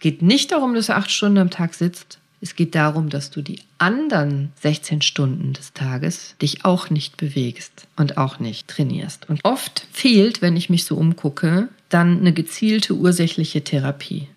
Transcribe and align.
Es 0.00 0.02
geht 0.02 0.22
nicht 0.22 0.50
darum, 0.52 0.72
dass 0.72 0.86
du 0.86 0.96
acht 0.96 1.10
Stunden 1.10 1.36
am 1.36 1.50
Tag 1.50 1.74
sitzt. 1.74 2.20
Es 2.40 2.56
geht 2.56 2.74
darum, 2.74 3.10
dass 3.10 3.30
du 3.30 3.42
die 3.42 3.60
anderen 3.76 4.50
16 4.62 5.02
Stunden 5.02 5.52
des 5.52 5.74
Tages 5.74 6.36
dich 6.40 6.64
auch 6.64 6.88
nicht 6.88 7.18
bewegst 7.18 7.86
und 7.96 8.16
auch 8.16 8.38
nicht 8.38 8.66
trainierst. 8.66 9.28
Und 9.28 9.44
oft 9.44 9.86
fehlt, 9.92 10.40
wenn 10.40 10.56
ich 10.56 10.70
mich 10.70 10.86
so 10.86 10.96
umgucke, 10.96 11.68
dann 11.90 12.18
eine 12.18 12.32
gezielte 12.32 12.94
ursächliche 12.94 13.62
Therapie. 13.62 14.28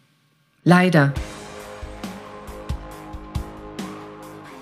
Leider. 0.65 1.13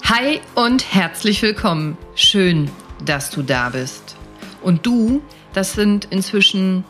Hi 0.04 0.40
und 0.54 0.94
herzlich 0.94 1.42
willkommen. 1.42 1.98
Schön, 2.14 2.70
dass 3.04 3.32
du 3.32 3.42
da 3.42 3.70
bist. 3.70 4.16
Und 4.62 4.86
du, 4.86 5.24
das 5.54 5.74
sind 5.74 6.06
inzwischen 6.12 6.84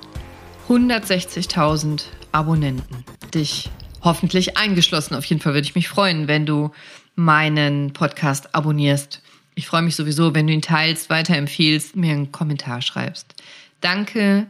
160.000 0.68 2.04
Abonnenten. 2.34 3.06
Dich 3.34 3.70
hoffentlich 4.02 4.58
eingeschlossen. 4.58 5.16
Auf 5.16 5.26
jeden 5.26 5.42
Fall 5.42 5.54
würde 5.54 5.68
ich 5.68 5.76
mich 5.76 5.88
freuen, 5.88 6.28
wenn 6.28 6.46
du 6.46 6.72
meinen 7.16 7.94
Podcast 7.94 8.54
abonnierst. 8.56 9.22
Ich 9.56 9.68
freue 9.68 9.82
mich 9.82 9.96
sowieso, 9.96 10.34
wenn 10.34 10.48
du 10.48 10.54
ihn 10.54 10.62
teilst, 10.62 11.10
weiterempfiehlst, 11.10 11.96
mir 11.96 12.14
einen 12.14 12.32
Kommentar 12.32 12.82
schreibst. 12.82 13.36
Danke, 13.82 14.48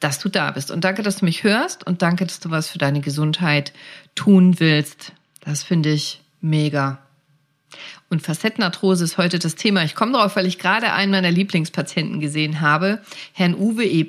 dass 0.00 0.18
du 0.18 0.28
da 0.28 0.50
bist 0.50 0.70
und 0.70 0.84
danke, 0.84 1.02
dass 1.02 1.16
du 1.16 1.24
mich 1.24 1.44
hörst 1.44 1.86
und 1.86 2.02
danke, 2.02 2.26
dass 2.26 2.40
du 2.40 2.50
was 2.50 2.68
für 2.68 2.78
deine 2.78 3.00
Gesundheit 3.00 3.72
tun 4.14 4.58
willst. 4.58 5.12
Das 5.40 5.62
finde 5.62 5.90
ich 5.90 6.20
mega. 6.40 6.98
Und 8.10 8.20
Facettenarthrose 8.20 9.04
ist 9.04 9.16
heute 9.16 9.38
das 9.38 9.54
Thema. 9.54 9.84
Ich 9.84 9.94
komme 9.94 10.12
darauf, 10.12 10.36
weil 10.36 10.46
ich 10.46 10.58
gerade 10.58 10.92
einen 10.92 11.12
meiner 11.12 11.30
Lieblingspatienten 11.30 12.20
gesehen 12.20 12.60
habe, 12.60 13.00
Herrn 13.32 13.54
Uwe 13.54 13.84
E. 13.84 14.04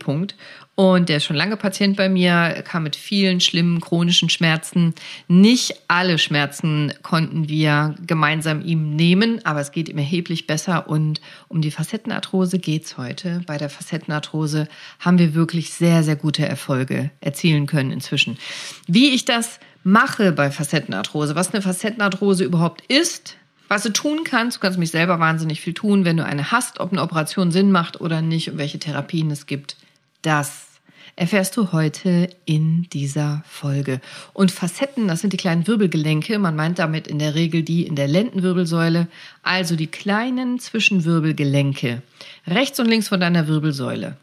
Und 0.76 1.08
der 1.08 1.18
ist 1.18 1.26
schon 1.26 1.36
lange 1.36 1.56
Patient 1.56 1.96
bei 1.98 2.10
mir, 2.10 2.64
kam 2.64 2.82
mit 2.82 2.96
vielen 2.96 3.40
schlimmen 3.42 3.80
chronischen 3.80 4.30
Schmerzen. 4.30 4.96
Nicht 5.28 5.76
alle 5.88 6.18
Schmerzen 6.18 6.92
konnten 7.04 7.48
wir 7.48 7.94
gemeinsam 8.08 8.62
ihm 8.62 8.96
nehmen, 8.96 9.40
aber 9.46 9.60
es 9.60 9.72
geht 9.72 9.88
ihm 9.88 10.00
erheblich 10.00 10.48
besser. 10.48 10.90
Und 10.90 11.22
um 11.48 11.62
die 11.62 11.70
Facettenarthrose 11.70 12.58
geht's 12.58 12.98
heute. 12.98 13.42
Bei 13.46 13.60
der 13.60 13.70
Facettenarthrose 13.70 14.68
haben 15.00 15.20
wir 15.20 15.36
wirklich 15.36 15.72
sehr, 15.74 16.02
sehr 16.02 16.16
gute 16.16 16.48
Erfolge 16.48 17.12
erzielen 17.22 17.68
können 17.68 17.92
inzwischen. 17.92 18.40
Wie 18.88 19.14
ich 19.14 19.26
das 19.26 19.60
mache 19.84 20.32
bei 20.32 20.50
Facettenarthrose, 20.50 21.36
was 21.36 21.54
eine 21.54 21.62
Facettenarthrose 21.62 22.44
überhaupt 22.44 22.82
ist, 22.88 23.38
was 23.68 23.84
du 23.84 23.94
tun 23.94 24.24
kannst, 24.24 24.58
du 24.58 24.62
kannst 24.62 24.80
mich 24.80 24.92
selber 24.92 25.20
wahnsinnig 25.20 25.62
viel 25.62 25.74
tun, 25.74 26.04
wenn 26.04 26.18
du 26.18 26.26
eine 26.26 26.52
hast, 26.52 26.80
ob 26.80 26.92
eine 26.92 27.02
Operation 27.02 27.52
Sinn 27.52 27.72
macht 27.72 28.02
oder 28.02 28.22
nicht 28.22 28.50
und 28.50 28.58
welche 28.58 28.80
Therapien 28.80 29.30
es 29.30 29.46
gibt 29.46 29.78
das 30.24 30.74
erfährst 31.16 31.56
du 31.58 31.72
heute 31.72 32.30
in 32.46 32.88
dieser 32.92 33.44
Folge. 33.48 34.02
Und 34.34 34.52
Facetten, 34.52 35.08
das 35.08 35.22
sind 35.22 35.34
die 35.34 35.38
kleinen 35.38 35.68
Wirbelgelenke. 35.68 36.40
Man 36.40 36.56
meint 36.56 36.80
damit 36.80 37.08
in 37.08 37.20
der 37.20 37.36
Regel 37.36 37.62
die 37.62 37.86
in 37.86 37.96
der 37.96 38.08
Lendenwirbelsäule, 38.08 39.08
also 39.44 39.76
die 39.76 39.88
kleinen 39.88 40.60
Zwischenwirbelgelenke, 40.60 42.02
rechts 42.48 42.80
und 42.80 42.88
links 42.88 43.10
von 43.10 43.20
deiner 43.20 43.48
Wirbelsäule. 43.48 44.18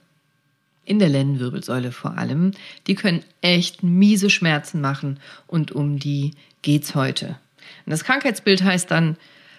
In 0.85 0.99
der 0.99 1.09
Lendenwirbelsäule 1.09 1.93
vor 1.93 2.19
allem. 2.19 2.53
Die 2.89 2.97
können 2.97 3.23
echt 3.43 3.85
miese 3.85 4.29
Schmerzen 4.29 4.81
machen 4.81 5.21
und 5.47 5.71
um 5.71 6.01
die 6.01 6.33
geht's 6.63 6.97
heute. 6.97 7.39
Und 7.87 7.91
das 7.93 8.03
Krankheitsbild 8.03 8.65
heißt 8.65 8.91
dann 8.91 9.17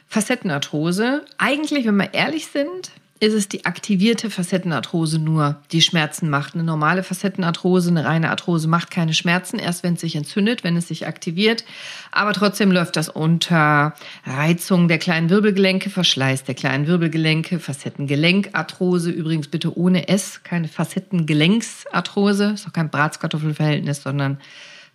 Facettenarthrose. 0.08 1.26
Eigentlich, 1.38 1.86
wenn 1.86 1.96
wir 1.96 2.14
ehrlich 2.14 2.48
sind, 2.48 2.92
ist 3.22 3.34
es 3.34 3.48
die 3.48 3.66
aktivierte 3.66 4.32
Facettenarthrose 4.32 5.20
nur, 5.20 5.62
die 5.72 5.84
Schmerzen 5.84 6.28
macht. 6.28 6.56
Eine 6.56 6.64
normale 6.64 7.04
Facettenarthrose, 7.04 7.92
eine 7.92 8.04
reine 8.04 8.32
Arthrose 8.32 8.68
macht 8.68 8.90
keine 8.90 9.14
Schmerzen, 9.14 9.60
erst 9.60 9.84
wenn 9.84 9.94
es 9.94 10.02
sich 10.02 10.16
entzündet, 10.16 10.64
wenn 10.64 10.76
es 10.76 10.88
sich 10.88 11.06
aktiviert. 11.06 11.64
Aber 12.12 12.34
trotzdem 12.34 12.72
läuft 12.72 12.96
das 12.96 13.10
unter 13.10 13.94
Reizung 14.26 14.88
der 14.88 14.98
kleinen 14.98 15.30
Wirbelgelenke, 15.30 15.92
Verschleiß 15.92 16.46
der 16.46 16.56
kleinen 16.56 16.88
Wirbelgelenke, 16.88 17.60
Facettengelenkarthrose, 17.60 19.12
übrigens 19.12 19.50
bitte 19.50 19.78
ohne 19.78 20.08
S, 20.08 20.42
keine 20.42 20.68
Facettengelenksarthrose, 20.68 22.54
ist 22.56 22.68
auch 22.68 22.74
kein 22.74 22.90
Bratskartoffelverhältnis, 22.90 24.02
sondern 24.02 24.40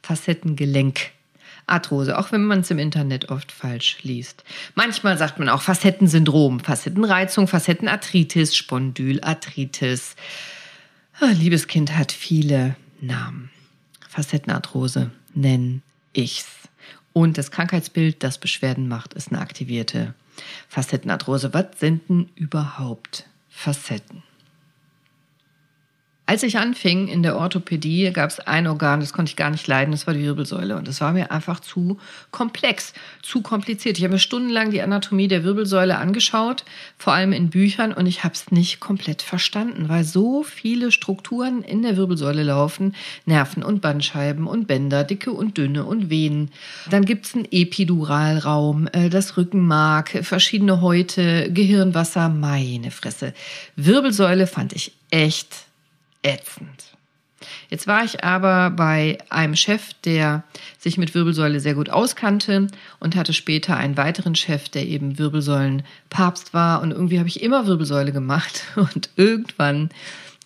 Facettengelenk. 0.02 1.15
Arthrose, 1.66 2.18
auch 2.18 2.32
wenn 2.32 2.44
man 2.44 2.60
es 2.60 2.70
im 2.70 2.78
Internet 2.78 3.28
oft 3.30 3.50
falsch 3.50 3.98
liest. 4.02 4.44
Manchmal 4.74 5.18
sagt 5.18 5.38
man 5.38 5.48
auch 5.48 5.62
Facettensyndrom, 5.62 6.60
Facettenreizung, 6.60 7.48
Facettenarthritis, 7.48 8.54
Spondylarthritis. 8.56 10.16
Ah, 11.20 11.26
liebes 11.32 11.66
Kind 11.66 11.96
hat 11.96 12.12
viele 12.12 12.76
Namen. 13.00 13.50
Facettenarthrose 14.08 15.10
nenne 15.34 15.80
ich's. 16.12 16.46
Und 17.12 17.38
das 17.38 17.50
Krankheitsbild, 17.50 18.22
das 18.22 18.38
Beschwerden 18.38 18.88
macht, 18.88 19.14
ist 19.14 19.32
eine 19.32 19.40
aktivierte 19.40 20.14
Facettenarthrose. 20.68 21.52
Was 21.54 21.66
sind 21.78 22.08
denn 22.08 22.28
überhaupt 22.34 23.26
Facetten? 23.48 24.22
Als 26.28 26.42
ich 26.42 26.58
anfing 26.58 27.06
in 27.06 27.22
der 27.22 27.36
Orthopädie, 27.36 28.10
gab 28.12 28.30
es 28.30 28.40
ein 28.40 28.66
Organ, 28.66 28.98
das 28.98 29.12
konnte 29.12 29.30
ich 29.30 29.36
gar 29.36 29.50
nicht 29.50 29.68
leiden, 29.68 29.92
das 29.92 30.08
war 30.08 30.14
die 30.14 30.24
Wirbelsäule. 30.24 30.76
Und 30.76 30.88
das 30.88 31.00
war 31.00 31.12
mir 31.12 31.30
einfach 31.30 31.60
zu 31.60 31.98
komplex, 32.32 32.94
zu 33.22 33.42
kompliziert. 33.42 33.96
Ich 33.96 34.02
habe 34.02 34.14
mir 34.14 34.18
stundenlang 34.18 34.72
die 34.72 34.82
Anatomie 34.82 35.28
der 35.28 35.44
Wirbelsäule 35.44 35.98
angeschaut, 35.98 36.64
vor 36.98 37.12
allem 37.12 37.32
in 37.32 37.48
Büchern, 37.48 37.92
und 37.92 38.06
ich 38.06 38.24
habe 38.24 38.34
es 38.34 38.50
nicht 38.50 38.80
komplett 38.80 39.22
verstanden, 39.22 39.88
weil 39.88 40.02
so 40.02 40.42
viele 40.42 40.90
Strukturen 40.90 41.62
in 41.62 41.82
der 41.82 41.96
Wirbelsäule 41.96 42.42
laufen, 42.42 42.96
Nerven 43.24 43.62
und 43.62 43.80
Bandscheiben 43.80 44.48
und 44.48 44.66
Bänder, 44.66 45.04
dicke 45.04 45.30
und 45.30 45.56
dünne 45.56 45.84
und 45.84 46.10
Venen. 46.10 46.50
Dann 46.90 47.04
gibt 47.04 47.26
es 47.26 47.36
einen 47.36 47.46
Epiduralraum, 47.52 48.88
äh, 48.92 49.10
das 49.10 49.36
Rückenmark, 49.36 50.24
verschiedene 50.24 50.80
Häute, 50.80 51.52
Gehirnwasser, 51.52 52.28
meine 52.30 52.90
Fresse. 52.90 53.32
Wirbelsäule 53.76 54.48
fand 54.48 54.72
ich 54.72 54.90
echt 55.10 55.65
ätzend. 56.26 56.96
Jetzt 57.68 57.86
war 57.86 58.04
ich 58.04 58.24
aber 58.24 58.70
bei 58.70 59.18
einem 59.28 59.56
Chef, 59.56 59.92
der 60.04 60.44
sich 60.78 60.98
mit 60.98 61.14
Wirbelsäule 61.14 61.60
sehr 61.60 61.74
gut 61.74 61.90
auskannte 61.90 62.68
und 62.98 63.16
hatte 63.16 63.32
später 63.32 63.76
einen 63.76 63.96
weiteren 63.96 64.34
Chef, 64.34 64.68
der 64.68 64.86
eben 64.86 65.18
Wirbelsäulenpapst 65.18 66.54
war. 66.54 66.80
Und 66.80 66.92
irgendwie 66.92 67.18
habe 67.18 67.28
ich 67.28 67.42
immer 67.42 67.66
Wirbelsäule 67.66 68.12
gemacht 68.12 68.64
und 68.76 69.10
irgendwann 69.16 69.90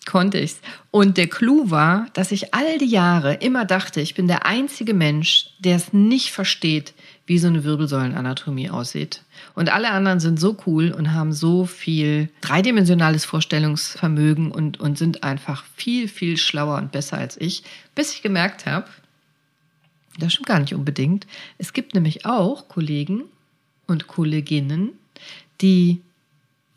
konnte 0.06 0.38
ich's. 0.38 0.60
Und 0.90 1.16
der 1.16 1.28
Clou 1.28 1.70
war, 1.70 2.06
dass 2.14 2.32
ich 2.32 2.54
all 2.54 2.78
die 2.78 2.86
Jahre 2.86 3.34
immer 3.34 3.64
dachte, 3.64 4.00
ich 4.00 4.14
bin 4.14 4.26
der 4.26 4.46
einzige 4.46 4.94
Mensch, 4.94 5.50
der 5.58 5.76
es 5.76 5.92
nicht 5.92 6.30
versteht, 6.30 6.94
wie 7.26 7.38
so 7.38 7.48
eine 7.48 7.64
Wirbelsäulenanatomie 7.64 8.70
aussieht. 8.70 9.22
Und 9.60 9.70
alle 9.70 9.90
anderen 9.90 10.20
sind 10.20 10.40
so 10.40 10.56
cool 10.64 10.90
und 10.90 11.12
haben 11.12 11.34
so 11.34 11.66
viel 11.66 12.30
dreidimensionales 12.40 13.26
Vorstellungsvermögen 13.26 14.50
und, 14.52 14.80
und 14.80 14.96
sind 14.96 15.22
einfach 15.22 15.64
viel, 15.76 16.08
viel 16.08 16.38
schlauer 16.38 16.78
und 16.78 16.92
besser 16.92 17.18
als 17.18 17.38
ich, 17.38 17.62
bis 17.94 18.14
ich 18.14 18.22
gemerkt 18.22 18.64
habe, 18.64 18.86
das 20.18 20.32
stimmt 20.32 20.46
gar 20.46 20.60
nicht 20.60 20.72
unbedingt. 20.72 21.26
Es 21.58 21.74
gibt 21.74 21.92
nämlich 21.92 22.24
auch 22.24 22.68
Kollegen 22.68 23.24
und 23.86 24.06
Kolleginnen, 24.06 24.92
die 25.60 26.00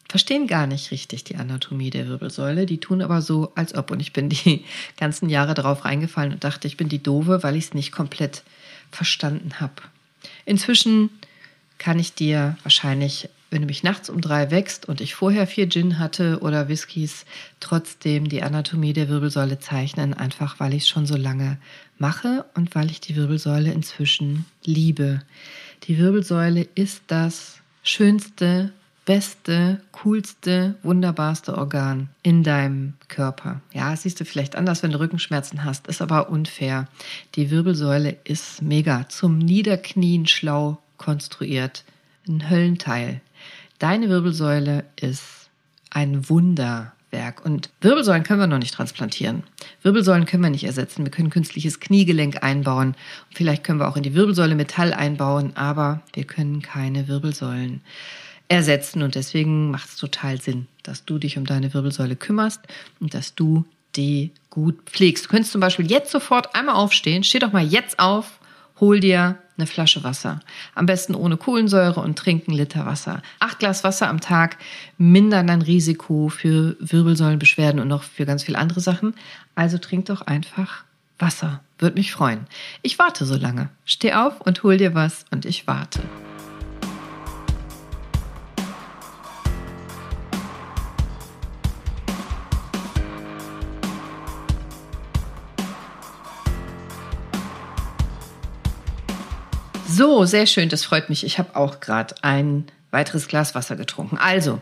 verstehen 0.09 0.47
gar 0.47 0.67
nicht 0.67 0.91
richtig 0.91 1.23
die 1.23 1.37
Anatomie 1.37 1.89
der 1.89 2.09
Wirbelsäule. 2.09 2.65
Die 2.65 2.81
tun 2.81 3.01
aber 3.01 3.21
so, 3.21 3.53
als 3.55 3.73
ob. 3.75 3.91
Und 3.91 4.01
ich 4.01 4.11
bin 4.11 4.27
die 4.27 4.65
ganzen 4.97 5.29
Jahre 5.29 5.53
darauf 5.53 5.85
reingefallen 5.85 6.33
und 6.33 6.43
dachte, 6.43 6.67
ich 6.67 6.75
bin 6.75 6.89
die 6.89 7.01
Dove, 7.01 7.43
weil 7.43 7.55
ich 7.55 7.63
es 7.63 7.73
nicht 7.73 7.93
komplett 7.93 8.43
verstanden 8.91 9.61
habe. 9.61 9.83
Inzwischen 10.43 11.11
kann 11.77 11.99
ich 11.99 12.13
dir 12.13 12.57
wahrscheinlich, 12.63 13.29
wenn 13.49 13.61
du 13.61 13.67
mich 13.67 13.83
nachts 13.83 14.09
um 14.09 14.21
drei 14.21 14.51
wächst 14.51 14.87
und 14.87 15.01
ich 15.01 15.15
vorher 15.15 15.47
vier 15.47 15.69
Gin 15.69 15.99
hatte 15.99 16.39
oder 16.41 16.67
Whiskys, 16.69 17.25
trotzdem 17.59 18.29
die 18.29 18.41
Anatomie 18.41 18.93
der 18.93 19.09
Wirbelsäule 19.09 19.59
zeichnen, 19.59 20.13
einfach 20.13 20.59
weil 20.59 20.73
ich 20.73 20.83
es 20.83 20.89
schon 20.89 21.05
so 21.05 21.15
lange 21.15 21.57
mache 21.97 22.45
und 22.55 22.73
weil 22.75 22.89
ich 22.89 23.01
die 23.01 23.15
Wirbelsäule 23.15 23.71
inzwischen 23.71 24.45
liebe. 24.63 25.21
Die 25.83 25.97
Wirbelsäule 25.97 26.67
ist 26.75 27.03
das 27.07 27.57
schönste, 27.83 28.71
beste, 29.05 29.81
coolste, 29.91 30.75
wunderbarste 30.81 31.57
Organ 31.57 32.09
in 32.21 32.43
deinem 32.43 32.93
Körper. 33.09 33.61
Ja, 33.73 33.95
siehst 33.95 34.19
du 34.19 34.25
vielleicht 34.25 34.55
anders, 34.55 34.83
wenn 34.83 34.91
du 34.91 34.99
Rückenschmerzen 34.99 35.63
hast, 35.63 35.87
ist 35.87 36.01
aber 36.01 36.29
unfair. 36.29 36.87
Die 37.35 37.51
Wirbelsäule 37.51 38.17
ist 38.23 38.61
mega 38.61 39.07
zum 39.09 39.37
Niederknien 39.37 40.25
schlau 40.25 40.82
konstruiert. 41.03 41.83
Ein 42.27 42.49
Höllenteil. 42.49 43.21
Deine 43.79 44.09
Wirbelsäule 44.09 44.85
ist 44.95 45.49
ein 45.89 46.29
Wunderwerk. 46.29 47.45
Und 47.45 47.69
Wirbelsäulen 47.81 48.23
können 48.23 48.39
wir 48.39 48.47
noch 48.47 48.59
nicht 48.59 48.73
transplantieren. 48.73 49.43
Wirbelsäulen 49.81 50.25
können 50.25 50.43
wir 50.43 50.49
nicht 50.49 50.63
ersetzen. 50.63 51.03
Wir 51.03 51.11
können 51.11 51.29
künstliches 51.29 51.81
Kniegelenk 51.81 52.41
einbauen. 52.41 52.95
Vielleicht 53.33 53.63
können 53.65 53.79
wir 53.79 53.89
auch 53.89 53.97
in 53.97 54.03
die 54.03 54.15
Wirbelsäule 54.15 54.55
Metall 54.55 54.93
einbauen, 54.93 55.51
aber 55.55 56.01
wir 56.13 56.23
können 56.23 56.61
keine 56.61 57.09
Wirbelsäulen 57.09 57.81
ersetzen. 58.47 59.03
Und 59.03 59.15
deswegen 59.15 59.71
macht 59.71 59.89
es 59.89 59.97
total 59.97 60.39
Sinn, 60.39 60.67
dass 60.83 61.03
du 61.03 61.17
dich 61.17 61.37
um 61.37 61.45
deine 61.45 61.73
Wirbelsäule 61.73 62.15
kümmerst 62.15 62.61
und 63.01 63.13
dass 63.13 63.35
du 63.35 63.65
die 63.97 64.31
gut 64.49 64.77
pflegst. 64.85 65.25
Du 65.25 65.29
könntest 65.29 65.51
zum 65.51 65.61
Beispiel 65.61 65.91
jetzt 65.91 66.11
sofort 66.11 66.55
einmal 66.55 66.75
aufstehen, 66.75 67.23
steh 67.23 67.39
doch 67.39 67.51
mal 67.51 67.65
jetzt 67.65 67.99
auf 67.99 68.39
hol 68.79 68.99
dir 68.99 69.37
eine 69.57 69.67
Flasche 69.67 70.03
Wasser. 70.03 70.39
Am 70.75 70.85
besten 70.85 71.15
ohne 71.15 71.37
Kohlensäure 71.37 71.99
und 71.99 72.17
trink 72.17 72.47
einen 72.47 72.57
Liter 72.57 72.85
Wasser. 72.85 73.21
Acht 73.39 73.59
Glas 73.59 73.83
Wasser 73.83 74.07
am 74.07 74.19
Tag 74.19 74.57
mindern 74.97 75.47
dein 75.47 75.61
Risiko 75.61 76.29
für 76.29 76.75
Wirbelsäulenbeschwerden 76.79 77.79
und 77.79 77.87
noch 77.87 78.03
für 78.03 78.25
ganz 78.25 78.43
viele 78.43 78.57
andere 78.57 78.79
Sachen. 78.79 79.13
Also 79.55 79.77
trink 79.77 80.05
doch 80.05 80.21
einfach 80.21 80.83
Wasser. 81.19 81.61
Würde 81.77 81.97
mich 81.97 82.11
freuen. 82.11 82.47
Ich 82.81 82.99
warte 82.99 83.25
so 83.25 83.35
lange. 83.35 83.69
Steh 83.85 84.13
auf 84.13 84.41
und 84.41 84.63
hol 84.63 84.77
dir 84.77 84.95
was 84.95 85.25
und 85.31 85.45
ich 85.45 85.67
warte. 85.67 86.01
So, 99.95 100.25
sehr 100.25 100.47
schön, 100.47 100.69
das 100.69 100.83
freut 100.83 101.09
mich. 101.09 101.23
Ich 101.23 101.37
habe 101.37 101.55
auch 101.55 101.79
gerade 101.79 102.15
ein 102.23 102.65
weiteres 102.89 103.27
Glas 103.27 103.53
Wasser 103.53 103.75
getrunken. 103.75 104.17
Also, 104.17 104.59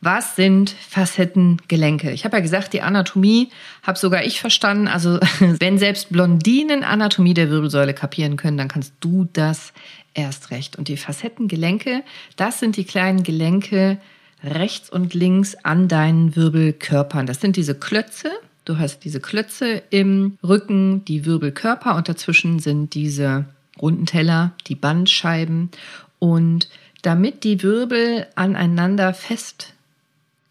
was 0.00 0.34
sind 0.34 0.70
Facettengelenke? 0.70 2.10
Ich 2.10 2.24
habe 2.24 2.38
ja 2.38 2.42
gesagt, 2.42 2.72
die 2.72 2.82
Anatomie 2.82 3.50
habe 3.84 3.96
sogar 3.96 4.24
ich 4.24 4.40
verstanden. 4.40 4.88
Also, 4.88 5.20
wenn 5.38 5.78
selbst 5.78 6.10
Blondinen 6.10 6.82
Anatomie 6.82 7.34
der 7.34 7.50
Wirbelsäule 7.50 7.94
kapieren 7.94 8.36
können, 8.36 8.58
dann 8.58 8.66
kannst 8.66 8.94
du 8.98 9.28
das 9.32 9.72
erst 10.12 10.50
recht. 10.50 10.74
Und 10.74 10.88
die 10.88 10.96
Facettengelenke, 10.96 12.02
das 12.34 12.58
sind 12.58 12.76
die 12.76 12.84
kleinen 12.84 13.22
Gelenke 13.22 13.98
rechts 14.42 14.90
und 14.90 15.14
links 15.14 15.54
an 15.62 15.86
deinen 15.86 16.34
Wirbelkörpern. 16.34 17.26
Das 17.26 17.40
sind 17.40 17.54
diese 17.54 17.76
Klötze. 17.76 18.28
Du 18.64 18.78
hast 18.78 19.04
diese 19.04 19.20
Klötze 19.20 19.84
im 19.90 20.36
Rücken, 20.42 21.04
die 21.04 21.26
Wirbelkörper 21.26 21.94
und 21.94 22.08
dazwischen 22.08 22.58
sind 22.58 22.94
diese 22.94 23.44
runden 23.80 24.06
Teller, 24.06 24.52
die 24.66 24.74
Bandscheiben 24.74 25.70
und 26.18 26.68
damit 27.02 27.44
die 27.44 27.62
Wirbel 27.62 28.26
aneinander 28.34 29.12
fest 29.12 29.74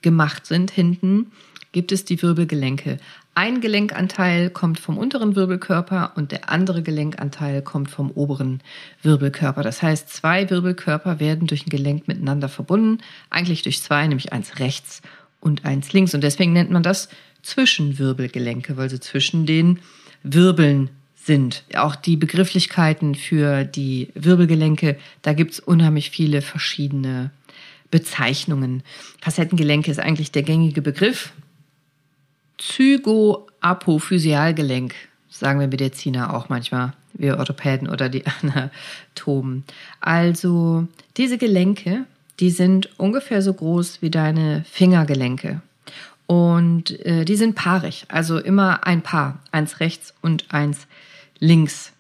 gemacht 0.02 0.46
sind 0.46 0.70
hinten, 0.70 1.32
gibt 1.72 1.92
es 1.92 2.06
die 2.06 2.22
Wirbelgelenke. 2.22 3.00
Ein 3.36 3.62
Gelenkanteil 3.62 4.52
kommt 4.52 4.80
vom 4.80 5.00
unteren 5.00 5.36
Wirbelkörper 5.36 6.12
und 6.16 6.32
der 6.32 6.52
andere 6.52 6.84
Gelenkanteil 6.84 7.64
kommt 7.64 7.90
vom 7.90 8.12
oberen 8.12 8.62
Wirbelkörper. 9.02 9.64
Das 9.64 9.82
heißt, 9.82 10.10
zwei 10.10 10.48
Wirbelkörper 10.52 11.20
werden 11.20 11.48
durch 11.48 11.66
ein 11.66 11.72
Gelenk 11.72 12.08
miteinander 12.08 12.48
verbunden, 12.48 13.02
eigentlich 13.32 13.64
durch 13.64 13.82
zwei, 13.82 14.06
nämlich 14.06 14.32
eins 14.32 14.60
rechts 14.60 15.02
und 15.40 15.66
eins 15.66 15.94
links. 15.94 16.14
Und 16.14 16.24
deswegen 16.24 16.54
nennt 16.54 16.70
man 16.70 16.84
das 16.84 17.10
Zwischenwirbelgelenke, 17.42 18.78
weil 18.78 18.92
sie 18.92 19.00
zwischen 19.00 19.48
den 19.48 19.80
Wirbeln 20.22 20.92
sind. 21.26 21.64
Auch 21.76 21.96
die 21.96 22.18
Begrifflichkeiten 22.18 23.16
für 23.16 23.64
die 23.64 24.10
Wirbelgelenke, 24.14 24.98
da 25.22 25.32
gibt's 25.34 25.60
unheimlich 25.60 26.10
viele 26.10 26.42
verschiedene 26.42 27.32
Bezeichnungen. 27.92 28.84
Facettengelenke 29.22 29.92
ist 29.92 30.00
eigentlich 30.00 30.32
der 30.32 30.44
gängige 30.44 30.82
Begriff. 30.82 31.34
Zygoapophysialgelenk, 32.58 34.96
sagen 35.30 35.60
wir 35.60 35.68
Mediziner 35.68 36.34
auch 36.34 36.50
manchmal, 36.50 36.94
wir 37.14 37.38
Orthopäden 37.38 37.88
oder 37.90 38.10
die 38.10 38.24
Anatomen. 38.42 39.64
Also 40.02 40.88
diese 41.18 41.38
Gelenke, 41.38 42.06
die 42.40 42.50
sind 42.50 43.00
ungefähr 43.00 43.42
so 43.42 43.54
groß 43.54 44.02
wie 44.02 44.10
deine 44.10 44.66
Fingergelenke. 44.70 45.62
Und 46.26 47.00
äh, 47.06 47.26
die 47.26 47.36
sind 47.36 47.56
paarig, 47.56 48.06
also 48.08 48.40
immer 48.40 48.88
ein 48.88 49.02
Paar, 49.02 49.40
eins 49.52 49.82
rechts 49.82 50.14
und 50.22 50.54
eins 50.54 50.88
links 51.40 51.92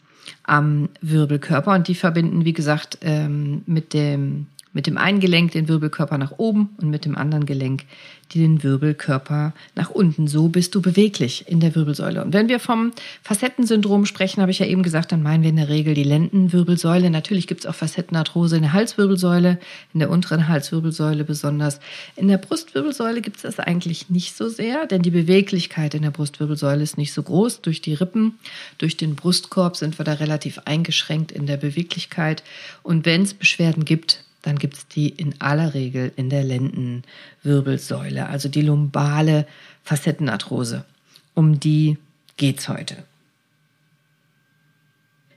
am 0.43 0.89
Wirbelkörper. 1.01 1.73
Und 1.73 1.87
die 1.87 1.95
verbinden, 1.95 2.45
wie 2.45 2.53
gesagt, 2.53 2.97
ähm, 3.01 3.63
mit 3.65 3.93
dem 3.93 4.47
mit 4.73 4.87
dem 4.87 4.97
einen 4.97 5.19
Gelenk 5.19 5.51
den 5.51 5.67
Wirbelkörper 5.67 6.17
nach 6.17 6.33
oben 6.37 6.69
und 6.81 6.89
mit 6.89 7.05
dem 7.05 7.15
anderen 7.15 7.45
Gelenk 7.45 7.85
den 8.33 8.63
Wirbelkörper 8.63 9.53
nach 9.75 9.91
unten. 9.91 10.27
So 10.27 10.47
bist 10.47 10.73
du 10.73 10.81
beweglich 10.81 11.45
in 11.47 11.59
der 11.59 11.75
Wirbelsäule. 11.75 12.23
Und 12.23 12.33
wenn 12.33 12.49
wir 12.49 12.59
vom 12.59 12.91
Facettensyndrom 13.21 14.05
sprechen, 14.05 14.41
habe 14.41 14.51
ich 14.51 14.59
ja 14.59 14.65
eben 14.65 14.81
gesagt, 14.81 15.11
dann 15.11 15.21
meinen 15.21 15.43
wir 15.43 15.51
in 15.51 15.57
der 15.57 15.69
Regel 15.69 15.93
die 15.93 16.03
Lendenwirbelsäule. 16.03 17.09
Natürlich 17.09 17.47
gibt 17.47 17.61
es 17.61 17.65
auch 17.67 17.75
Facettenarthrose 17.75 18.55
in 18.55 18.63
der 18.63 18.73
Halswirbelsäule, 18.73 19.59
in 19.93 19.99
der 19.99 20.09
unteren 20.09 20.47
Halswirbelsäule 20.47 21.23
besonders. 21.23 21.79
In 22.15 22.27
der 22.27 22.37
Brustwirbelsäule 22.37 23.21
gibt 23.21 23.37
es 23.37 23.43
das 23.43 23.59
eigentlich 23.59 24.09
nicht 24.09 24.35
so 24.35 24.49
sehr, 24.49 24.87
denn 24.87 25.03
die 25.03 25.11
Beweglichkeit 25.11 25.93
in 25.93 26.01
der 26.01 26.11
Brustwirbelsäule 26.11 26.81
ist 26.81 26.97
nicht 26.97 27.13
so 27.13 27.21
groß. 27.21 27.61
Durch 27.61 27.81
die 27.81 27.93
Rippen, 27.93 28.39
durch 28.79 28.97
den 28.97 29.15
Brustkorb 29.15 29.77
sind 29.77 29.99
wir 29.99 30.05
da 30.05 30.13
relativ 30.13 30.59
eingeschränkt 30.65 31.31
in 31.31 31.45
der 31.45 31.57
Beweglichkeit. 31.57 32.43
Und 32.81 33.05
wenn 33.05 33.21
es 33.21 33.33
Beschwerden 33.33 33.85
gibt, 33.85 34.23
dann 34.43 34.59
gibt 34.59 34.75
es 34.75 34.87
die 34.87 35.09
in 35.09 35.33
aller 35.41 35.73
Regel 35.73 36.11
in 36.15 36.29
der 36.29 36.43
Lendenwirbelsäule, 36.43 38.27
also 38.27 38.49
die 38.49 38.61
lumbale 38.61 39.47
Facettenarthrose. 39.83 40.85
Um 41.33 41.59
die 41.59 41.97
geht's 42.37 42.69
heute. 42.69 42.97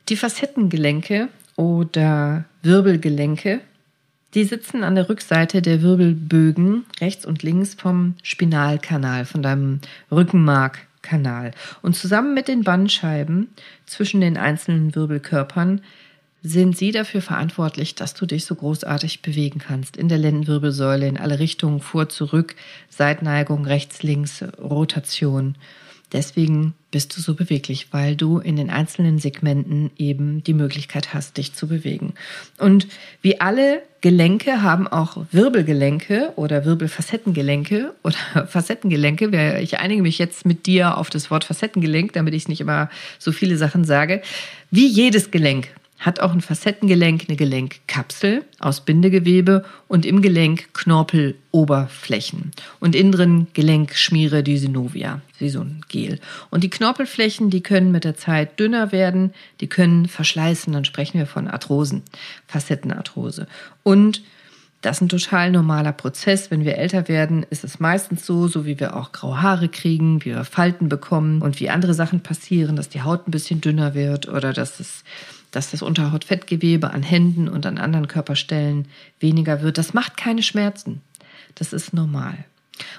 Die 0.09 0.17
Facettengelenke 0.17 1.29
oder 1.57 2.45
Wirbelgelenke, 2.63 3.61
die 4.35 4.45
sitzen 4.45 4.85
an 4.85 4.97
der 4.97 5.09
Rückseite 5.09 5.63
der 5.63 5.83
Wirbelbögen 5.83 6.85
rechts 7.01 7.25
und 7.25 7.43
links 7.43 7.75
vom 7.75 8.17
Spinalkanal, 8.23 9.25
von 9.25 9.43
deinem 9.43 9.81
Rückenmarkkanal. 10.11 11.53
Und 11.81 11.97
zusammen 11.97 12.35
mit 12.35 12.49
den 12.49 12.65
Bandscheiben 12.65 13.49
zwischen 13.87 14.21
den 14.21 14.37
einzelnen 14.37 14.95
Wirbelkörpern 14.95 15.81
sind 16.43 16.77
sie 16.77 16.93
dafür 16.93 17.23
verantwortlich, 17.23 17.95
dass 17.95 18.15
du 18.15 18.27
dich 18.27 18.45
so 18.45 18.55
großartig 18.55 19.23
bewegen 19.23 19.59
kannst. 19.59 19.97
In 19.97 20.09
der 20.09 20.19
Lendenwirbelsäule, 20.19 21.09
in 21.09 21.19
alle 21.19 21.39
Richtungen, 21.39 21.81
vor, 21.81 22.09
zurück, 22.09 22.55
Seitneigung, 22.89 23.65
rechts, 23.65 24.03
links, 24.03 24.45
Rotation. 24.59 25.57
Deswegen 26.13 26.75
bist 26.93 27.17
du 27.17 27.21
so 27.21 27.35
beweglich, 27.35 27.89
weil 27.91 28.15
du 28.15 28.39
in 28.39 28.55
den 28.55 28.71
einzelnen 28.71 29.19
Segmenten 29.19 29.91
eben 29.99 30.43
die 30.45 30.55
Möglichkeit 30.55 31.13
hast, 31.13 31.37
dich 31.37 31.53
zu 31.53 31.67
bewegen. 31.67 32.15
Und 32.59 32.87
wie 33.23 33.41
alle 33.41 33.83
Gelenke 34.03 34.63
haben 34.63 34.87
auch 34.87 35.27
Wirbelgelenke 35.33 36.33
oder 36.37 36.65
Wirbelfacettengelenke 36.65 37.93
oder 38.05 38.47
Facettengelenke. 38.47 39.59
Ich 39.61 39.81
einige 39.81 40.03
mich 40.03 40.19
jetzt 40.19 40.47
mit 40.47 40.67
dir 40.67 40.97
auf 40.97 41.11
das 41.11 41.29
Wort 41.31 41.43
Facettengelenk, 41.43 42.13
damit 42.13 42.35
ich 42.35 42.47
nicht 42.47 42.61
immer 42.61 42.89
so 43.19 43.33
viele 43.33 43.57
Sachen 43.57 43.83
sage. 43.83 44.23
Wie 44.71 44.87
jedes 44.87 45.33
Gelenk 45.33 45.69
hat 45.99 46.21
auch 46.21 46.33
ein 46.33 46.41
Facettengelenk 46.41 47.25
eine 47.29 47.37
Gelenkkapsel 47.37 48.45
aus 48.59 48.83
Bindegewebe 48.83 49.65
und 49.89 50.05
im 50.05 50.21
Gelenk 50.23 50.75
Knorpeloberflächen 50.75 52.51
und 52.81 52.95
innen 52.95 53.13
drin 53.13 53.47
Gelenkschmiere, 53.55 54.43
die 54.43 54.59
Synovia, 54.59 55.23
wie 55.39 55.49
so 55.49 55.61
ein 55.61 55.81
Gel. 55.89 56.21
Und 56.51 56.65
die 56.65 56.71
Knorpelflächen, 56.71 57.51
die 57.51 57.63
können 57.63 57.93
mit 57.93 58.05
der 58.05 58.17
Zeit 58.17 58.61
dünner 58.61 58.93
werden, 58.93 59.33
die 59.61 59.69
können 59.69 60.07
verschleißen, 60.07 60.73
dann 60.73 60.85
sprechen 60.85 61.19
wir 61.19 61.27
von 61.27 61.49
Arthrosen, 61.49 62.03
Facettenarthrose. 62.47 63.47
Und 63.83 64.23
das 64.83 64.99
ist 64.99 65.03
ein 65.03 65.09
total 65.09 65.51
normaler 65.51 65.93
Prozess. 65.93 66.51
Wenn 66.51 66.65
wir 66.65 66.77
älter 66.77 67.09
werden, 67.09 67.45
ist 67.49 67.65
es 67.65 67.81
meistens 67.81 68.25
so, 68.25 68.47
so 68.47 68.67
wie 68.67 68.79
wir 68.79 68.95
auch 68.95 69.11
graue 69.11 69.43
Haare 69.43 69.69
kriegen, 69.69 70.25
wie 70.25 70.31
wir 70.31 70.45
Falten 70.45 70.89
bekommen 70.89 71.43
und 71.43 71.59
wie 71.59 71.71
andere 71.71 71.95
Sachen 71.95 72.21
passieren, 72.21 72.77
dass 72.77 72.89
die 72.89 73.03
Haut 73.03 73.27
ein 73.27 73.33
bisschen 73.33 73.61
dünner 73.61 73.95
wird 73.95 74.29
oder 74.29 74.53
dass 74.53 74.79
es 74.79 75.03
dass 75.51 75.71
das 75.71 75.83
Unterhautfettgewebe 75.83 76.91
an 76.91 77.03
Händen 77.03 77.49
und 77.49 77.67
an 77.67 77.79
anderen 77.79 78.09
Körperstellen 78.09 78.87
weniger 79.21 79.63
wird. 79.63 79.79
Das 79.79 79.95
macht 79.95 80.17
keine 80.17 80.43
Schmerzen. 80.43 81.01
Das 81.55 81.73
ist 81.73 81.95
normal. 81.95 82.45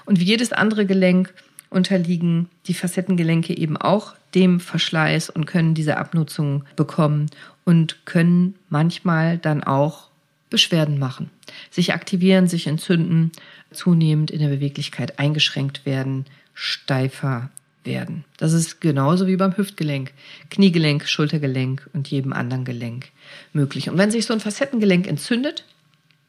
Und 0.04 0.20
wie 0.20 0.24
jedes 0.24 0.52
andere 0.52 0.86
Gelenk 0.86 1.32
unterliegen 1.70 2.48
die 2.66 2.74
Facettengelenke 2.74 3.56
eben 3.56 3.76
auch 3.76 4.14
dem 4.34 4.60
Verschleiß 4.60 5.30
und 5.30 5.46
können 5.46 5.74
diese 5.74 5.96
Abnutzung 5.96 6.64
bekommen 6.76 7.26
und 7.64 8.04
können 8.06 8.54
manchmal 8.68 9.38
dann 9.38 9.62
auch 9.62 10.08
Beschwerden 10.50 10.98
machen, 10.98 11.30
sich 11.70 11.92
aktivieren, 11.92 12.48
sich 12.48 12.66
entzünden, 12.66 13.32
zunehmend 13.70 14.30
in 14.30 14.40
der 14.40 14.48
Beweglichkeit 14.48 15.18
eingeschränkt 15.18 15.84
werden, 15.84 16.24
steifer 16.54 17.50
werden. 17.88 18.24
Das 18.36 18.52
ist 18.52 18.80
genauso 18.80 19.26
wie 19.26 19.36
beim 19.36 19.56
Hüftgelenk, 19.56 20.12
Kniegelenk, 20.50 21.08
Schultergelenk 21.08 21.90
und 21.92 22.06
jedem 22.08 22.32
anderen 22.32 22.64
Gelenk 22.64 23.08
möglich. 23.52 23.90
Und 23.90 23.98
wenn 23.98 24.12
sich 24.12 24.26
so 24.26 24.32
ein 24.32 24.40
Facettengelenk 24.40 25.08
entzündet, 25.08 25.64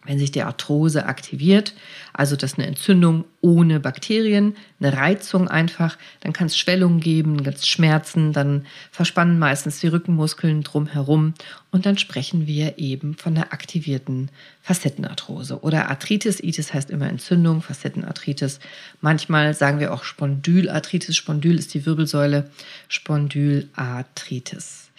wenn 0.06 0.18
sich 0.18 0.32
die 0.32 0.44
Arthrose 0.44 1.06
aktiviert, 1.06 1.74
also 2.14 2.38
das 2.38 2.54
ist 2.54 2.58
eine 2.58 2.68
Entzündung 2.68 3.26
ohne 3.42 3.82
Bakterien, 3.82 4.56
eine 4.80 4.96
Reizung 4.96 5.50
einfach, 5.50 5.98
dann 6.22 6.32
kann 6.32 6.48
es 6.48 6.58
Schwellungen 6.58 7.02
geben, 7.02 7.44
ganz 7.44 7.68
Schmerzen, 7.68 8.32
dann 8.32 8.66
verspannen 8.92 9.40
meistens 9.40 9.82
die 9.82 9.88
Rückenmuskeln 9.88 10.64
drumherum 10.64 11.34
und 11.72 11.86
dann 11.86 11.98
sprechen 11.98 12.48
wir 12.48 12.78
eben 12.78 13.16
von 13.16 13.36
der 13.36 13.52
aktivierten 13.52 14.32
Facettenarthrose 14.62 15.62
oder 15.62 15.90
Arthritis. 15.90 16.40
Itis 16.40 16.74
heißt 16.74 16.90
immer 16.90 17.10
Entzündung, 17.10 17.62
Facettenarthritis. 17.62 18.60
Manchmal 19.02 19.54
sagen 19.54 19.80
wir 19.80 19.94
auch 19.94 20.04
Spondylarthritis. 20.04 21.18
Spondyl 21.18 21.60
ist 21.60 21.74
die 21.74 21.86
Wirbelsäule, 21.86 22.50
Spondylarthritis. 22.88 24.90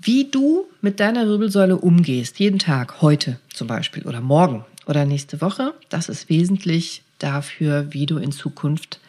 Wie 0.00 0.30
du 0.30 0.66
mit 0.80 1.00
deiner 1.00 1.26
Wirbelsäule 1.26 1.76
umgehst, 1.76 2.38
jeden 2.38 2.60
Tag, 2.60 3.02
heute 3.02 3.40
zum 3.52 3.66
Beispiel 3.66 4.04
oder 4.04 4.20
morgen 4.20 4.64
oder 4.86 5.04
nächste 5.04 5.40
Woche, 5.40 5.74
das 5.88 6.08
ist 6.08 6.28
wesentlich 6.28 7.02
dafür, 7.18 7.92
wie 7.92 8.06
du 8.06 8.18
in 8.18 8.30
Zukunft 8.30 9.00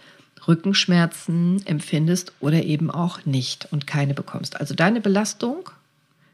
Rückenschmerzen 0.48 1.62
empfindest 1.66 2.34
oder 2.40 2.64
eben 2.64 2.90
auch 2.90 3.24
nicht 3.26 3.68
und 3.72 3.86
keine 3.86 4.16
bekommst. 4.16 4.60
Also 4.60 4.74
deine 4.74 5.00
Belastung, 5.00 5.70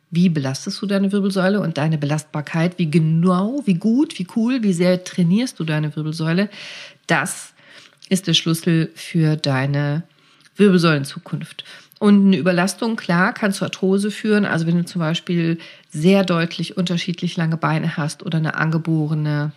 wie 0.10 0.30
belastest 0.30 0.82
du 0.82 0.86
deine 0.86 1.12
Wirbelsäule 1.12 1.60
und 1.60 1.78
deine 1.78 1.98
Belastbarkeit, 1.98 2.80
wie 2.80 2.90
genau, 2.90 3.62
wie 3.66 3.74
gut, 3.74 4.18
wie 4.20 4.28
cool, 4.38 4.64
wie 4.64 4.72
sehr 4.72 5.04
trainierst 5.04 5.60
du 5.60 5.66
deine 5.66 5.94
Wirbelsäule, 5.94 6.50
das 7.08 7.54
ist 8.08 8.28
der 8.28 8.34
Schlüssel 8.34 8.90
für 8.96 9.36
deine 9.36 10.04
Wirbelsäulenzukunft. 10.56 11.66
Und 12.06 12.28
eine 12.28 12.38
Überlastung, 12.38 12.98
klar, 12.98 13.34
kann 13.34 13.52
zu 13.52 13.66
Arthrose 13.66 14.12
führen. 14.12 14.46
Also 14.46 14.68
wenn 14.68 14.78
du 14.78 14.86
zum 14.86 15.00
Beispiel 15.00 15.58
sehr 15.90 16.24
deutlich 16.24 16.78
unterschiedlich 16.78 17.36
lange 17.36 17.58
Beine 17.58 17.98
hast 17.98 18.22
oder 18.22 18.38
eine 18.38 18.54
angeborene 18.54 19.54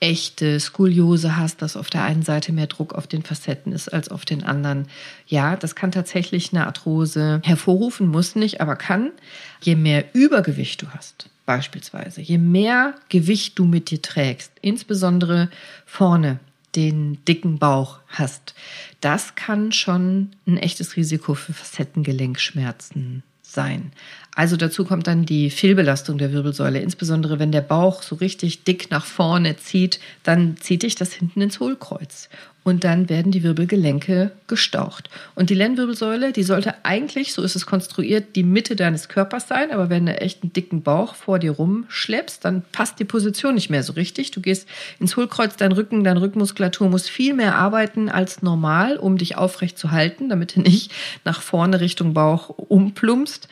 echte 0.00 0.58
Skoliose 0.58 1.36
hast, 1.36 1.62
dass 1.62 1.76
auf 1.76 1.90
der 1.90 2.02
einen 2.02 2.24
Seite 2.24 2.52
mehr 2.52 2.66
Druck 2.66 2.92
auf 2.92 3.06
den 3.06 3.22
Facetten 3.22 3.70
ist 3.70 3.88
als 3.88 4.08
auf 4.08 4.24
den 4.24 4.42
anderen. 4.42 4.88
Ja, 5.28 5.54
das 5.54 5.76
kann 5.76 5.92
tatsächlich 5.92 6.52
eine 6.52 6.66
Arthrose 6.66 7.40
hervorrufen, 7.44 8.08
muss 8.08 8.34
nicht, 8.34 8.60
aber 8.60 8.74
kann. 8.74 9.12
Je 9.60 9.76
mehr 9.76 10.06
Übergewicht 10.12 10.82
du 10.82 10.88
hast, 10.88 11.30
beispielsweise, 11.46 12.20
je 12.20 12.38
mehr 12.38 12.96
Gewicht 13.10 13.56
du 13.60 13.64
mit 13.64 13.92
dir 13.92 14.02
trägst, 14.02 14.50
insbesondere 14.60 15.50
vorne 15.86 16.40
den 16.74 17.24
dicken 17.26 17.58
Bauch 17.58 17.98
hast, 18.08 18.54
das 19.00 19.34
kann 19.34 19.72
schon 19.72 20.30
ein 20.46 20.56
echtes 20.56 20.96
Risiko 20.96 21.34
für 21.34 21.52
Facettengelenkschmerzen 21.52 23.22
sein. 23.42 23.92
Also 24.34 24.56
dazu 24.56 24.84
kommt 24.84 25.06
dann 25.06 25.26
die 25.26 25.50
Fehlbelastung 25.50 26.16
der 26.16 26.32
Wirbelsäule. 26.32 26.80
Insbesondere 26.80 27.38
wenn 27.38 27.52
der 27.52 27.60
Bauch 27.60 28.02
so 28.02 28.16
richtig 28.16 28.64
dick 28.64 28.90
nach 28.90 29.04
vorne 29.04 29.56
zieht, 29.56 30.00
dann 30.22 30.56
zieht 30.56 30.82
dich 30.82 30.94
das 30.94 31.12
hinten 31.12 31.42
ins 31.42 31.60
Hohlkreuz. 31.60 32.30
Und 32.64 32.84
dann 32.84 33.08
werden 33.08 33.32
die 33.32 33.42
Wirbelgelenke 33.42 34.30
gestaucht. 34.46 35.10
Und 35.34 35.50
die 35.50 35.54
Lendenwirbelsäule, 35.54 36.32
die 36.32 36.44
sollte 36.44 36.84
eigentlich, 36.84 37.32
so 37.32 37.42
ist 37.42 37.56
es 37.56 37.66
konstruiert, 37.66 38.36
die 38.36 38.44
Mitte 38.44 38.76
deines 38.76 39.08
Körpers 39.08 39.48
sein. 39.48 39.72
Aber 39.72 39.90
wenn 39.90 40.06
du 40.06 40.20
echt 40.20 40.42
einen 40.42 40.52
dicken 40.52 40.82
Bauch 40.82 41.16
vor 41.16 41.40
dir 41.40 41.50
rumschleppst, 41.50 42.44
dann 42.44 42.62
passt 42.70 43.00
die 43.00 43.04
Position 43.04 43.56
nicht 43.56 43.68
mehr 43.68 43.82
so 43.82 43.94
richtig. 43.94 44.30
Du 44.30 44.40
gehst 44.40 44.68
ins 45.00 45.16
Hohlkreuz, 45.16 45.56
dein 45.56 45.72
Rücken, 45.72 46.04
deine 46.04 46.20
Rückenmuskulatur 46.20 46.88
muss 46.88 47.08
viel 47.08 47.34
mehr 47.34 47.56
arbeiten 47.56 48.08
als 48.08 48.42
normal, 48.42 48.96
um 48.96 49.18
dich 49.18 49.36
aufrecht 49.36 49.76
zu 49.76 49.90
halten, 49.90 50.28
damit 50.28 50.54
du 50.54 50.60
nicht 50.60 50.92
nach 51.24 51.42
vorne 51.42 51.80
Richtung 51.80 52.14
Bauch 52.14 52.48
umplumpst. 52.48 53.48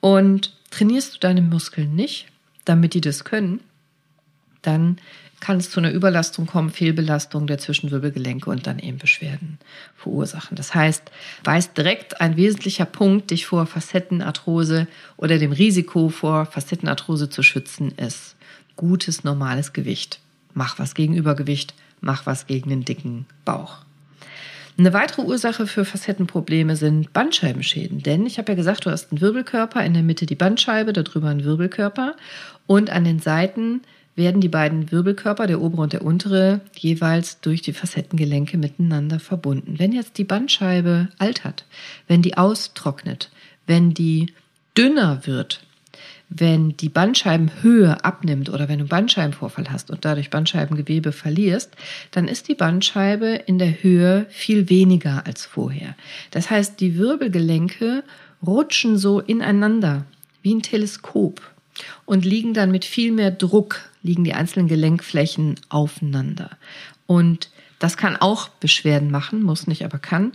Und 0.00 0.52
trainierst 0.70 1.14
du 1.14 1.18
deine 1.18 1.42
Muskeln 1.42 1.96
nicht, 1.96 2.26
damit 2.64 2.94
die 2.94 3.00
das 3.00 3.24
können, 3.24 3.60
dann 4.62 4.98
kann 5.42 5.56
es 5.58 5.70
zu 5.70 5.80
einer 5.80 5.90
Überlastung 5.90 6.46
kommen, 6.46 6.70
Fehlbelastung 6.70 7.48
der 7.48 7.58
Zwischenwirbelgelenke 7.58 8.48
und 8.48 8.68
dann 8.68 8.78
eben 8.78 8.98
Beschwerden 8.98 9.58
verursachen. 9.96 10.56
Das 10.56 10.72
heißt, 10.72 11.02
weiß 11.42 11.74
direkt 11.74 12.20
ein 12.20 12.36
wesentlicher 12.36 12.84
Punkt, 12.84 13.32
dich 13.32 13.44
vor 13.44 13.66
Facettenarthrose 13.66 14.86
oder 15.16 15.38
dem 15.38 15.50
Risiko 15.50 16.10
vor 16.10 16.46
Facettenarthrose 16.46 17.28
zu 17.28 17.42
schützen, 17.42 17.92
ist 17.96 18.36
gutes, 18.76 19.24
normales 19.24 19.72
Gewicht. 19.72 20.20
Mach 20.54 20.78
was 20.78 20.94
gegen 20.94 21.16
Übergewicht, 21.16 21.74
mach 22.00 22.24
was 22.24 22.46
gegen 22.46 22.70
den 22.70 22.84
dicken 22.84 23.26
Bauch. 23.44 23.78
Eine 24.78 24.92
weitere 24.92 25.22
Ursache 25.22 25.66
für 25.66 25.84
Facettenprobleme 25.84 26.76
sind 26.76 27.12
Bandscheibenschäden. 27.12 28.00
Denn 28.00 28.26
ich 28.26 28.38
habe 28.38 28.52
ja 28.52 28.56
gesagt, 28.56 28.86
du 28.86 28.90
hast 28.90 29.10
einen 29.10 29.20
Wirbelkörper, 29.20 29.84
in 29.84 29.92
der 29.92 30.04
Mitte 30.04 30.24
die 30.24 30.36
Bandscheibe, 30.36 30.92
darüber 30.92 31.30
einen 31.30 31.44
Wirbelkörper 31.44 32.14
und 32.68 32.90
an 32.90 33.02
den 33.02 33.18
Seiten 33.18 33.82
werden 34.14 34.40
die 34.40 34.48
beiden 34.48 34.90
Wirbelkörper, 34.92 35.46
der 35.46 35.60
obere 35.60 35.82
und 35.82 35.92
der 35.92 36.04
untere, 36.04 36.60
jeweils 36.76 37.40
durch 37.40 37.62
die 37.62 37.72
Facettengelenke 37.72 38.58
miteinander 38.58 39.18
verbunden. 39.18 39.78
Wenn 39.78 39.92
jetzt 39.92 40.18
die 40.18 40.24
Bandscheibe 40.24 41.08
altert, 41.18 41.64
wenn 42.08 42.22
die 42.22 42.36
austrocknet, 42.36 43.30
wenn 43.66 43.94
die 43.94 44.32
dünner 44.76 45.26
wird, 45.26 45.62
wenn 46.28 46.76
die 46.76 46.88
Bandscheibenhöhe 46.88 48.04
abnimmt 48.04 48.48
oder 48.48 48.68
wenn 48.68 48.78
du 48.78 48.86
Bandscheibenvorfall 48.86 49.70
hast 49.70 49.90
und 49.90 50.04
dadurch 50.04 50.30
Bandscheibengewebe 50.30 51.12
verlierst, 51.12 51.70
dann 52.10 52.26
ist 52.26 52.48
die 52.48 52.54
Bandscheibe 52.54 53.40
in 53.46 53.58
der 53.58 53.82
Höhe 53.82 54.26
viel 54.30 54.68
weniger 54.70 55.26
als 55.26 55.44
vorher. 55.44 55.94
Das 56.30 56.50
heißt, 56.50 56.80
die 56.80 56.96
Wirbelgelenke 56.96 58.02
rutschen 58.44 58.96
so 58.96 59.20
ineinander 59.20 60.06
wie 60.42 60.54
ein 60.54 60.62
Teleskop 60.62 61.40
und 62.04 62.24
liegen 62.24 62.54
dann 62.54 62.70
mit 62.70 62.84
viel 62.84 63.12
mehr 63.12 63.30
Druck, 63.30 63.80
liegen 64.02 64.24
die 64.24 64.34
einzelnen 64.34 64.68
Gelenkflächen 64.68 65.56
aufeinander. 65.68 66.50
Und 67.06 67.50
das 67.78 67.96
kann 67.96 68.16
auch 68.16 68.48
Beschwerden 68.48 69.10
machen, 69.10 69.42
muss 69.42 69.66
nicht, 69.66 69.84
aber 69.84 69.98
kann. 69.98 70.32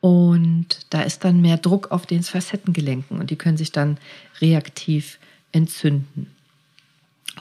Und 0.00 0.86
da 0.90 1.02
ist 1.02 1.24
dann 1.24 1.40
mehr 1.40 1.58
Druck 1.58 1.90
auf 1.90 2.06
den 2.06 2.22
Facettengelenken 2.22 3.18
und 3.18 3.30
die 3.30 3.36
können 3.36 3.58
sich 3.58 3.72
dann 3.72 3.98
reaktiv 4.40 5.18
entzünden. 5.52 6.26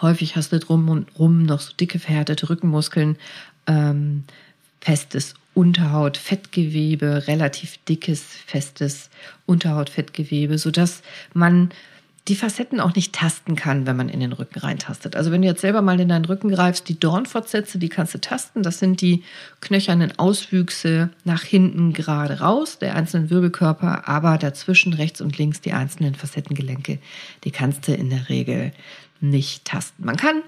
Häufig 0.02 0.36
hast 0.36 0.52
du 0.52 0.60
drum 0.60 0.90
und 0.90 1.08
rum 1.18 1.44
noch 1.44 1.62
so 1.62 1.74
dicke, 1.74 2.00
verhärtete 2.00 2.50
Rückenmuskeln, 2.50 3.18
ähm, 3.68 4.24
festes 4.82 5.36
Unterhaut, 5.54 6.18
Fettgewebe, 6.18 7.28
relativ 7.28 7.78
dickes, 7.86 8.24
festes 8.46 9.10
Unterhautfettgewebe, 9.46 10.58
sodass 10.58 11.02
man 11.34 11.72
die 12.30 12.36
Facetten 12.36 12.80
auch 12.80 12.96
nicht 12.96 13.14
tasten 13.14 13.56
kann, 13.56 13.88
wenn 13.88 13.98
man 13.98 14.08
in 14.08 14.20
den 14.20 14.34
Rücken 14.34 14.60
reintastet. 14.60 15.16
Also 15.16 15.32
wenn 15.32 15.42
du 15.42 15.48
jetzt 15.48 15.62
selber 15.62 15.82
mal 15.82 16.00
in 16.00 16.10
deinen 16.10 16.26
Rücken 16.26 16.50
greifst, 16.50 16.88
die 16.88 17.00
Dornfortsätze, 17.00 17.80
die 17.80 17.90
kannst 17.90 18.14
du 18.14 18.22
tasten. 18.22 18.62
Das 18.62 18.78
sind 18.78 19.02
die 19.02 19.24
knöchernen 19.62 20.18
Auswüchse 20.20 21.10
nach 21.24 21.42
hinten 21.42 21.92
gerade 21.92 22.40
raus, 22.40 22.78
der 22.78 22.96
einzelnen 22.96 23.32
Wirbelkörper, 23.32 24.08
aber 24.08 24.38
dazwischen 24.38 24.94
rechts 24.94 25.22
und 25.22 25.38
links 25.40 25.60
die 25.62 25.74
einzelnen 25.74 26.14
Facettengelenke, 26.14 27.00
die 27.44 27.52
kannst 27.52 27.88
du 27.88 27.94
in 27.94 28.12
der 28.12 28.30
Regel 28.30 28.72
nicht 29.20 29.66
tasten. 29.66 30.06
Man 30.06 30.16
kann 30.16 30.44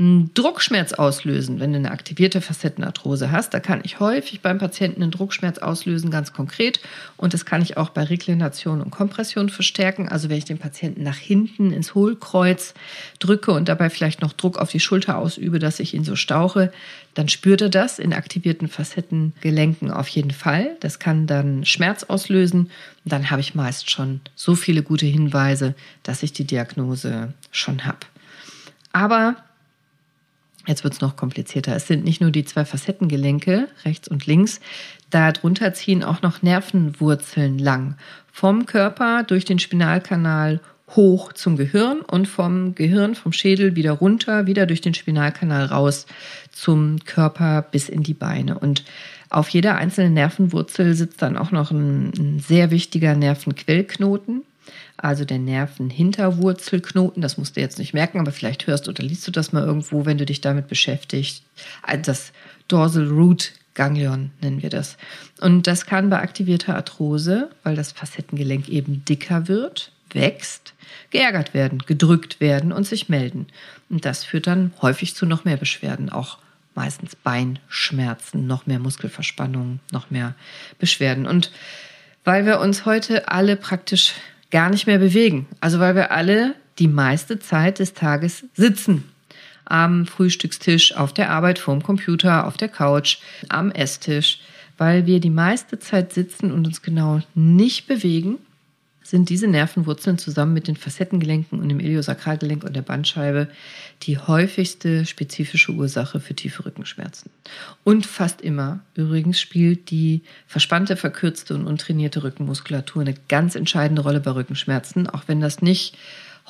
einen 0.00 0.32
Druckschmerz 0.32 0.94
auslösen, 0.94 1.60
wenn 1.60 1.72
du 1.72 1.78
eine 1.78 1.90
aktivierte 1.90 2.40
Facettenarthrose 2.40 3.30
hast. 3.30 3.52
Da 3.52 3.60
kann 3.60 3.82
ich 3.84 4.00
häufig 4.00 4.40
beim 4.40 4.56
Patienten 4.56 5.02
einen 5.02 5.10
Druckschmerz 5.10 5.58
auslösen, 5.58 6.10
ganz 6.10 6.32
konkret. 6.32 6.80
Und 7.18 7.34
das 7.34 7.44
kann 7.44 7.60
ich 7.60 7.76
auch 7.76 7.90
bei 7.90 8.04
Reklination 8.04 8.80
und 8.80 8.90
Kompression 8.90 9.50
verstärken. 9.50 10.08
Also 10.08 10.30
wenn 10.30 10.38
ich 10.38 10.46
den 10.46 10.58
Patienten 10.58 11.02
nach 11.02 11.18
hinten 11.18 11.70
ins 11.70 11.94
Hohlkreuz 11.94 12.72
drücke 13.18 13.52
und 13.52 13.68
dabei 13.68 13.90
vielleicht 13.90 14.22
noch 14.22 14.32
Druck 14.32 14.56
auf 14.56 14.70
die 14.70 14.80
Schulter 14.80 15.18
ausübe, 15.18 15.58
dass 15.58 15.80
ich 15.80 15.92
ihn 15.92 16.04
so 16.04 16.16
stauche, 16.16 16.72
dann 17.12 17.28
spürt 17.28 17.60
er 17.60 17.68
das 17.68 17.98
in 17.98 18.14
aktivierten 18.14 18.68
Facettengelenken 18.68 19.90
auf 19.90 20.08
jeden 20.08 20.30
Fall. 20.30 20.76
Das 20.80 20.98
kann 20.98 21.26
dann 21.26 21.66
Schmerz 21.66 22.04
auslösen. 22.04 22.70
Und 23.04 23.12
dann 23.12 23.30
habe 23.30 23.42
ich 23.42 23.54
meist 23.54 23.90
schon 23.90 24.22
so 24.34 24.54
viele 24.54 24.82
gute 24.82 25.06
Hinweise, 25.06 25.74
dass 26.04 26.22
ich 26.22 26.32
die 26.32 26.44
Diagnose 26.44 27.34
schon 27.52 27.84
habe. 27.84 27.98
Aber 28.92 29.36
Jetzt 30.66 30.84
wird 30.84 30.94
es 30.94 31.00
noch 31.00 31.16
komplizierter. 31.16 31.74
Es 31.74 31.86
sind 31.86 32.04
nicht 32.04 32.20
nur 32.20 32.30
die 32.30 32.44
zwei 32.44 32.64
Facettengelenke, 32.64 33.68
rechts 33.84 34.08
und 34.08 34.26
links. 34.26 34.60
Darunter 35.08 35.72
ziehen 35.72 36.04
auch 36.04 36.22
noch 36.22 36.42
Nervenwurzeln 36.42 37.58
lang. 37.58 37.96
Vom 38.30 38.66
Körper 38.66 39.22
durch 39.22 39.44
den 39.44 39.58
Spinalkanal 39.58 40.60
hoch 40.96 41.32
zum 41.32 41.56
Gehirn 41.56 42.00
und 42.00 42.26
vom 42.26 42.74
Gehirn, 42.74 43.14
vom 43.14 43.32
Schädel 43.32 43.76
wieder 43.76 43.92
runter, 43.92 44.46
wieder 44.46 44.66
durch 44.66 44.80
den 44.80 44.94
Spinalkanal 44.94 45.66
raus 45.66 46.06
zum 46.50 46.98
Körper 47.04 47.62
bis 47.62 47.88
in 47.88 48.02
die 48.02 48.14
Beine. 48.14 48.58
Und 48.58 48.84
auf 49.30 49.48
jeder 49.48 49.76
einzelnen 49.76 50.14
Nervenwurzel 50.14 50.94
sitzt 50.94 51.22
dann 51.22 51.36
auch 51.36 51.52
noch 51.52 51.70
ein, 51.70 52.12
ein 52.18 52.40
sehr 52.40 52.70
wichtiger 52.70 53.14
Nervenquellknoten 53.14 54.42
also 55.02 55.24
der 55.24 55.38
Nervenhinterwurzelknoten. 55.38 57.22
Das 57.22 57.38
musst 57.38 57.56
du 57.56 57.60
jetzt 57.60 57.78
nicht 57.78 57.94
merken, 57.94 58.20
aber 58.20 58.32
vielleicht 58.32 58.66
hörst 58.66 58.88
oder 58.88 59.02
liest 59.02 59.26
du 59.26 59.30
das 59.30 59.52
mal 59.52 59.64
irgendwo, 59.64 60.04
wenn 60.06 60.18
du 60.18 60.26
dich 60.26 60.40
damit 60.40 60.68
beschäftigst. 60.68 61.42
Also 61.82 62.02
das 62.04 62.32
Dorsal 62.68 63.08
Root 63.08 63.52
Ganglion 63.74 64.30
nennen 64.40 64.62
wir 64.62 64.70
das. 64.70 64.96
Und 65.40 65.66
das 65.66 65.86
kann 65.86 66.10
bei 66.10 66.20
aktivierter 66.20 66.74
Arthrose, 66.74 67.50
weil 67.62 67.76
das 67.76 67.92
Facettengelenk 67.92 68.68
eben 68.68 69.04
dicker 69.04 69.48
wird, 69.48 69.92
wächst, 70.12 70.74
geärgert 71.10 71.54
werden, 71.54 71.78
gedrückt 71.86 72.40
werden 72.40 72.72
und 72.72 72.84
sich 72.84 73.08
melden. 73.08 73.46
Und 73.88 74.04
das 74.04 74.24
führt 74.24 74.48
dann 74.48 74.72
häufig 74.82 75.14
zu 75.14 75.24
noch 75.24 75.44
mehr 75.44 75.56
Beschwerden, 75.56 76.10
auch 76.10 76.38
meistens 76.74 77.16
Beinschmerzen, 77.16 78.46
noch 78.46 78.66
mehr 78.66 78.78
Muskelverspannungen, 78.78 79.80
noch 79.92 80.10
mehr 80.10 80.34
Beschwerden. 80.78 81.26
Und 81.26 81.50
weil 82.24 82.44
wir 82.44 82.60
uns 82.60 82.84
heute 82.84 83.28
alle 83.28 83.56
praktisch 83.56 84.14
gar 84.50 84.70
nicht 84.70 84.86
mehr 84.86 84.98
bewegen. 84.98 85.46
Also 85.60 85.80
weil 85.80 85.94
wir 85.94 86.10
alle 86.12 86.54
die 86.78 86.88
meiste 86.88 87.38
Zeit 87.38 87.78
des 87.78 87.94
Tages 87.94 88.44
sitzen. 88.54 89.04
Am 89.64 90.06
Frühstückstisch, 90.06 90.96
auf 90.96 91.12
der 91.12 91.30
Arbeit, 91.30 91.58
vorm 91.58 91.82
Computer, 91.82 92.46
auf 92.46 92.56
der 92.56 92.68
Couch, 92.68 93.18
am 93.48 93.70
Esstisch, 93.70 94.40
weil 94.78 95.06
wir 95.06 95.20
die 95.20 95.30
meiste 95.30 95.78
Zeit 95.78 96.12
sitzen 96.12 96.50
und 96.50 96.66
uns 96.66 96.82
genau 96.82 97.20
nicht 97.34 97.86
bewegen, 97.86 98.38
sind 99.10 99.28
diese 99.28 99.48
Nervenwurzeln 99.48 100.18
zusammen 100.18 100.54
mit 100.54 100.68
den 100.68 100.76
Facettengelenken 100.76 101.58
und 101.58 101.68
dem 101.68 101.80
Iliosakralgelenk 101.80 102.62
und 102.62 102.76
der 102.76 102.82
Bandscheibe 102.82 103.48
die 104.04 104.18
häufigste 104.18 105.04
spezifische 105.04 105.72
Ursache 105.72 106.20
für 106.20 106.36
tiefe 106.36 106.64
Rückenschmerzen. 106.64 107.32
Und 107.82 108.06
fast 108.06 108.40
immer 108.40 108.80
übrigens 108.94 109.40
spielt 109.40 109.90
die 109.90 110.22
verspannte, 110.46 110.96
verkürzte 110.96 111.54
und 111.54 111.66
untrainierte 111.66 112.22
Rückenmuskulatur 112.22 113.02
eine 113.02 113.14
ganz 113.26 113.56
entscheidende 113.56 114.02
Rolle 114.02 114.20
bei 114.20 114.30
Rückenschmerzen, 114.30 115.08
auch 115.08 115.24
wenn 115.26 115.40
das 115.40 115.60
nicht 115.60 115.98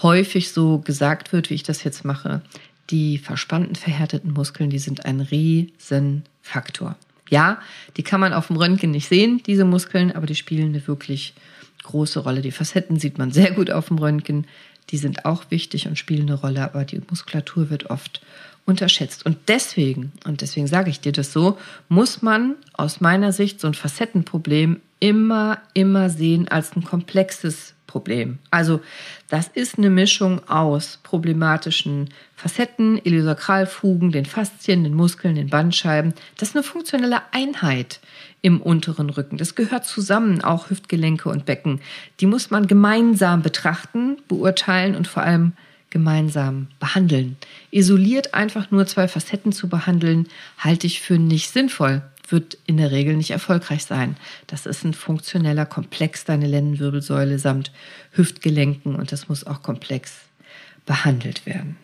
häufig 0.03 0.53
so 0.53 0.79
gesagt 0.81 1.33
wird, 1.33 1.49
wie 1.49 1.55
ich 1.55 1.63
das 1.63 1.83
jetzt 1.83 2.05
mache. 2.05 2.43
Die 2.91 3.17
verspannten, 3.17 3.75
verhärteten 3.75 4.33
Muskeln, 4.33 4.69
die 4.69 4.79
sind 4.79 5.07
ein 5.07 5.21
Riesenfaktor. 5.23 6.97
Ja, 7.31 7.59
die 7.97 8.03
kann 8.03 8.21
man 8.21 8.35
auf 8.35 8.49
dem 8.49 8.57
Röntgen 8.57 8.91
nicht 8.91 9.09
sehen, 9.09 9.41
diese 9.47 9.65
Muskeln, 9.65 10.13
aber 10.13 10.27
die 10.27 10.35
spielen 10.35 10.75
eine 10.75 10.87
wirklich 10.87 11.33
große 11.83 12.21
Rolle. 12.21 12.43
Die 12.43 12.53
Facetten 12.53 12.99
sieht 12.99 13.19
man 13.19 13.33
sehr 13.33 13.53
gut 13.53 13.71
auf 13.71 13.89
dem 13.89 13.99
Röntgen. 13.99 14.47
Die 14.91 14.99
sind 14.99 15.25
auch 15.25 15.45
wichtig 15.51 15.87
und 15.87 15.99
spielen 15.99 16.29
eine 16.29 16.35
Rolle, 16.35 16.63
aber 16.63 16.85
die 16.85 17.01
Muskulatur 17.09 17.71
wird 17.71 17.91
oft 17.91 18.21
unterschätzt. 18.67 19.27
Und 19.27 19.37
deswegen, 19.49 20.13
und 20.27 20.41
deswegen 20.41 20.67
sage 20.67 20.91
ich 20.91 21.01
dir 21.01 21.13
das 21.13 21.33
so, 21.33 21.59
muss 21.89 22.23
man 22.23 22.57
aus 22.73 23.01
meiner 23.01 23.33
Sicht 23.33 23.61
so 23.61 23.67
ein 23.67 23.75
Facettenproblem 23.75 24.81
immer, 25.01 25.59
immer 25.75 26.11
sehen 26.11 26.49
als 26.49 26.77
ein 26.77 26.85
komplexes 26.85 27.75
Problem. 27.91 28.39
Also 28.53 28.81
das 29.29 29.49
ist 29.49 29.79
eine 29.79 29.91
Mischung 29.91 30.49
aus 30.49 31.01
problematischen 31.03 32.11
Facetten, 32.37 33.01
Iliosakralfugen, 33.03 34.13
den 34.13 34.27
Faszien, 34.27 34.85
den 34.85 34.95
Muskeln, 34.95 35.35
den 35.35 35.51
Bandscheiben. 35.51 36.15
Das 36.37 36.51
ist 36.51 36.57
eine 36.57 36.63
funktionelle 36.63 37.21
Einheit 37.33 37.99
im 38.43 38.63
unteren 38.63 39.11
Rücken. 39.11 39.39
Das 39.39 39.57
gehört 39.57 39.87
zusammen, 39.87 40.41
auch 40.41 40.71
Hüftgelenke 40.71 41.29
und 41.29 41.47
Becken. 41.47 41.81
Die 42.21 42.27
muss 42.27 42.53
man 42.53 42.69
gemeinsam 42.69 43.43
betrachten, 43.43 44.19
beurteilen 44.29 44.95
und 44.95 45.09
vor 45.09 45.25
allem 45.25 45.55
gemeinsam 45.91 46.69
behandeln. 46.79 47.37
Isoliert 47.73 48.35
einfach 48.35 48.71
nur 48.71 48.87
zwei 48.87 49.09
Facetten 49.09 49.51
zu 49.51 49.69
behandeln, 49.69 50.29
halte 50.59 50.87
ich 50.87 51.01
für 51.01 51.19
nicht 51.19 51.51
sinnvoll 51.51 52.03
wird 52.31 52.59
in 52.67 52.77
der 52.77 52.91
Regel 52.91 53.17
nicht 53.17 53.31
erfolgreich 53.31 53.85
sein. 53.85 54.17
Das 54.47 54.67
ist 54.67 54.85
ein 54.85 54.95
funktioneller 54.95 55.67
Komplex, 55.67 56.25
deine 56.25 56.47
Lendenwirbelsäule 56.47 57.39
samt 57.39 57.73
Hüftgelenken 58.13 58.95
und 58.95 59.13
das 59.13 59.29
muss 59.29 59.47
auch 59.47 59.63
komplex 59.63 60.15
behandelt 60.87 61.47
werden. 61.47 61.77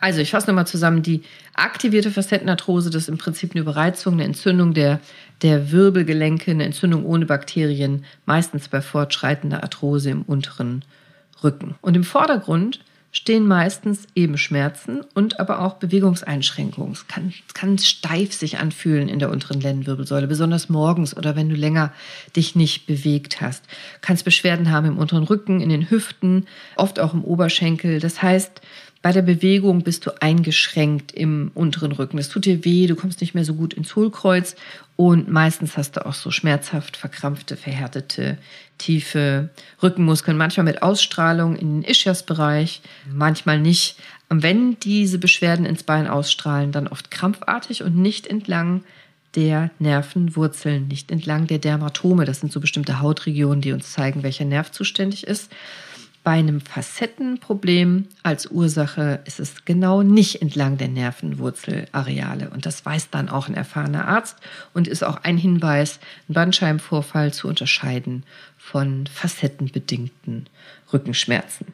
Also 0.00 0.20
ich 0.20 0.30
fasse 0.30 0.46
nochmal 0.46 0.66
zusammen, 0.66 1.02
die 1.02 1.22
aktivierte 1.54 2.10
Facettenarthrose, 2.10 2.88
das 2.88 3.02
ist 3.02 3.08
im 3.10 3.18
Prinzip 3.18 3.52
eine 3.52 3.60
Überreizung, 3.60 4.14
eine 4.14 4.24
Entzündung 4.24 4.72
der, 4.72 4.98
der 5.42 5.72
Wirbelgelenke, 5.72 6.50
eine 6.50 6.64
Entzündung 6.64 7.04
ohne 7.04 7.26
Bakterien, 7.26 8.04
meistens 8.24 8.68
bei 8.68 8.80
fortschreitender 8.80 9.62
Arthrose 9.62 10.10
im 10.10 10.22
unteren 10.22 10.84
Rücken. 11.44 11.74
Und 11.82 11.96
im 11.96 12.04
Vordergrund 12.04 12.80
stehen 13.12 13.46
meistens 13.46 14.06
eben 14.14 14.38
Schmerzen 14.38 15.02
und 15.14 15.40
aber 15.40 15.60
auch 15.60 15.74
Bewegungseinschränkungen. 15.74 16.92
Es 16.92 17.08
kann, 17.08 17.32
kann 17.54 17.78
steif 17.78 18.32
sich 18.32 18.58
anfühlen 18.58 19.08
in 19.08 19.18
der 19.18 19.30
unteren 19.30 19.60
Lendenwirbelsäule, 19.60 20.28
besonders 20.28 20.68
morgens 20.68 21.16
oder 21.16 21.34
wenn 21.34 21.48
du 21.48 21.56
länger 21.56 21.92
dich 22.36 22.54
nicht 22.54 22.86
bewegt 22.86 23.40
hast. 23.40 23.64
Kannst 24.00 24.24
Beschwerden 24.24 24.70
haben 24.70 24.86
im 24.86 24.98
unteren 24.98 25.24
Rücken, 25.24 25.60
in 25.60 25.70
den 25.70 25.90
Hüften, 25.90 26.46
oft 26.76 27.00
auch 27.00 27.12
im 27.12 27.24
Oberschenkel. 27.24 27.98
Das 27.98 28.22
heißt, 28.22 28.60
bei 29.02 29.12
der 29.12 29.22
Bewegung 29.22 29.82
bist 29.82 30.04
du 30.04 30.10
eingeschränkt 30.20 31.12
im 31.12 31.50
unteren 31.54 31.92
Rücken. 31.92 32.18
Es 32.18 32.28
tut 32.28 32.44
dir 32.44 32.64
weh, 32.64 32.86
du 32.86 32.96
kommst 32.96 33.22
nicht 33.22 33.34
mehr 33.34 33.46
so 33.46 33.54
gut 33.54 33.72
ins 33.72 33.96
Hohlkreuz 33.96 34.56
und 34.96 35.28
meistens 35.30 35.78
hast 35.78 35.96
du 35.96 36.04
auch 36.04 36.12
so 36.12 36.30
schmerzhaft 36.30 36.98
verkrampfte, 36.98 37.56
verhärtete, 37.56 38.36
tiefe 38.76 39.48
Rückenmuskeln, 39.82 40.36
manchmal 40.36 40.64
mit 40.64 40.82
Ausstrahlung 40.82 41.56
in 41.56 41.80
den 41.80 41.90
Ischiasbereich, 41.90 42.82
manchmal 43.10 43.58
nicht. 43.58 43.96
Und 44.28 44.42
wenn 44.42 44.78
diese 44.80 45.18
Beschwerden 45.18 45.64
ins 45.64 45.82
Bein 45.82 46.06
ausstrahlen, 46.06 46.70
dann 46.70 46.86
oft 46.86 47.10
krampfartig 47.10 47.82
und 47.82 47.96
nicht 47.96 48.26
entlang 48.26 48.84
der 49.34 49.70
Nervenwurzeln, 49.78 50.88
nicht 50.88 51.10
entlang 51.10 51.46
der 51.46 51.58
Dermatome. 51.58 52.24
Das 52.26 52.40
sind 52.40 52.52
so 52.52 52.60
bestimmte 52.60 53.00
Hautregionen, 53.00 53.62
die 53.62 53.72
uns 53.72 53.92
zeigen, 53.92 54.22
welcher 54.22 54.44
Nerv 54.44 54.72
zuständig 54.72 55.26
ist. 55.26 55.50
Bei 56.22 56.32
einem 56.32 56.60
Facettenproblem 56.60 58.06
als 58.22 58.46
Ursache 58.50 59.20
ist 59.24 59.40
es 59.40 59.64
genau 59.64 60.02
nicht 60.02 60.42
entlang 60.42 60.76
der 60.76 60.88
Nervenwurzelareale. 60.88 62.50
Und 62.50 62.66
das 62.66 62.84
weiß 62.84 63.08
dann 63.08 63.30
auch 63.30 63.48
ein 63.48 63.54
erfahrener 63.54 64.06
Arzt 64.06 64.36
und 64.74 64.86
ist 64.86 65.02
auch 65.02 65.24
ein 65.24 65.38
Hinweis, 65.38 65.98
einen 66.28 66.34
Bandscheibenvorfall 66.34 67.32
zu 67.32 67.48
unterscheiden 67.48 68.24
von 68.58 69.06
facettenbedingten 69.06 70.46
Rückenschmerzen. 70.92 71.68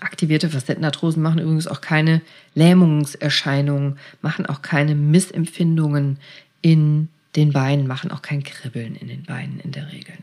Aktivierte 0.00 0.50
Facettenarthrosen 0.50 1.22
machen 1.22 1.38
übrigens 1.38 1.68
auch 1.68 1.80
keine 1.80 2.22
Lähmungserscheinungen, 2.56 4.00
machen 4.20 4.46
auch 4.46 4.62
keine 4.62 4.96
Missempfindungen 4.96 6.18
in 6.60 7.08
den 7.36 7.52
Beinen 7.52 7.86
machen 7.86 8.10
auch 8.10 8.22
kein 8.22 8.42
Kribbeln 8.42 8.94
in 8.94 9.08
den 9.08 9.22
Beinen 9.22 9.58
in 9.60 9.72
der 9.72 9.90
Regel. 9.90 10.14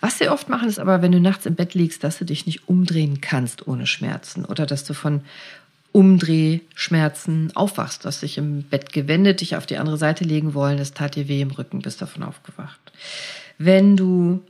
Was 0.00 0.18
sie 0.18 0.28
oft 0.28 0.48
machen, 0.48 0.68
ist 0.68 0.80
aber, 0.80 1.02
wenn 1.02 1.12
du 1.12 1.20
nachts 1.20 1.46
im 1.46 1.54
Bett 1.54 1.74
liegst, 1.74 2.02
dass 2.02 2.18
du 2.18 2.24
dich 2.24 2.46
nicht 2.46 2.68
umdrehen 2.68 3.20
kannst 3.20 3.68
ohne 3.68 3.86
Schmerzen 3.86 4.44
oder 4.44 4.66
dass 4.66 4.84
du 4.84 4.94
von 4.94 5.22
Umdrehschmerzen 5.92 7.54
aufwachst, 7.54 8.04
dass 8.04 8.20
sich 8.20 8.38
im 8.38 8.62
Bett 8.62 8.92
gewendet, 8.92 9.40
dich 9.40 9.56
auf 9.56 9.66
die 9.66 9.78
andere 9.78 9.96
Seite 9.96 10.24
legen 10.24 10.54
wollen, 10.54 10.78
das 10.78 10.94
tat 10.94 11.14
dir 11.14 11.28
weh 11.28 11.40
im 11.40 11.50
Rücken, 11.50 11.80
bist 11.80 12.02
davon 12.02 12.24
aufgewacht. 12.24 12.80
Wenn 13.56 13.96
du 13.96 14.42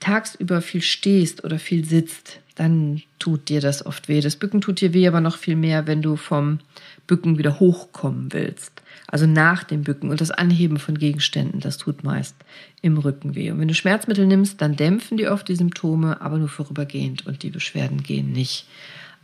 tagsüber 0.00 0.60
viel 0.60 0.82
stehst 0.82 1.44
oder 1.44 1.58
viel 1.58 1.84
sitzt, 1.84 2.40
dann 2.56 3.02
tut 3.18 3.48
dir 3.48 3.60
das 3.60 3.84
oft 3.84 4.08
weh. 4.08 4.20
Das 4.20 4.36
Bücken 4.36 4.60
tut 4.60 4.80
dir 4.80 4.92
weh, 4.92 5.08
aber 5.08 5.20
noch 5.20 5.36
viel 5.36 5.56
mehr, 5.56 5.86
wenn 5.86 6.02
du 6.02 6.16
vom 6.16 6.58
Bücken 7.06 7.38
wieder 7.38 7.60
hochkommen 7.60 8.32
willst. 8.32 8.82
Also 9.06 9.26
nach 9.26 9.64
dem 9.64 9.82
Bücken 9.82 10.10
und 10.10 10.20
das 10.20 10.30
Anheben 10.30 10.78
von 10.78 10.98
Gegenständen, 10.98 11.60
das 11.60 11.78
tut 11.78 12.02
meist 12.02 12.34
im 12.82 12.98
Rücken 12.98 13.34
weh. 13.34 13.50
Und 13.50 13.60
wenn 13.60 13.68
du 13.68 13.74
Schmerzmittel 13.74 14.26
nimmst, 14.26 14.60
dann 14.60 14.76
dämpfen 14.76 15.16
die 15.16 15.28
oft 15.28 15.48
die 15.48 15.56
Symptome, 15.56 16.20
aber 16.20 16.38
nur 16.38 16.48
vorübergehend 16.48 17.26
und 17.26 17.42
die 17.42 17.50
Beschwerden 17.50 18.02
gehen 18.02 18.32
nicht 18.32 18.66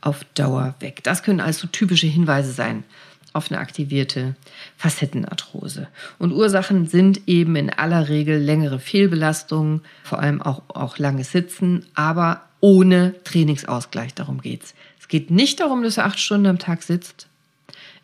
auf 0.00 0.24
Dauer 0.34 0.74
weg. 0.80 1.00
Das 1.02 1.22
können 1.22 1.40
also 1.40 1.66
typische 1.66 2.06
Hinweise 2.06 2.52
sein 2.52 2.84
auf 3.32 3.50
eine 3.50 3.60
aktivierte 3.60 4.34
Facettenarthrose. 4.76 5.88
Und 6.18 6.32
Ursachen 6.32 6.86
sind 6.86 7.26
eben 7.26 7.56
in 7.56 7.70
aller 7.70 8.08
Regel 8.08 8.38
längere 8.38 8.78
Fehlbelastungen, 8.78 9.80
vor 10.02 10.18
allem 10.18 10.42
auch, 10.42 10.62
auch 10.68 10.98
langes 10.98 11.32
Sitzen, 11.32 11.86
aber 11.94 12.42
ohne 12.60 13.14
Trainingsausgleich. 13.24 14.14
Darum 14.14 14.40
geht's. 14.40 14.74
Es 15.00 15.08
geht 15.08 15.30
nicht 15.30 15.60
darum, 15.60 15.82
dass 15.82 15.96
du 15.96 16.04
acht 16.04 16.18
Stunden 16.18 16.46
am 16.46 16.58
Tag 16.58 16.82
sitzt. 16.82 17.26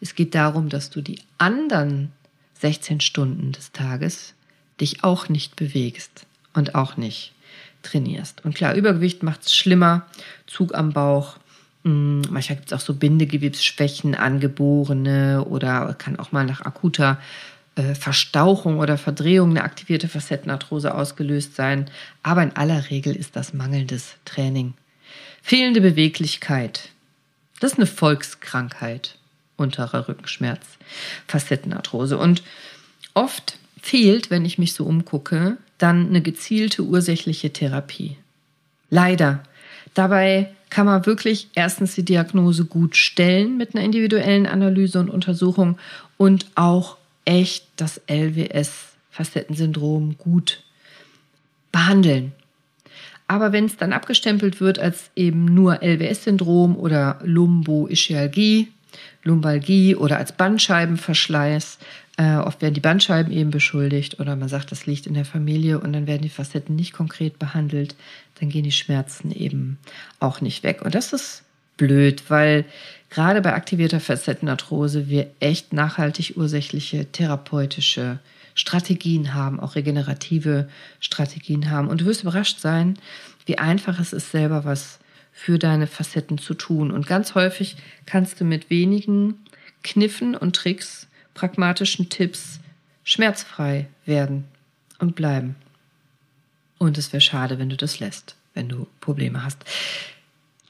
Es 0.00 0.14
geht 0.14 0.34
darum, 0.34 0.68
dass 0.68 0.90
du 0.90 1.00
die 1.00 1.20
anderen 1.38 2.12
16 2.60 3.00
Stunden 3.00 3.52
des 3.52 3.72
Tages 3.72 4.34
dich 4.80 5.04
auch 5.04 5.28
nicht 5.28 5.56
bewegst 5.56 6.26
und 6.54 6.74
auch 6.74 6.96
nicht 6.96 7.32
trainierst. 7.82 8.44
Und 8.44 8.54
klar, 8.54 8.74
Übergewicht 8.74 9.22
macht 9.22 9.46
es 9.46 9.54
schlimmer, 9.54 10.06
Zug 10.46 10.74
am 10.74 10.92
Bauch. 10.92 11.38
Hm, 11.84 12.22
manchmal 12.30 12.56
gibt 12.56 12.72
es 12.72 12.78
auch 12.78 12.84
so 12.84 12.94
Bindegewebsschwächen, 12.94 14.14
angeborene 14.14 15.44
oder 15.44 15.94
kann 15.94 16.18
auch 16.18 16.32
mal 16.32 16.44
nach 16.44 16.60
akuter 16.60 17.20
äh, 17.76 17.94
Verstauchung 17.94 18.78
oder 18.78 18.98
Verdrehung 18.98 19.50
eine 19.50 19.64
aktivierte 19.64 20.08
Facettenarthrose 20.08 20.94
ausgelöst 20.94 21.54
sein. 21.54 21.90
Aber 22.22 22.42
in 22.42 22.56
aller 22.56 22.90
Regel 22.90 23.16
ist 23.16 23.36
das 23.36 23.52
mangelndes 23.52 24.14
Training. 24.24 24.74
Fehlende 25.42 25.80
Beweglichkeit. 25.80 26.90
Das 27.60 27.72
ist 27.72 27.78
eine 27.78 27.86
Volkskrankheit 27.86 29.17
unterer 29.58 30.08
Rückenschmerz, 30.08 30.64
Facettenarthrose. 31.26 32.16
Und 32.16 32.42
oft 33.14 33.58
fehlt, 33.80 34.30
wenn 34.30 34.44
ich 34.44 34.58
mich 34.58 34.72
so 34.72 34.84
umgucke, 34.84 35.58
dann 35.76 36.08
eine 36.08 36.22
gezielte 36.22 36.82
ursächliche 36.82 37.52
Therapie. 37.52 38.16
Leider. 38.90 39.42
Dabei 39.94 40.52
kann 40.70 40.86
man 40.86 41.04
wirklich 41.06 41.48
erstens 41.54 41.94
die 41.94 42.04
Diagnose 42.04 42.64
gut 42.64 42.96
stellen 42.96 43.56
mit 43.56 43.74
einer 43.74 43.84
individuellen 43.84 44.46
Analyse 44.46 45.00
und 45.00 45.10
Untersuchung 45.10 45.78
und 46.16 46.46
auch 46.54 46.96
echt 47.24 47.66
das 47.76 48.00
LWS-Facettensyndrom 48.08 50.16
gut 50.18 50.62
behandeln. 51.72 52.32
Aber 53.26 53.52
wenn 53.52 53.64
es 53.66 53.76
dann 53.76 53.92
abgestempelt 53.92 54.60
wird 54.60 54.78
als 54.78 55.10
eben 55.14 55.44
nur 55.44 55.82
LWS-Syndrom 55.82 56.76
oder 56.76 57.18
Lumbo-Ischialgie, 57.22 58.68
Lumbalgie 59.22 59.94
oder 59.94 60.18
als 60.18 60.32
Bandscheibenverschleiß. 60.32 61.78
Äh, 62.16 62.36
oft 62.36 62.62
werden 62.62 62.74
die 62.74 62.80
Bandscheiben 62.80 63.32
eben 63.32 63.50
beschuldigt 63.50 64.18
oder 64.20 64.36
man 64.36 64.48
sagt, 64.48 64.72
das 64.72 64.86
liegt 64.86 65.06
in 65.06 65.14
der 65.14 65.24
Familie 65.24 65.78
und 65.80 65.92
dann 65.92 66.06
werden 66.06 66.22
die 66.22 66.28
Facetten 66.28 66.76
nicht 66.76 66.92
konkret 66.92 67.38
behandelt. 67.38 67.94
Dann 68.40 68.48
gehen 68.48 68.64
die 68.64 68.72
Schmerzen 68.72 69.30
eben 69.30 69.78
auch 70.20 70.40
nicht 70.40 70.62
weg. 70.62 70.82
Und 70.82 70.94
das 70.94 71.12
ist 71.12 71.44
blöd, 71.76 72.24
weil 72.28 72.64
gerade 73.10 73.40
bei 73.40 73.54
aktivierter 73.54 74.00
Facettenarthrose 74.00 75.08
wir 75.08 75.30
echt 75.40 75.72
nachhaltig 75.72 76.36
ursächliche 76.36 77.06
therapeutische 77.06 78.18
Strategien 78.54 79.34
haben, 79.34 79.60
auch 79.60 79.76
regenerative 79.76 80.68
Strategien 80.98 81.70
haben. 81.70 81.88
Und 81.88 82.00
du 82.00 82.06
wirst 82.06 82.22
überrascht 82.22 82.58
sein, 82.58 82.98
wie 83.46 83.56
einfach 83.56 84.00
es 84.00 84.12
ist, 84.12 84.32
selber 84.32 84.64
was 84.64 84.98
für 85.38 85.56
deine 85.56 85.86
Facetten 85.86 86.36
zu 86.36 86.52
tun. 86.52 86.90
Und 86.90 87.06
ganz 87.06 87.36
häufig 87.36 87.76
kannst 88.06 88.40
du 88.40 88.44
mit 88.44 88.70
wenigen 88.70 89.38
Kniffen 89.84 90.34
und 90.34 90.56
Tricks, 90.56 91.06
pragmatischen 91.34 92.08
Tipps 92.08 92.58
schmerzfrei 93.04 93.86
werden 94.04 94.46
und 94.98 95.14
bleiben. 95.14 95.54
Und 96.76 96.98
es 96.98 97.12
wäre 97.12 97.20
schade, 97.20 97.60
wenn 97.60 97.70
du 97.70 97.76
das 97.76 98.00
lässt, 98.00 98.34
wenn 98.54 98.68
du 98.68 98.88
Probleme 99.00 99.44
hast. 99.44 99.58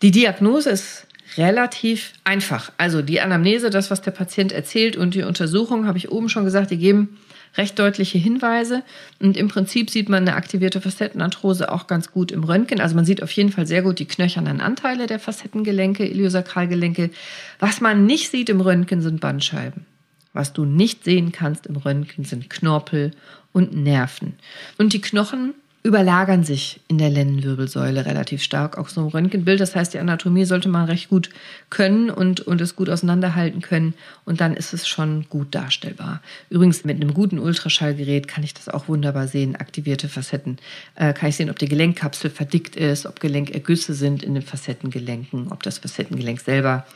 Die 0.03 0.11
Diagnose 0.11 0.69
ist 0.69 1.07
relativ 1.39 2.13
einfach. 2.25 2.71
Also 2.77 3.01
die 3.01 3.23
Anamnese, 3.23 3.71
das, 3.71 3.91
was 3.91 4.03
der 4.03 4.11
Patient 4.11 4.53
erzählt 4.53 4.99
und 4.99 5.15
die 5.15 5.23
Untersuchung, 5.23 5.87
habe 5.87 5.97
ich 5.97 6.13
oben 6.13 6.29
schon 6.29 6.45
gesagt, 6.45 6.71
die 6.71 6.79
geben 6.79 7.19
recht 7.57 7.79
deutliche 7.79 8.19
Hinweise. 8.19 8.83
Und 9.21 9.37
im 9.37 9.49
Prinzip 9.49 9.91
sieht 9.91 10.09
man 10.09 10.27
eine 10.27 10.37
aktivierte 10.37 10.81
Facettenarthrose 10.81 11.73
auch 11.73 11.87
ganz 11.87 12.13
gut 12.13 12.33
im 12.33 12.45
Röntgen. 12.45 12.81
Also 12.81 12.95
man 12.95 13.05
sieht 13.05 13.23
auf 13.23 13.31
jeden 13.33 13.51
Fall 13.51 13.67
sehr 13.67 13.83
gut 13.83 13.99
die 13.99 14.07
knöchernen 14.07 14.61
Anteile 14.61 15.07
der 15.07 15.19
Facettengelenke, 15.19 16.07
Iliosakralgelenke. 16.07 17.11
Was 17.59 17.81
man 17.81 18.07
nicht 18.07 18.31
sieht 18.31 18.49
im 18.49 18.61
Röntgen 18.61 19.03
sind 19.03 19.21
Bandscheiben. 19.21 19.87
Was 20.33 20.53
du 20.53 20.65
nicht 20.65 21.05
sehen 21.05 21.33
kannst 21.33 21.67
im 21.67 21.77
Röntgen 21.77 22.25
sind 22.25 22.51
Knorpel 22.51 23.13
und 23.53 23.75
Nerven. 23.75 24.35
Und 24.77 24.93
die 24.93 25.01
Knochen 25.01 25.55
überlagern 25.85 26.43
sich 26.43 26.81
in 26.89 26.99
der 26.99 27.09
Lendenwirbelsäule 27.09 28.05
relativ 28.05 28.43
stark, 28.43 28.77
auch 28.77 28.89
so 28.89 29.01
ein 29.01 29.07
Röntgenbild. 29.09 29.61
Das 29.61 29.77
heißt, 29.77 29.95
die 29.95 30.01
Anatomie 30.01 30.45
sollte 30.45 30.69
man 30.69 30.87
recht 30.87 31.09
gut 31.09 31.31
können 31.71 32.11
und, 32.11 32.41
und 32.41 32.61
es 32.61 32.75
gut 32.75 32.91
auseinanderhalten 32.91 33.63
können. 33.63 33.95
Und 34.25 34.41
dann 34.41 34.55
ist 34.55 34.75
es 34.75 34.89
schon 34.89 35.27
gut 35.29 35.55
darstellbar. 35.55 36.21
Übrigens, 36.51 36.85
mit 36.85 36.97
einem 36.97 37.15
guten 37.15 37.39
Ultraschallgerät 37.39 38.27
kann 38.27 38.43
ich 38.43 38.55
das 38.55 38.69
auch 38.69 38.89
wunderbar 38.89 39.29
sehen. 39.29 39.55
Aktivierte 39.55 40.09
Facetten. 40.09 40.59
Äh, 40.97 41.13
kann 41.13 41.29
ich 41.29 41.37
sehen, 41.37 41.49
ob 41.49 41.59
die 41.61 41.69
Gelenkkapsel 41.69 42.31
verdickt 42.31 42.75
ist, 42.75 43.07
ob 43.07 43.21
Gelenkergüsse 43.21 43.95
sind 43.95 44.25
in 44.25 44.35
den 44.35 44.43
Facettengelenken, 44.43 45.53
ob 45.53 45.63
das 45.63 45.79
Facettengelenk 45.79 46.41
selber 46.41 46.87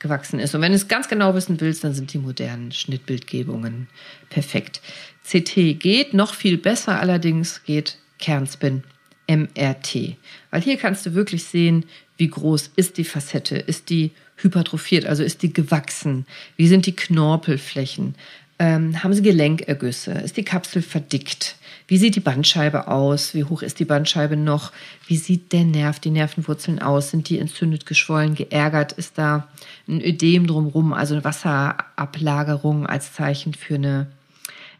gewachsen 0.00 0.40
ist. 0.40 0.54
Und 0.56 0.62
wenn 0.62 0.72
du 0.72 0.76
es 0.76 0.88
ganz 0.88 1.08
genau 1.08 1.34
wissen 1.34 1.60
willst, 1.60 1.84
dann 1.84 1.94
sind 1.94 2.12
die 2.12 2.18
modernen 2.18 2.72
Schnittbildgebungen 2.72 3.86
perfekt. 4.30 4.80
CT 5.24 5.78
geht, 5.78 6.12
noch 6.12 6.34
viel 6.34 6.58
besser 6.58 6.98
allerdings 6.98 7.62
geht 7.62 7.98
Kernspin 8.22 8.84
MRT. 9.28 10.16
Weil 10.50 10.62
hier 10.62 10.76
kannst 10.76 11.04
du 11.04 11.14
wirklich 11.14 11.44
sehen, 11.44 11.84
wie 12.16 12.28
groß 12.28 12.70
ist 12.76 12.98
die 12.98 13.04
Facette, 13.04 13.56
ist 13.56 13.90
die 13.90 14.12
hypertrophiert, 14.36 15.06
also 15.06 15.22
ist 15.22 15.42
die 15.42 15.52
gewachsen, 15.52 16.26
wie 16.56 16.68
sind 16.68 16.86
die 16.86 16.96
Knorpelflächen, 16.96 18.14
ähm, 18.58 19.02
haben 19.02 19.12
sie 19.12 19.22
Gelenkergüsse, 19.22 20.12
ist 20.12 20.36
die 20.36 20.44
Kapsel 20.44 20.82
verdickt, 20.82 21.56
wie 21.88 21.96
sieht 21.96 22.14
die 22.14 22.20
Bandscheibe 22.20 22.86
aus, 22.88 23.34
wie 23.34 23.44
hoch 23.44 23.62
ist 23.62 23.80
die 23.80 23.84
Bandscheibe 23.84 24.36
noch, 24.36 24.72
wie 25.06 25.16
sieht 25.16 25.52
der 25.52 25.64
Nerv, 25.64 25.98
die 25.98 26.10
Nervenwurzeln 26.10 26.80
aus, 26.80 27.10
sind 27.10 27.28
die 27.28 27.38
entzündet, 27.38 27.86
geschwollen, 27.86 28.34
geärgert, 28.34 28.92
ist 28.92 29.18
da 29.18 29.48
ein 29.88 30.00
Ödem 30.00 30.46
drumherum, 30.46 30.92
also 30.92 31.14
eine 31.14 31.24
Wasserablagerung 31.24 32.86
als 32.86 33.12
Zeichen 33.12 33.54
für 33.54 33.74
eine 33.74 34.06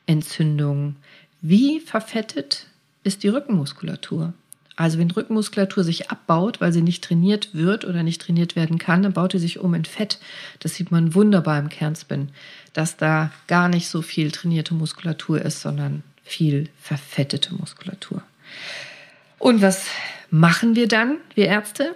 Entzündung. 0.07 0.97
Wie 1.41 1.81
verfettet 1.81 2.67
ist 3.05 3.23
die 3.23 3.29
Rückenmuskulatur. 3.29 4.33
Also 4.77 4.99
wenn 4.99 5.11
Rückenmuskulatur 5.11 5.85
sich 5.85 6.11
abbaut, 6.11 6.61
weil 6.61 6.73
sie 6.73 6.83
nicht 6.83 7.05
trainiert 7.05 7.55
wird 7.55 7.85
oder 7.85 8.03
nicht 8.03 8.23
trainiert 8.23 8.57
werden 8.57 8.79
kann, 8.79 9.03
dann 9.03 9.13
baut 9.13 9.33
sie 9.33 9.39
sich 9.39 9.59
um 9.59 9.75
in 9.75 9.85
Fett. 9.85 10.19
Das 10.61 10.75
sieht 10.75 10.91
man 10.91 11.15
wunderbar 11.15 11.59
im 11.59 11.69
Kernspin, 11.69 12.31
dass 12.73 12.97
da 12.97 13.31
gar 13.49 13.69
nicht 13.69 13.89
so 13.89 14.01
viel 14.03 14.31
trainierte 14.31 14.75
Muskulatur 14.75 15.43
ist, 15.43 15.61
sondern 15.61 16.03
viel 16.25 16.69
verfettete 16.81 17.55
Muskulatur. 17.55 18.23
Und 19.39 19.61
was 19.61 19.87
machen 20.31 20.75
wir 20.75 20.89
dann, 20.89 21.19
wir 21.35 21.47
Ärzte? 21.47 21.95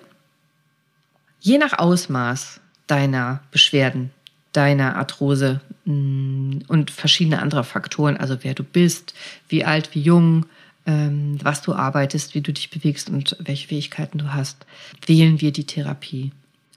Je 1.40 1.59
nach 1.59 1.79
Ausmaß 1.79 2.61
deiner 2.87 3.40
Beschwerden, 3.51 4.11
deiner 4.53 4.97
Arthrose 4.97 5.61
mm, 5.85 6.59
und 6.69 6.90
verschiedene 6.90 7.40
andere 7.40 7.64
Faktoren, 7.64 8.16
also 8.16 8.38
wer 8.42 8.55
du 8.55 8.64
bist, 8.64 9.14
wie 9.49 9.64
alt, 9.64 9.95
wie 9.95 10.03
jung, 10.03 10.47
ähm, 10.87 11.38
was 11.42 11.62
du 11.62 11.75
arbeitest, 11.75 12.35
wie 12.35 12.40
du 12.40 12.53
dich 12.53 12.70
bewegst 12.70 13.11
und 13.11 13.37
welche 13.40 13.68
Fähigkeiten 13.68 14.18
du 14.18 14.33
hast, 14.33 14.66
wählen 15.07 15.40
wir 15.40 15.53
die 15.53 15.66
Therapie. 15.66 16.33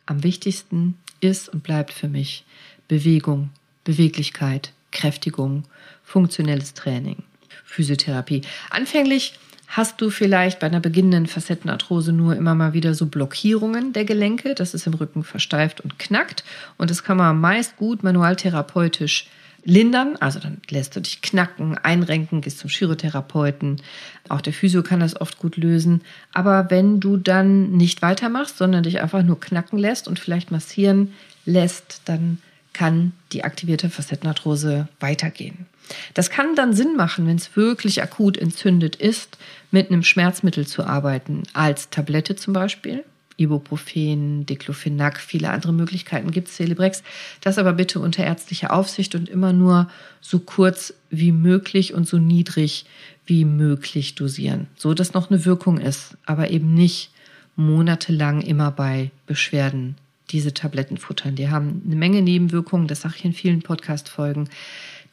Am 0.05 0.23
wichtigsten 0.23 0.95
ist 1.21 1.49
und 1.49 1.63
bleibt 1.63 1.93
für 1.93 2.07
mich 2.07 2.43
Bewegung, 2.87 3.51
Beweglichkeit, 3.83 4.73
Kräftigung, 4.91 5.63
funktionelles 6.03 6.73
Training, 6.73 7.17
Physiotherapie. 7.63 8.41
Anfänglich 8.71 9.33
hast 9.67 10.01
du 10.01 10.09
vielleicht 10.09 10.59
bei 10.59 10.67
einer 10.67 10.79
beginnenden 10.79 11.27
Facettenarthrose 11.27 12.11
nur 12.11 12.35
immer 12.35 12.55
mal 12.55 12.73
wieder 12.73 12.95
so 12.95 13.05
Blockierungen 13.05 13.93
der 13.93 14.05
Gelenke. 14.05 14.55
Das 14.55 14.73
ist 14.73 14.87
im 14.87 14.95
Rücken 14.95 15.23
versteift 15.23 15.81
und 15.81 15.99
knackt. 15.99 16.43
Und 16.77 16.89
das 16.89 17.03
kann 17.03 17.17
man 17.17 17.39
meist 17.39 17.77
gut 17.77 18.01
manualtherapeutisch 18.01 19.27
lindern. 19.63 20.15
Also 20.19 20.39
dann 20.39 20.61
lässt 20.69 20.95
du 20.95 20.99
dich 20.99 21.21
knacken, 21.21 21.77
einrenken, 21.77 22.41
gehst 22.41 22.59
zum 22.59 22.69
Chirotherapeuten. 22.69 23.81
Auch 24.27 24.41
der 24.41 24.53
Physio 24.53 24.83
kann 24.83 24.99
das 24.99 25.19
oft 25.19 25.37
gut 25.37 25.57
lösen. 25.57 26.01
Aber 26.33 26.69
wenn 26.69 26.99
du 26.99 27.17
dann 27.17 27.71
nicht 27.71 28.01
weitermachst, 28.01 28.57
sondern 28.57 28.83
dich 28.83 29.01
einfach 29.01 29.23
nur 29.23 29.39
knacken 29.39 29.79
lässt 29.79 30.07
und 30.07 30.19
vielleicht 30.19 30.51
massieren 30.51 31.13
lässt, 31.45 32.01
dann 32.05 32.39
kann 32.73 33.13
die 33.31 33.43
aktivierte 33.43 33.89
Facettenarthrose 33.89 34.87
weitergehen. 34.99 35.65
Das 36.13 36.29
kann 36.29 36.55
dann 36.55 36.73
Sinn 36.73 36.95
machen, 36.95 37.27
wenn 37.27 37.37
es 37.37 37.55
wirklich 37.55 38.03
akut 38.03 38.37
entzündet 38.37 38.95
ist, 38.95 39.37
mit 39.71 39.89
einem 39.89 40.03
Schmerzmittel 40.03 40.67
zu 40.67 40.83
arbeiten, 40.83 41.43
als 41.53 41.89
Tablette 41.89 42.35
zum 42.35 42.53
Beispiel 42.53 43.03
Ibuprofen, 43.39 44.45
Diclofenac, 44.45 45.19
viele 45.19 45.49
andere 45.49 45.73
Möglichkeiten 45.73 46.31
gibt 46.31 46.49
es, 46.49 46.55
Celebrex. 46.55 47.03
Das 47.41 47.57
aber 47.57 47.73
bitte 47.73 47.99
unter 47.99 48.23
ärztlicher 48.23 48.73
Aufsicht 48.73 49.15
und 49.15 49.29
immer 49.29 49.53
nur 49.53 49.89
so 50.21 50.39
kurz 50.39 50.93
wie 51.09 51.31
möglich 51.31 51.93
und 51.93 52.07
so 52.07 52.17
niedrig 52.17 52.85
wie 53.25 53.45
möglich 53.45 54.15
dosieren, 54.15 54.67
so 54.75 54.93
dass 54.93 55.13
noch 55.13 55.29
eine 55.29 55.45
Wirkung 55.45 55.79
ist, 55.79 56.17
aber 56.25 56.49
eben 56.49 56.73
nicht 56.73 57.11
monatelang 57.55 58.41
immer 58.41 58.71
bei 58.71 59.11
Beschwerden 59.25 59.95
diese 60.31 60.53
Tabletten 60.53 60.97
futtern. 60.97 61.35
Die 61.35 61.49
haben 61.49 61.81
eine 61.85 61.95
Menge 61.95 62.21
Nebenwirkungen, 62.21 62.87
das 62.87 63.01
sage 63.01 63.15
ich 63.17 63.25
in 63.25 63.33
vielen 63.33 63.61
Podcast-Folgen. 63.61 64.49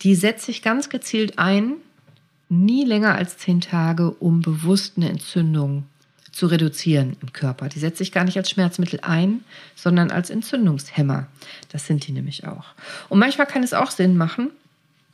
Die 0.03 0.15
setze 0.15 0.51
ich 0.51 0.63
ganz 0.63 0.89
gezielt 0.89 1.39
ein, 1.39 1.75
nie 2.49 2.85
länger 2.85 3.15
als 3.15 3.39
zehn 3.39 3.61
Tage, 3.61 4.11
um 4.11 4.41
bewusst 4.41 4.95
eine 4.97 5.09
Entzündung 5.09 5.85
zu 6.37 6.47
reduzieren 6.47 7.17
im 7.23 7.33
Körper. 7.33 7.71
Die 7.71 7.79
setze 7.79 8.03
ich 8.03 8.13
gar 8.13 8.25
nicht 8.25 8.37
als 8.37 8.51
Schmerzmittel 8.51 9.01
ein, 9.01 9.43
sondern 9.75 10.11
als 10.11 10.29
Entzündungshemmer. 10.29 11.29
Das 11.73 11.87
sind 11.87 12.07
die 12.07 12.13
nämlich 12.13 12.47
auch. 12.47 12.67
Und 13.09 13.19
manchmal 13.19 13.47
kann 13.47 13.63
es 13.63 13.73
auch 13.73 13.91
Sinn 13.91 14.19
machen, 14.19 14.51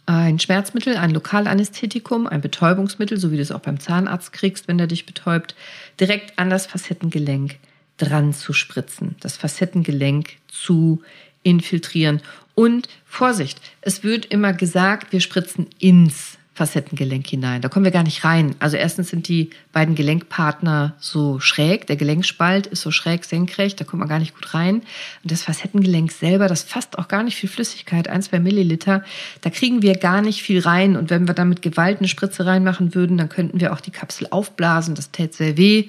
ein 0.06 0.40
Schmerzmittel, 0.40 0.96
ein 0.96 1.12
Lokalanästhetikum, 1.12 2.26
ein 2.26 2.40
Betäubungsmittel, 2.40 3.18
so 3.18 3.30
wie 3.30 3.36
du 3.36 3.42
es 3.42 3.52
auch 3.52 3.60
beim 3.60 3.78
Zahnarzt 3.78 4.32
kriegst, 4.32 4.66
wenn 4.66 4.78
der 4.78 4.88
dich 4.88 5.06
betäubt, 5.06 5.54
direkt 6.00 6.40
an 6.40 6.50
das 6.50 6.66
Facettengelenk 6.66 7.58
dran 7.98 8.32
zu 8.32 8.52
spritzen, 8.52 9.14
das 9.20 9.36
Facettengelenk 9.36 10.30
zu 10.48 11.02
infiltrieren. 11.44 12.20
Und 12.56 12.88
Vorsicht, 13.06 13.60
es 13.80 14.02
wird 14.02 14.26
immer 14.26 14.52
gesagt, 14.52 15.12
wir 15.12 15.20
spritzen 15.20 15.68
ins 15.78 16.31
Facettengelenk 16.54 17.26
hinein. 17.26 17.62
Da 17.62 17.68
kommen 17.70 17.84
wir 17.84 17.92
gar 17.92 18.02
nicht 18.02 18.24
rein. 18.24 18.54
Also 18.58 18.76
erstens 18.76 19.08
sind 19.08 19.26
die 19.26 19.50
beiden 19.72 19.94
Gelenkpartner 19.94 20.94
so 20.98 21.40
schräg, 21.40 21.86
der 21.86 21.96
Gelenkspalt 21.96 22.66
ist 22.66 22.82
so 22.82 22.90
schräg 22.90 23.24
senkrecht, 23.24 23.80
da 23.80 23.84
kommt 23.84 24.00
man 24.00 24.08
gar 24.08 24.18
nicht 24.18 24.34
gut 24.34 24.52
rein. 24.52 24.76
Und 25.22 25.30
das 25.30 25.42
Facettengelenk 25.42 26.12
selber, 26.12 26.48
das 26.48 26.62
fasst 26.62 26.98
auch 26.98 27.08
gar 27.08 27.22
nicht 27.22 27.36
viel 27.36 27.48
Flüssigkeit, 27.48 28.06
ein, 28.06 28.20
zwei 28.20 28.38
Milliliter. 28.38 29.02
Da 29.40 29.48
kriegen 29.48 29.80
wir 29.80 29.96
gar 29.96 30.20
nicht 30.20 30.42
viel 30.42 30.60
rein. 30.60 30.96
Und 30.96 31.08
wenn 31.08 31.26
wir 31.26 31.34
da 31.34 31.46
mit 31.46 31.62
Gewalt 31.62 31.98
eine 31.98 32.08
Spritze 32.08 32.44
reinmachen 32.44 32.94
würden, 32.94 33.16
dann 33.16 33.30
könnten 33.30 33.58
wir 33.58 33.72
auch 33.72 33.80
die 33.80 33.90
Kapsel 33.90 34.26
aufblasen. 34.30 34.94
Das 34.94 35.10
täte 35.10 35.34
sehr 35.34 35.56
weh. 35.56 35.88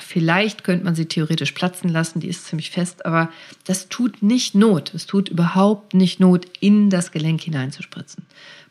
Vielleicht 0.00 0.62
könnte 0.62 0.84
man 0.84 0.94
sie 0.94 1.06
theoretisch 1.06 1.52
platzen 1.52 1.90
lassen, 1.90 2.20
die 2.20 2.28
ist 2.28 2.46
ziemlich 2.46 2.70
fest, 2.70 3.04
aber 3.04 3.30
das 3.64 3.88
tut 3.88 4.22
nicht 4.22 4.54
Not. 4.54 4.94
Es 4.94 5.06
tut 5.06 5.28
überhaupt 5.28 5.94
nicht 5.94 6.20
Not, 6.20 6.46
in 6.60 6.88
das 6.88 7.10
Gelenk 7.10 7.40
hineinzuspritzen. 7.40 8.24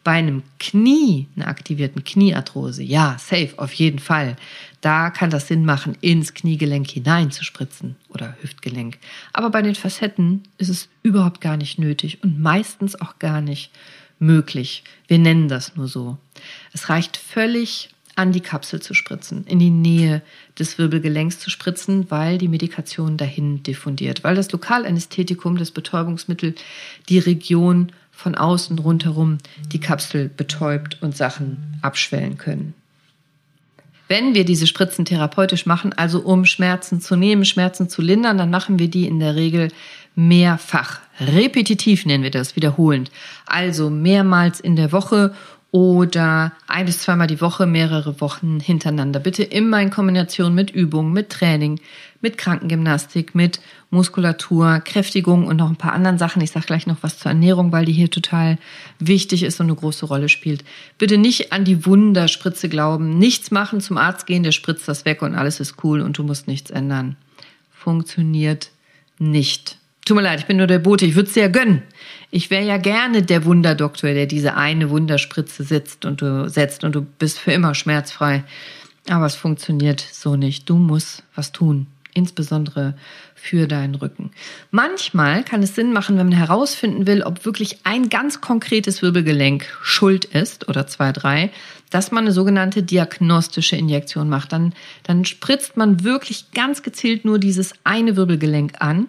Bei 0.06 0.14
einem 0.14 0.42
Knie, 0.58 1.28
einer 1.36 1.50
aktivierten 1.50 2.04
Kniearthrose, 2.06 2.82
ja, 2.82 3.18
safe, 3.20 3.54
auf 3.58 3.74
jeden 3.74 4.00
Fall. 4.00 4.38
Da 4.80 5.10
kann 5.10 5.30
das 5.30 5.48
Sinn 5.48 5.66
machen, 5.66 5.98
ins 6.00 6.34
Kniegelenk 6.34 6.90
hineinzuspritzen 6.90 7.98
oder 8.10 8.36
Hüftgelenk. 8.42 8.98
Aber 9.34 9.50
bei 9.50 9.62
den 9.62 9.76
Facetten 9.76 10.44
ist 10.58 10.70
es 10.70 10.88
überhaupt 11.04 11.42
gar 11.42 11.58
nicht 11.58 11.78
nötig 11.78 12.24
und 12.24 12.40
meistens 12.40 13.00
auch 13.00 13.20
gar 13.20 13.42
nicht 13.42 13.70
möglich. 14.18 14.84
Wir 15.08 15.20
nennen 15.20 15.50
das 15.50 15.76
nur 15.76 15.88
so. 15.88 16.18
Es 16.72 16.88
reicht 16.88 17.18
völlig 17.18 17.90
an 18.16 18.32
die 18.32 18.42
Kapsel 18.42 18.82
zu 18.82 18.94
spritzen, 18.94 19.46
in 19.46 19.60
die 19.60 19.70
Nähe 19.70 20.22
des 20.58 20.78
Wirbelgelenks 20.78 21.40
zu 21.40 21.50
spritzen, 21.50 22.10
weil 22.10 22.38
die 22.38 22.48
Medikation 22.48 23.18
dahin 23.18 23.64
diffundiert, 23.64 24.24
weil 24.24 24.36
das 24.36 24.52
Lokalanästhetikum, 24.52 25.58
das 25.58 25.72
Betäubungsmittel, 25.72 26.56
die 27.10 27.20
Region 27.20 27.92
von 28.12 28.36
außen 28.36 28.78
rundherum 28.78 29.40
die 29.72 29.80
Kapsel 29.80 30.30
betäubt 30.30 31.02
und 31.02 31.16
Sachen 31.16 31.80
abschwellen 31.82 32.38
können. 32.38 32.74
Wenn 34.08 34.36
wir 34.36 34.44
diese 34.44 34.68
Spritzen 34.68 35.06
therapeutisch 35.06 35.66
machen, 35.66 35.94
also 35.94 36.20
um 36.20 36.44
Schmerzen 36.44 37.00
zu 37.00 37.16
nehmen, 37.16 37.46
Schmerzen 37.46 37.88
zu 37.88 38.02
lindern, 38.02 38.38
dann 38.38 38.50
machen 38.50 38.78
wir 38.78 38.90
die 38.90 39.08
in 39.08 39.22
der 39.22 39.36
Regel 39.36 39.70
mehrfach. 40.16 41.00
Repetitiv 41.20 42.06
nennen 42.06 42.24
wir 42.24 42.30
das, 42.30 42.58
wiederholend. 42.58 43.10
Also 43.46 43.90
mehrmals 43.90 44.60
in 44.60 44.76
der 44.76 44.92
Woche 44.92 45.34
oder 45.72 46.52
ein 46.68 46.86
bis 46.86 47.00
zweimal 47.00 47.28
die 47.28 47.40
Woche, 47.40 47.66
mehrere 47.66 48.20
Wochen 48.20 48.60
hintereinander. 48.60 49.22
Bitte 49.22 49.44
immer 49.44 49.82
in 49.82 49.90
Kombination 49.90 50.54
mit 50.54 50.70
Übungen, 50.70 51.14
mit 51.14 51.30
Training, 51.30 51.80
mit 52.20 52.38
Krankengymnastik, 52.38 53.34
mit 53.36 53.62
Muskulatur, 53.90 54.82
Kräftigung 54.84 55.48
und 55.48 55.56
noch 55.56 55.70
ein 55.70 55.78
paar 55.78 55.94
anderen 55.94 56.18
Sachen. 56.18 56.42
Ich 56.42 56.52
sage 56.52 56.66
gleich 56.66 56.88
noch 56.88 56.98
was 57.02 57.20
zur 57.20 57.32
Ernährung, 57.32 57.72
weil 57.72 57.86
die 57.86 57.94
hier 57.94 58.12
total 58.12 58.58
wichtig 59.00 59.44
ist 59.44 59.62
und 59.62 59.68
eine 59.68 59.76
große 59.76 60.06
Rolle 60.06 60.28
spielt. 60.28 60.66
Bitte 60.98 61.18
nicht 61.18 61.54
an 61.54 61.64
die 61.64 61.86
Wunderspritze 61.86 62.68
glauben. 62.68 63.18
Nichts 63.18 63.50
machen, 63.50 63.80
zum 63.80 63.98
Arzt 63.98 64.26
gehen, 64.26 64.44
der 64.44 64.52
spritzt 64.52 64.90
das 64.90 65.06
weg 65.06 65.22
und 65.22 65.36
alles 65.36 65.62
ist 65.62 65.84
cool 65.86 66.02
und 66.02 66.18
du 66.18 66.24
musst 66.24 66.48
nichts 66.48 66.70
ändern. 66.70 67.16
Funktioniert 67.72 68.72
nicht. 69.20 69.78
Tut 70.06 70.16
mir 70.16 70.24
leid, 70.24 70.40
ich 70.40 70.46
bin 70.48 70.58
nur 70.58 70.68
der 70.68 70.80
Bote. 70.80 71.06
Ich 71.06 71.16
würde 71.16 71.28
es 71.28 71.34
dir 71.34 71.44
ja 71.44 71.50
gönnen. 71.50 71.84
Ich 72.32 72.50
wäre 72.50 72.64
ja 72.64 72.78
gerne 72.78 73.22
der 73.22 73.46
Wunderdoktor, 73.46 74.12
der 74.12 74.26
diese 74.26 74.56
eine 74.56 74.90
Wunderspritze 74.90 75.64
sitzt 75.64 76.06
und 76.06 76.22
du 76.22 76.50
setzt 76.50 76.84
und 76.84 76.96
du 76.96 77.02
bist 77.02 77.38
für 77.38 77.52
immer 77.52 77.76
schmerzfrei. 77.76 78.44
Aber 79.10 79.26
es 79.26 79.36
funktioniert 79.36 80.00
so 80.00 80.36
nicht. 80.36 80.70
Du 80.70 80.78
musst 80.78 81.24
was 81.36 81.52
tun. 81.52 81.88
Insbesondere 82.14 82.96
für 83.36 83.68
deinen 83.68 83.96
Rücken. 83.96 84.32
Manchmal 84.70 85.44
kann 85.44 85.64
es 85.64 85.76
Sinn 85.76 85.94
machen, 85.94 86.18
wenn 86.18 86.28
man 86.28 86.38
herausfinden 86.38 87.08
will, 87.08 87.24
ob 87.24 87.46
wirklich 87.46 87.80
ein 87.86 88.10
ganz 88.10 88.42
konkretes 88.42 89.02
Wirbelgelenk 89.02 89.66
schuld 89.82 90.26
ist 90.26 90.68
oder 90.68 90.88
zwei, 90.88 91.14
drei, 91.14 91.52
dass 91.90 92.12
man 92.12 92.26
eine 92.26 92.34
sogenannte 92.34 92.84
diagnostische 92.84 93.78
Injektion 93.78 94.28
macht. 94.28 94.52
Dann, 94.52 94.74
dann 95.04 95.24
spritzt 95.26 95.78
man 95.78 96.04
wirklich 96.04 96.52
ganz 96.52 96.84
gezielt 96.84 97.24
nur 97.24 97.40
dieses 97.40 97.74
eine 97.84 98.18
Wirbelgelenk 98.18 98.74
an 98.80 99.08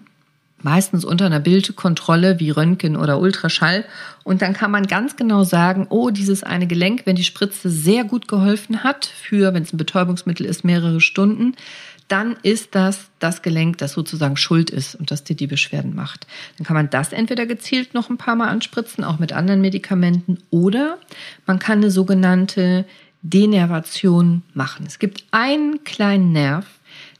meistens 0.65 1.05
unter 1.05 1.27
einer 1.27 1.41
Bildkontrolle 1.41 2.41
wie 2.41 2.51
Röntgen 2.51 2.97
oder 2.97 3.21
Ultraschall. 3.21 3.85
Und 4.25 4.43
dann 4.43 4.53
kann 4.53 4.71
man 4.71 4.87
ganz 4.87 5.17
genau 5.17 5.45
sagen, 5.45 5.87
oh, 5.91 6.11
dieses 6.11 6.43
eine 6.43 6.67
Gelenk, 6.67 7.03
wenn 7.05 7.17
die 7.17 7.25
Spritze 7.25 7.71
sehr 7.71 8.05
gut 8.05 8.29
geholfen 8.29 8.85
hat, 8.85 9.07
für, 9.07 9.55
wenn 9.55 9.63
es 9.63 9.73
ein 9.73 9.79
Betäubungsmittel 9.79 10.47
ist, 10.47 10.65
mehrere 10.65 11.01
Stunden, 11.01 11.55
dann 12.09 12.37
ist 12.43 12.75
das 12.75 13.09
das 13.21 13.41
Gelenk, 13.41 13.79
das 13.79 13.93
sozusagen 13.93 14.37
schuld 14.37 14.69
ist 14.69 14.95
und 14.95 15.11
das 15.11 15.25
dir 15.25 15.35
die 15.35 15.47
Beschwerden 15.47 15.95
macht. 15.95 16.27
Dann 16.59 16.67
kann 16.67 16.77
man 16.77 16.91
das 16.91 17.13
entweder 17.13 17.47
gezielt 17.47 17.95
noch 17.95 18.11
ein 18.11 18.19
paar 18.19 18.37
Mal 18.37 18.49
anspritzen, 18.49 19.03
auch 19.03 19.19
mit 19.19 19.33
anderen 19.33 19.61
Medikamenten, 19.61 20.39
oder 20.51 20.99
man 21.47 21.59
kann 21.59 21.79
eine 21.79 21.91
sogenannte 21.91 22.85
Denervation 23.23 24.43
machen. 24.53 24.85
Es 24.87 24.99
gibt 24.99 25.25
einen 25.31 25.85
kleinen 25.85 26.33
Nerv, 26.33 26.67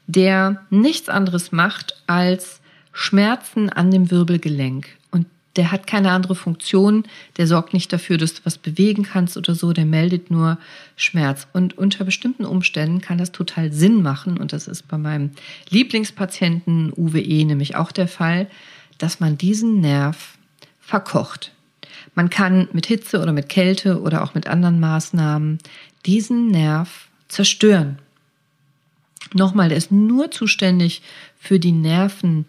der 0.05 0.61
nichts 0.69 1.09
anderes 1.09 1.51
macht, 1.51 1.95
als 2.07 2.61
Schmerzen 2.93 3.69
an 3.69 3.91
dem 3.91 4.11
Wirbelgelenk. 4.11 4.87
Und 5.11 5.25
der 5.55 5.71
hat 5.71 5.87
keine 5.87 6.11
andere 6.11 6.35
Funktion. 6.35 7.03
Der 7.37 7.47
sorgt 7.47 7.73
nicht 7.73 7.91
dafür, 7.91 8.17
dass 8.17 8.35
du 8.35 8.41
was 8.43 8.57
bewegen 8.57 9.03
kannst 9.03 9.35
oder 9.35 9.55
so. 9.55 9.73
Der 9.73 9.85
meldet 9.85 10.31
nur 10.31 10.57
Schmerz. 10.95 11.47
Und 11.51 11.77
unter 11.77 12.05
bestimmten 12.05 12.45
Umständen 12.45 13.01
kann 13.01 13.17
das 13.17 13.31
total 13.31 13.73
Sinn 13.73 14.01
machen. 14.01 14.37
Und 14.37 14.53
das 14.53 14.67
ist 14.67 14.87
bei 14.87 14.97
meinem 14.97 15.31
Lieblingspatienten 15.69 16.93
UWE 16.95 17.45
nämlich 17.45 17.75
auch 17.75 17.91
der 17.91 18.07
Fall, 18.07 18.47
dass 18.99 19.19
man 19.19 19.37
diesen 19.37 19.81
Nerv 19.81 20.37
verkocht. 20.79 21.51
Man 22.15 22.29
kann 22.29 22.67
mit 22.73 22.85
Hitze 22.85 23.21
oder 23.21 23.33
mit 23.33 23.49
Kälte 23.49 24.01
oder 24.01 24.23
auch 24.23 24.35
mit 24.35 24.47
anderen 24.47 24.79
Maßnahmen 24.79 25.57
diesen 26.05 26.49
Nerv 26.49 27.07
zerstören. 27.27 27.97
Nochmal, 29.33 29.69
der 29.69 29.77
ist 29.77 29.91
nur 29.91 30.29
zuständig 30.29 31.01
für 31.39 31.59
die 31.59 31.71
Nerven, 31.71 32.45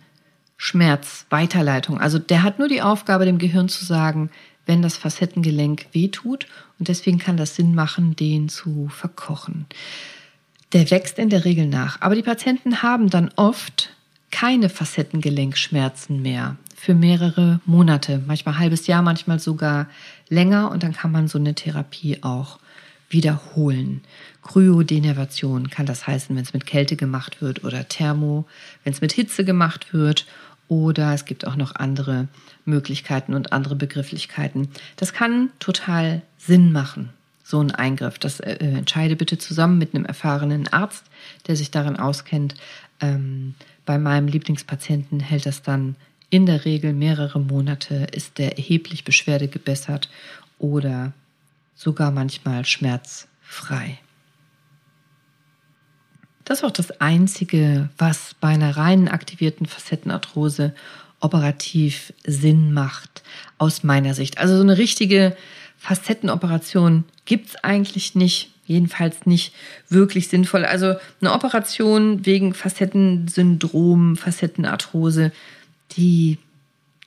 Schmerzweiterleitung. 0.57 2.01
Also 2.01 2.19
der 2.19 2.43
hat 2.43 2.59
nur 2.59 2.69
die 2.69 2.83
Aufgabe, 2.83 3.25
dem 3.25 3.39
Gehirn 3.39 3.69
zu 3.69 3.85
sagen, 3.85 4.31
wenn 4.67 4.83
das 4.83 4.97
Facettengelenk 4.97 5.87
wehtut. 5.93 6.47
Und 6.79 6.89
deswegen 6.89 7.19
kann 7.19 7.37
das 7.37 7.57
Sinn 7.57 7.75
machen, 7.75 8.17
den 8.17 8.49
zu 8.49 8.89
verkochen. 8.89 9.67
Der 10.73 10.91
wächst 10.91 11.19
in 11.19 11.31
der 11.31 11.45
Regel 11.45 11.67
nach. 11.67 12.01
Aber 12.01 12.15
die 12.15 12.23
Patienten 12.23 12.83
haben 12.83 13.11
dann 13.11 13.31
oft 13.37 13.91
keine 14.31 14.69
Facettengelenkschmerzen 14.69 16.21
mehr 16.21 16.57
für 16.75 16.95
mehrere 16.95 17.61
Monate, 17.67 18.21
manchmal 18.27 18.57
ein 18.57 18.61
halbes 18.61 18.89
Jahr, 18.89 19.01
manchmal 19.01 19.39
sogar 19.39 19.89
länger. 20.29 20.71
Und 20.71 20.83
dann 20.83 20.93
kann 20.93 21.13
man 21.13 21.29
so 21.29 21.39
eine 21.39 21.55
Therapie 21.55 22.23
auch 22.23 22.59
wiederholen. 23.09 24.03
Kryodenervation 24.43 25.71
kann 25.71 25.87
das 25.87 26.07
heißen, 26.07 26.35
wenn 26.35 26.43
es 26.43 26.53
mit 26.53 26.67
Kälte 26.67 26.97
gemacht 26.97 27.41
wird 27.41 27.63
oder 27.65 27.87
Thermo, 27.89 28.47
wenn 28.83 28.93
es 28.93 29.01
mit 29.01 29.13
Hitze 29.13 29.45
gemacht 29.45 29.95
wird 29.95 30.27
oder 30.69 31.15
es 31.15 31.25
gibt 31.25 31.47
auch 31.47 31.57
noch 31.57 31.75
andere 31.75 32.29
Möglichkeiten 32.65 33.35
und 33.35 33.53
andere 33.53 33.77
Begrifflichkeiten. 33.77 34.69
Das 34.97 35.13
kann 35.13 35.51
total 35.59 36.23
Sinn 36.39 36.73
machen, 36.73 37.11
so 37.43 37.61
ein 37.61 37.71
Eingriff. 37.71 38.19
Das 38.19 38.41
äh, 38.41 38.57
entscheide 38.57 39.17
bitte 39.17 39.39
zusammen 39.39 39.79
mit 39.79 39.95
einem 39.95 40.05
erfahrenen 40.05 40.69
Arzt, 40.69 41.05
der 41.47 41.57
sich 41.57 41.71
darin 41.71 41.97
auskennt. 41.97 42.55
Ähm, 43.01 43.55
bei 43.85 43.99
meinem 43.99 44.29
Lieblingspatienten 44.29 45.21
hält 45.21 45.47
das 45.47 45.63
dann 45.63 45.97
in 46.31 46.47
der 46.47 46.65
Regel 46.65 46.93
mehrere 46.93 47.39
Monate, 47.39 48.07
ist 48.13 48.39
der 48.39 48.57
erheblich 48.57 49.05
Beschwerde 49.05 49.49
gebessert 49.49 50.09
oder 50.59 51.13
sogar 51.77 52.11
manchmal 52.11 52.65
schmerzfrei. 52.65 53.99
Das 56.45 56.59
ist 56.59 56.65
auch 56.65 56.71
das 56.71 57.01
Einzige, 57.01 57.89
was 57.97 58.35
bei 58.41 58.49
einer 58.49 58.77
reinen 58.77 59.09
aktivierten 59.09 59.67
Facettenarthrose 59.67 60.75
operativ 61.21 62.13
Sinn 62.27 62.73
macht, 62.73 63.23
aus 63.57 63.83
meiner 63.83 64.15
Sicht. 64.15 64.39
Also 64.39 64.57
so 64.57 64.63
eine 64.63 64.77
richtige 64.77 65.37
Facettenoperation 65.79 67.05
gibt 67.25 67.49
es 67.49 67.57
eigentlich 67.65 68.15
nicht, 68.15 68.51
jedenfalls 68.67 69.25
nicht 69.25 69.55
wirklich 69.89 70.29
sinnvoll. 70.29 70.67
Also 70.67 70.97
eine 71.21 71.33
Operation 71.33 72.27
wegen 72.27 72.53
Facettensyndrom, 72.53 74.17
Facettenarthrose, 74.17 75.33
die, 75.97 76.39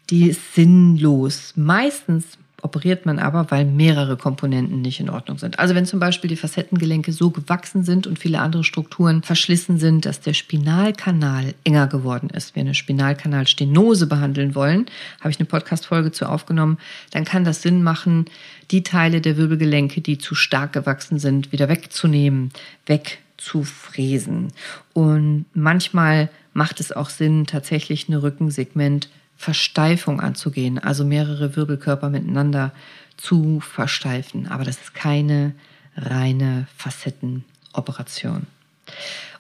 die 0.10 0.30
ist 0.30 0.56
sinnlos. 0.56 1.54
Meistens 1.56 2.40
operiert 2.68 3.06
man 3.06 3.18
aber, 3.18 3.50
weil 3.50 3.64
mehrere 3.64 4.18
Komponenten 4.18 4.82
nicht 4.82 5.00
in 5.00 5.10
Ordnung 5.10 5.38
sind. 5.38 5.58
Also 5.58 5.74
wenn 5.74 5.86
zum 5.86 6.02
Beispiel 6.02 6.28
die 6.28 6.36
Facettengelenke 6.36 7.14
so 7.14 7.30
gewachsen 7.30 7.86
sind 7.86 8.06
und 8.08 8.20
viele 8.20 8.42
andere 8.42 8.66
Strukturen 8.66 9.24
verschlissen 9.24 9.78
sind, 9.78 10.06
dass 10.06 10.20
der 10.20 10.34
Spinalkanal 10.34 11.54
enger 11.64 11.88
geworden 11.88 12.30
ist. 12.30 12.56
Wenn 12.56 12.66
wir 12.66 12.68
eine 12.68 12.76
Spinalkanalstenose 12.76 14.06
behandeln 14.08 14.54
wollen, 14.54 14.88
habe 15.22 15.30
ich 15.30 15.40
eine 15.40 15.46
Podcast-Folge 15.46 16.12
zu 16.12 16.28
aufgenommen, 16.28 16.78
dann 17.12 17.24
kann 17.24 17.46
das 17.46 17.62
Sinn 17.62 17.84
machen, 17.84 18.26
die 18.70 18.84
Teile 18.84 19.22
der 19.22 19.38
Wirbelgelenke, 19.38 20.02
die 20.02 20.18
zu 20.18 20.36
stark 20.36 20.74
gewachsen 20.74 21.20
sind, 21.20 21.54
wieder 21.54 21.70
wegzunehmen, 21.70 22.52
wegzufräsen. 22.86 24.52
Und 24.92 25.46
manchmal 25.54 26.28
macht 26.52 26.82
es 26.82 26.92
auch 26.92 27.10
Sinn, 27.10 27.46
tatsächlich 27.46 28.10
eine 28.10 28.22
Rückensegment 28.22 29.08
Versteifung 29.38 30.20
anzugehen, 30.20 30.80
also 30.80 31.06
mehrere 31.06 31.56
Wirbelkörper 31.56 32.10
miteinander 32.10 32.72
zu 33.18 33.60
versteifen. 33.60 34.48
Aber 34.48 34.64
das 34.64 34.78
ist 34.78 34.94
keine 34.94 35.54
reine 35.96 36.68
Facettenoperation. 36.76 38.48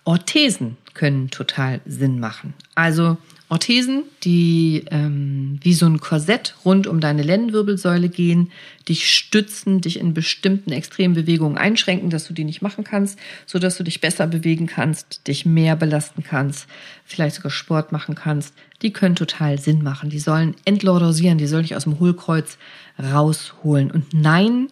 Orthesen 0.03 0.77
können 0.93 1.29
total 1.29 1.81
Sinn 1.85 2.19
machen. 2.19 2.53
Also 2.75 3.17
Orthesen, 3.49 4.03
die 4.23 4.83
ähm, 4.91 5.57
wie 5.61 5.73
so 5.73 5.85
ein 5.85 6.01
Korsett 6.01 6.55
rund 6.65 6.85
um 6.85 6.99
deine 6.99 7.23
Lendenwirbelsäule 7.23 8.09
gehen, 8.09 8.51
dich 8.89 9.09
stützen, 9.09 9.79
dich 9.79 10.01
in 10.01 10.13
bestimmten 10.13 10.73
extremen 10.73 11.15
Bewegungen 11.15 11.57
einschränken, 11.57 12.09
dass 12.09 12.27
du 12.27 12.33
die 12.33 12.43
nicht 12.43 12.61
machen 12.61 12.83
kannst, 12.83 13.17
so 13.45 13.57
dass 13.57 13.77
du 13.77 13.83
dich 13.83 14.01
besser 14.01 14.27
bewegen 14.27 14.67
kannst, 14.67 15.25
dich 15.27 15.45
mehr 15.45 15.77
belasten 15.77 16.23
kannst, 16.23 16.67
vielleicht 17.05 17.37
sogar 17.37 17.51
Sport 17.51 17.93
machen 17.93 18.15
kannst. 18.15 18.53
Die 18.81 18.91
können 18.91 19.15
total 19.15 19.59
Sinn 19.59 19.81
machen. 19.81 20.09
Die 20.09 20.19
sollen 20.19 20.55
entlordosieren, 20.65 21.37
die 21.37 21.47
sollen 21.47 21.63
dich 21.63 21.75
aus 21.77 21.85
dem 21.85 22.01
Hohlkreuz 22.01 22.57
rausholen. 22.99 23.91
Und 23.91 24.13
nein, 24.13 24.67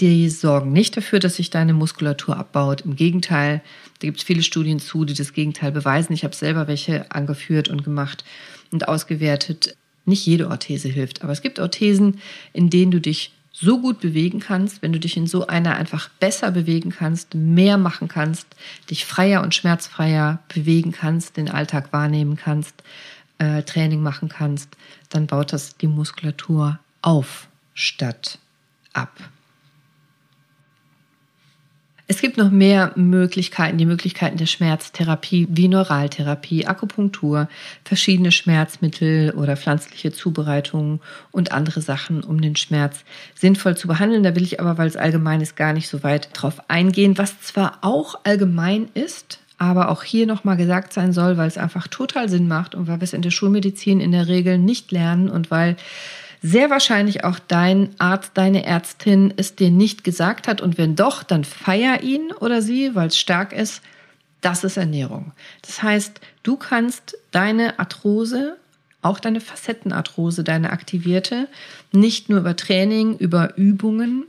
die 0.00 0.28
sorgen 0.28 0.72
nicht 0.72 0.96
dafür, 0.96 1.20
dass 1.20 1.36
sich 1.36 1.50
deine 1.50 1.72
Muskulatur 1.72 2.36
abbaut. 2.36 2.80
Im 2.80 2.96
Gegenteil, 2.96 3.62
da 4.00 4.08
gibt 4.08 4.18
es 4.18 4.24
viele 4.24 4.42
Studien 4.42 4.80
zu, 4.80 5.04
die 5.04 5.14
das 5.14 5.32
Gegenteil 5.32 5.72
beweisen. 5.72 6.12
Ich 6.12 6.24
habe 6.24 6.34
selber 6.34 6.66
welche 6.66 7.10
angeführt 7.12 7.68
und 7.68 7.84
gemacht 7.84 8.24
und 8.72 8.88
ausgewertet. 8.88 9.76
Nicht 10.04 10.26
jede 10.26 10.48
Orthese 10.48 10.88
hilft, 10.88 11.22
aber 11.22 11.32
es 11.32 11.42
gibt 11.42 11.60
Orthesen, 11.60 12.20
in 12.52 12.70
denen 12.70 12.90
du 12.90 13.00
dich 13.00 13.32
so 13.52 13.80
gut 13.80 14.00
bewegen 14.00 14.40
kannst, 14.40 14.82
wenn 14.82 14.92
du 14.92 14.98
dich 14.98 15.16
in 15.16 15.28
so 15.28 15.46
einer 15.46 15.76
einfach 15.76 16.08
besser 16.08 16.50
bewegen 16.50 16.90
kannst, 16.90 17.36
mehr 17.36 17.78
machen 17.78 18.08
kannst, 18.08 18.48
dich 18.90 19.04
freier 19.04 19.42
und 19.42 19.54
schmerzfreier 19.54 20.40
bewegen 20.52 20.90
kannst, 20.90 21.36
den 21.36 21.48
Alltag 21.48 21.92
wahrnehmen 21.92 22.36
kannst, 22.36 22.82
äh, 23.38 23.62
Training 23.62 24.02
machen 24.02 24.28
kannst, 24.28 24.76
dann 25.08 25.28
baut 25.28 25.52
das 25.52 25.76
die 25.76 25.86
Muskulatur 25.86 26.80
auf 27.00 27.46
statt 27.74 28.38
ab. 28.92 29.12
Es 32.06 32.20
gibt 32.20 32.36
noch 32.36 32.50
mehr 32.50 32.92
Möglichkeiten, 32.96 33.78
die 33.78 33.86
Möglichkeiten 33.86 34.36
der 34.36 34.44
Schmerztherapie 34.44 35.46
wie 35.48 35.68
Neuraltherapie, 35.68 36.66
Akupunktur, 36.66 37.48
verschiedene 37.82 38.30
Schmerzmittel 38.30 39.30
oder 39.30 39.56
pflanzliche 39.56 40.12
Zubereitungen 40.12 41.00
und 41.30 41.52
andere 41.52 41.80
Sachen, 41.80 42.22
um 42.22 42.42
den 42.42 42.56
Schmerz 42.56 43.04
sinnvoll 43.34 43.78
zu 43.78 43.88
behandeln. 43.88 44.22
Da 44.22 44.36
will 44.36 44.42
ich 44.42 44.60
aber, 44.60 44.76
weil 44.76 44.86
es 44.86 44.96
allgemein 44.96 45.40
ist, 45.40 45.56
gar 45.56 45.72
nicht 45.72 45.88
so 45.88 46.02
weit 46.02 46.28
drauf 46.34 46.60
eingehen, 46.68 47.16
was 47.16 47.40
zwar 47.40 47.78
auch 47.80 48.16
allgemein 48.24 48.88
ist, 48.92 49.38
aber 49.56 49.88
auch 49.88 50.02
hier 50.02 50.26
nochmal 50.26 50.58
gesagt 50.58 50.92
sein 50.92 51.14
soll, 51.14 51.38
weil 51.38 51.48
es 51.48 51.56
einfach 51.56 51.88
total 51.88 52.28
Sinn 52.28 52.48
macht 52.48 52.74
und 52.74 52.86
weil 52.86 53.00
wir 53.00 53.04
es 53.04 53.14
in 53.14 53.22
der 53.22 53.30
Schulmedizin 53.30 54.00
in 54.00 54.12
der 54.12 54.28
Regel 54.28 54.58
nicht 54.58 54.92
lernen 54.92 55.30
und 55.30 55.50
weil 55.50 55.76
sehr 56.46 56.68
wahrscheinlich 56.68 57.24
auch 57.24 57.38
dein 57.38 57.88
Arzt, 57.98 58.32
deine 58.34 58.66
Ärztin 58.66 59.32
es 59.38 59.56
dir 59.56 59.70
nicht 59.70 60.04
gesagt 60.04 60.46
hat. 60.46 60.60
Und 60.60 60.76
wenn 60.76 60.94
doch, 60.94 61.22
dann 61.22 61.42
feier 61.42 62.02
ihn 62.02 62.32
oder 62.38 62.60
sie, 62.60 62.94
weil 62.94 63.08
es 63.08 63.18
stark 63.18 63.54
ist. 63.54 63.80
Das 64.42 64.62
ist 64.62 64.76
Ernährung. 64.76 65.32
Das 65.62 65.82
heißt, 65.82 66.20
du 66.42 66.58
kannst 66.58 67.16
deine 67.30 67.78
Arthrose, 67.78 68.58
auch 69.00 69.20
deine 69.20 69.40
Facettenarthrose, 69.40 70.44
deine 70.44 70.68
aktivierte, 70.68 71.48
nicht 71.92 72.28
nur 72.28 72.40
über 72.40 72.54
Training, 72.54 73.16
über 73.16 73.56
Übungen 73.56 74.24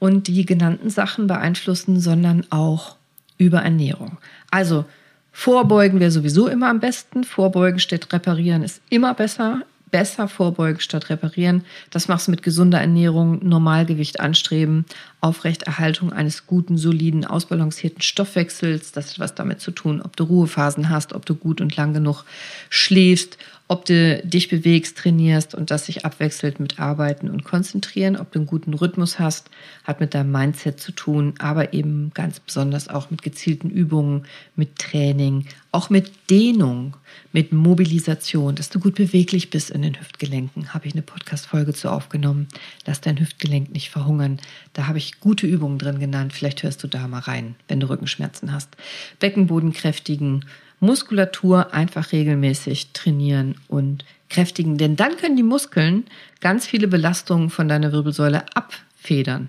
und 0.00 0.26
die 0.26 0.44
genannten 0.44 0.90
Sachen 0.90 1.28
beeinflussen, 1.28 2.00
sondern 2.00 2.44
auch 2.50 2.96
über 3.38 3.60
Ernährung. 3.60 4.18
Also 4.50 4.86
vorbeugen 5.30 6.00
wäre 6.00 6.10
sowieso 6.10 6.48
immer 6.48 6.68
am 6.68 6.80
besten. 6.80 7.22
Vorbeugen 7.22 7.78
statt 7.78 8.12
reparieren 8.12 8.64
ist 8.64 8.82
immer 8.90 9.14
besser 9.14 9.62
besser 9.90 10.28
vorbeugen 10.28 10.80
statt 10.80 11.10
reparieren. 11.10 11.64
Das 11.90 12.08
machst 12.08 12.26
du 12.26 12.30
mit 12.30 12.42
gesunder 12.42 12.80
Ernährung, 12.80 13.46
Normalgewicht 13.46 14.20
anstreben, 14.20 14.84
Aufrechterhaltung 15.20 16.12
eines 16.12 16.46
guten, 16.46 16.78
soliden, 16.78 17.24
ausbalancierten 17.24 18.00
Stoffwechsels. 18.00 18.92
Das 18.92 19.10
hat 19.10 19.18
was 19.18 19.34
damit 19.34 19.60
zu 19.60 19.70
tun, 19.70 20.00
ob 20.00 20.16
du 20.16 20.24
Ruhephasen 20.24 20.88
hast, 20.88 21.12
ob 21.12 21.26
du 21.26 21.34
gut 21.34 21.60
und 21.60 21.76
lang 21.76 21.92
genug 21.92 22.24
schläfst, 22.70 23.36
ob 23.70 23.84
du 23.84 24.20
dich 24.24 24.48
bewegst, 24.48 24.98
trainierst 24.98 25.54
und 25.54 25.70
das 25.70 25.86
sich 25.86 26.04
abwechselt 26.04 26.58
mit 26.58 26.80
Arbeiten 26.80 27.30
und 27.30 27.44
Konzentrieren, 27.44 28.16
ob 28.16 28.32
du 28.32 28.40
einen 28.40 28.46
guten 28.46 28.74
Rhythmus 28.74 29.20
hast, 29.20 29.48
hat 29.84 30.00
mit 30.00 30.12
deinem 30.12 30.32
Mindset 30.32 30.80
zu 30.80 30.90
tun, 30.90 31.34
aber 31.38 31.72
eben 31.72 32.10
ganz 32.12 32.40
besonders 32.40 32.88
auch 32.88 33.10
mit 33.12 33.22
gezielten 33.22 33.70
Übungen, 33.70 34.24
mit 34.56 34.80
Training, 34.80 35.46
auch 35.70 35.88
mit 35.88 36.10
Dehnung, 36.30 36.96
mit 37.32 37.52
Mobilisation, 37.52 38.56
dass 38.56 38.70
du 38.70 38.80
gut 38.80 38.96
beweglich 38.96 39.50
bist 39.50 39.70
in 39.70 39.82
den 39.82 40.00
Hüftgelenken. 40.00 40.74
Habe 40.74 40.88
ich 40.88 40.94
eine 40.94 41.02
Podcast-Folge 41.02 41.72
zu 41.72 41.92
aufgenommen. 41.92 42.48
Lass 42.86 43.00
dein 43.00 43.20
Hüftgelenk 43.20 43.70
nicht 43.72 43.90
verhungern. 43.90 44.40
Da 44.72 44.88
habe 44.88 44.98
ich 44.98 45.09
gute 45.18 45.46
Übungen 45.46 45.78
drin 45.78 45.98
genannt. 45.98 46.32
Vielleicht 46.32 46.62
hörst 46.62 46.82
du 46.84 46.86
da 46.86 47.08
mal 47.08 47.20
rein, 47.20 47.56
wenn 47.68 47.80
du 47.80 47.88
Rückenschmerzen 47.88 48.52
hast. 48.52 48.76
Beckenboden 49.18 49.72
kräftigen, 49.72 50.44
Muskulatur 50.78 51.74
einfach 51.74 52.12
regelmäßig 52.12 52.92
trainieren 52.92 53.56
und 53.68 54.04
kräftigen, 54.28 54.78
denn 54.78 54.96
dann 54.96 55.16
können 55.16 55.36
die 55.36 55.42
Muskeln 55.42 56.04
ganz 56.40 56.66
viele 56.66 56.88
Belastungen 56.88 57.50
von 57.50 57.68
deiner 57.68 57.92
Wirbelsäule 57.92 58.44
abfedern 58.54 59.48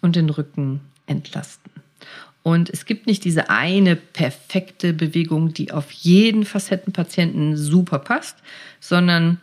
und 0.00 0.16
den 0.16 0.30
Rücken 0.30 0.80
entlasten. 1.06 1.70
Und 2.42 2.70
es 2.70 2.86
gibt 2.86 3.06
nicht 3.06 3.24
diese 3.24 3.50
eine 3.50 3.94
perfekte 3.94 4.92
Bewegung, 4.92 5.54
die 5.54 5.70
auf 5.70 5.92
jeden 5.92 6.44
Facettenpatienten 6.44 7.56
super 7.56 8.00
passt, 8.00 8.36
sondern 8.80 9.40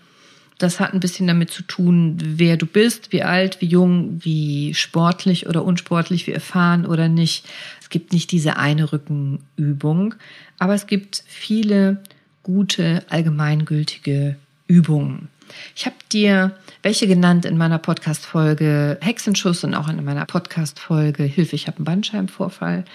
das 0.60 0.80
hat 0.80 0.94
ein 0.94 1.00
bisschen 1.00 1.26
damit 1.26 1.50
zu 1.50 1.64
tun, 1.64 2.18
wer 2.22 2.58
du 2.58 2.66
bist, 2.66 3.12
wie 3.12 3.24
alt, 3.24 3.62
wie 3.62 3.66
jung, 3.66 4.20
wie 4.24 4.74
sportlich 4.74 5.48
oder 5.48 5.64
unsportlich, 5.64 6.28
wie 6.28 6.34
erfahren 6.34 6.86
oder 6.86 7.08
nicht. 7.08 7.48
Es 7.82 7.90
gibt 7.90 8.14
nicht 8.14 8.32
diese 8.32 8.58
eine 8.58 8.92
Rückenübung, 8.92 10.16
aber 10.60 10.76
es 10.76 10.86
gibt 10.86 11.24
viele 11.26 12.04
gute, 12.44 13.04
allgemeingültige 13.10 14.36
Übungen. 14.68 15.30
Ich 15.76 15.86
habe 15.86 15.96
dir 16.12 16.56
welche 16.84 17.08
genannt 17.08 17.46
in 17.46 17.58
meiner 17.58 17.80
Podcast-Folge 17.80 18.98
Hexenschuss 19.02 19.64
und 19.64 19.74
auch 19.74 19.88
in 19.88 20.04
meiner 20.04 20.26
Podcast-Folge 20.26 21.24
Hilfe, 21.24 21.56
ich 21.56 21.68
habe 21.68 21.78
einen 21.78 21.86
Bandscheibenvorfall. 21.86 22.86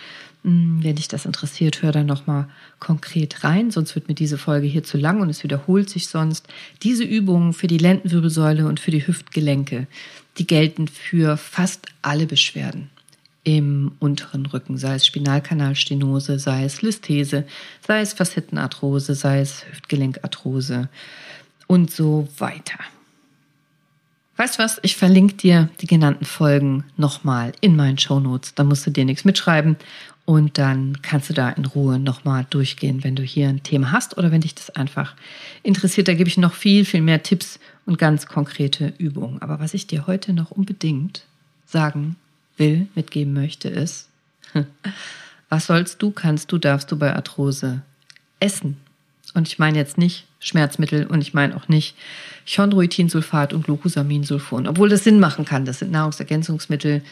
Hm, 0.44 0.80
wenn 0.82 0.96
dich 0.96 1.08
das 1.08 1.24
interessiert, 1.24 1.82
hör 1.82 1.90
dann 1.90 2.06
nochmal 2.06 2.46
konkret 2.78 3.44
rein, 3.44 3.70
sonst 3.70 3.94
wird 3.94 4.08
mir 4.08 4.14
diese 4.14 4.36
Folge 4.36 4.66
hier 4.66 4.84
zu 4.84 4.98
lang 4.98 5.22
und 5.22 5.30
es 5.30 5.42
wiederholt 5.42 5.88
sich 5.88 6.08
sonst. 6.08 6.46
Diese 6.82 7.02
Übungen 7.02 7.54
für 7.54 7.66
die 7.66 7.78
Lendenwirbelsäule 7.78 8.66
und 8.66 8.78
für 8.78 8.90
die 8.90 9.06
Hüftgelenke, 9.06 9.86
die 10.36 10.46
gelten 10.46 10.86
für 10.86 11.38
fast 11.38 11.86
alle 12.02 12.26
Beschwerden 12.26 12.90
im 13.42 13.92
unteren 14.00 14.46
Rücken, 14.46 14.76
sei 14.76 14.94
es 14.94 15.06
Spinalkanalstenose, 15.06 16.38
sei 16.38 16.64
es 16.64 16.82
Lysthese, 16.82 17.46
sei 17.86 18.00
es 18.00 18.12
Facettenarthrose, 18.12 19.14
sei 19.14 19.40
es 19.40 19.64
Hüftgelenkarthrose 19.70 20.88
und 21.66 21.90
so 21.90 22.28
weiter. 22.38 22.78
Weißt 24.36 24.58
du 24.58 24.64
was? 24.64 24.80
Ich 24.82 24.96
verlinke 24.96 25.34
dir 25.34 25.68
die 25.80 25.86
genannten 25.86 26.24
Folgen 26.24 26.84
nochmal 26.96 27.52
in 27.60 27.76
meinen 27.76 27.98
Show 27.98 28.18
Notes. 28.18 28.54
Da 28.54 28.64
musst 28.64 28.84
du 28.84 28.90
dir 28.90 29.04
nichts 29.04 29.24
mitschreiben 29.24 29.76
und 30.26 30.56
dann 30.56 31.02
kannst 31.02 31.28
du 31.28 31.34
da 31.34 31.50
in 31.50 31.66
Ruhe 31.66 31.98
nochmal 31.98 32.46
durchgehen, 32.48 33.04
wenn 33.04 33.14
du 33.14 33.22
hier 33.22 33.48
ein 33.48 33.62
Thema 33.62 33.92
hast 33.92 34.16
oder 34.16 34.30
wenn 34.30 34.40
dich 34.40 34.54
das 34.54 34.70
einfach 34.70 35.14
interessiert. 35.62 36.08
Da 36.08 36.14
gebe 36.14 36.28
ich 36.28 36.38
noch 36.38 36.54
viel, 36.54 36.86
viel 36.86 37.02
mehr 37.02 37.22
Tipps 37.22 37.58
und 37.84 37.98
ganz 37.98 38.26
konkrete 38.26 38.94
Übungen. 38.96 39.42
Aber 39.42 39.60
was 39.60 39.74
ich 39.74 39.86
dir 39.86 40.06
heute 40.06 40.32
noch 40.32 40.50
unbedingt 40.50 41.24
sagen 41.66 42.16
will, 42.56 42.88
mitgeben 42.94 43.34
möchte, 43.34 43.68
ist, 43.68 44.08
was 45.50 45.66
sollst 45.66 46.00
du, 46.00 46.10
kannst 46.10 46.50
du, 46.52 46.58
darfst 46.58 46.90
du 46.90 46.98
bei 46.98 47.14
Arthrose 47.14 47.82
essen? 48.40 48.78
Und 49.34 49.48
ich 49.48 49.58
meine 49.58 49.76
jetzt 49.76 49.98
nicht 49.98 50.26
Schmerzmittel 50.40 51.06
und 51.06 51.20
ich 51.20 51.34
meine 51.34 51.54
auch 51.56 51.68
nicht 51.68 51.96
Chondroitinsulfat 52.46 53.52
und 53.52 53.64
Glucosaminsulfon, 53.64 54.68
obwohl 54.68 54.88
das 54.88 55.04
Sinn 55.04 55.20
machen 55.20 55.44
kann. 55.44 55.66
Das 55.66 55.80
sind 55.80 55.90
Nahrungsergänzungsmittel, 55.90 57.02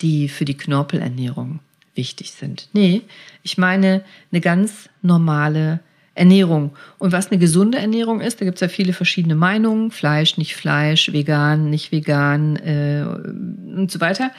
die 0.00 0.28
für 0.28 0.44
die 0.44 0.56
Knorpelernährung 0.56 1.60
wichtig 1.96 2.32
sind. 2.32 2.68
Nee, 2.72 3.02
ich 3.42 3.58
meine 3.58 4.04
eine 4.30 4.40
ganz 4.40 4.88
normale 5.02 5.80
Ernährung. 6.16 6.74
Und 6.98 7.12
was 7.12 7.30
eine 7.30 7.38
gesunde 7.38 7.78
Ernährung 7.78 8.20
ist, 8.20 8.40
da 8.40 8.44
gibt 8.44 8.56
es 8.56 8.62
ja 8.62 8.68
viele 8.68 8.92
verschiedene 8.92 9.34
Meinungen. 9.34 9.90
Fleisch, 9.90 10.38
nicht 10.38 10.56
Fleisch, 10.56 11.12
vegan, 11.12 11.68
nicht 11.70 11.92
vegan 11.92 12.56
äh, 12.56 13.04
und 13.04 13.90
so 13.90 14.00
weiter. 14.00 14.32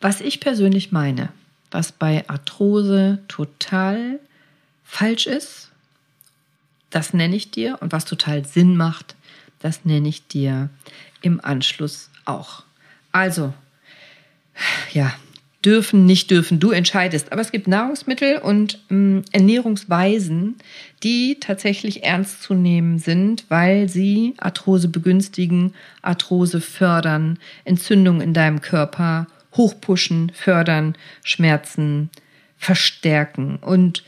Was 0.00 0.20
ich 0.20 0.40
persönlich 0.40 0.92
meine, 0.92 1.30
was 1.70 1.90
bei 1.92 2.28
Arthrose 2.28 3.18
total 3.28 4.20
falsch 4.84 5.26
ist, 5.26 5.70
das 6.90 7.14
nenne 7.14 7.36
ich 7.36 7.50
dir. 7.50 7.78
Und 7.80 7.92
was 7.92 8.04
total 8.04 8.44
Sinn 8.44 8.76
macht, 8.76 9.16
das 9.60 9.84
nenne 9.84 10.08
ich 10.08 10.26
dir 10.26 10.68
im 11.22 11.42
Anschluss 11.42 12.10
auch. 12.26 12.62
Also, 13.10 13.54
ja, 14.92 15.12
dürfen, 15.64 16.06
nicht 16.06 16.30
dürfen, 16.30 16.60
du 16.60 16.70
entscheidest. 16.70 17.32
Aber 17.32 17.40
es 17.40 17.50
gibt 17.50 17.66
Nahrungsmittel 17.66 18.38
und 18.38 18.80
ähm, 18.90 19.22
Ernährungsweisen, 19.32 20.56
die 21.02 21.38
tatsächlich 21.40 22.04
ernst 22.04 22.42
zu 22.42 22.54
nehmen 22.54 22.98
sind, 22.98 23.44
weil 23.48 23.88
sie 23.88 24.34
Arthrose 24.38 24.88
begünstigen, 24.88 25.74
Arthrose 26.00 26.60
fördern, 26.60 27.38
Entzündungen 27.64 28.20
in 28.20 28.34
deinem 28.34 28.60
Körper 28.60 29.26
hochpushen, 29.56 30.30
fördern, 30.34 30.94
Schmerzen 31.24 32.10
verstärken. 32.56 33.56
Und 33.56 34.04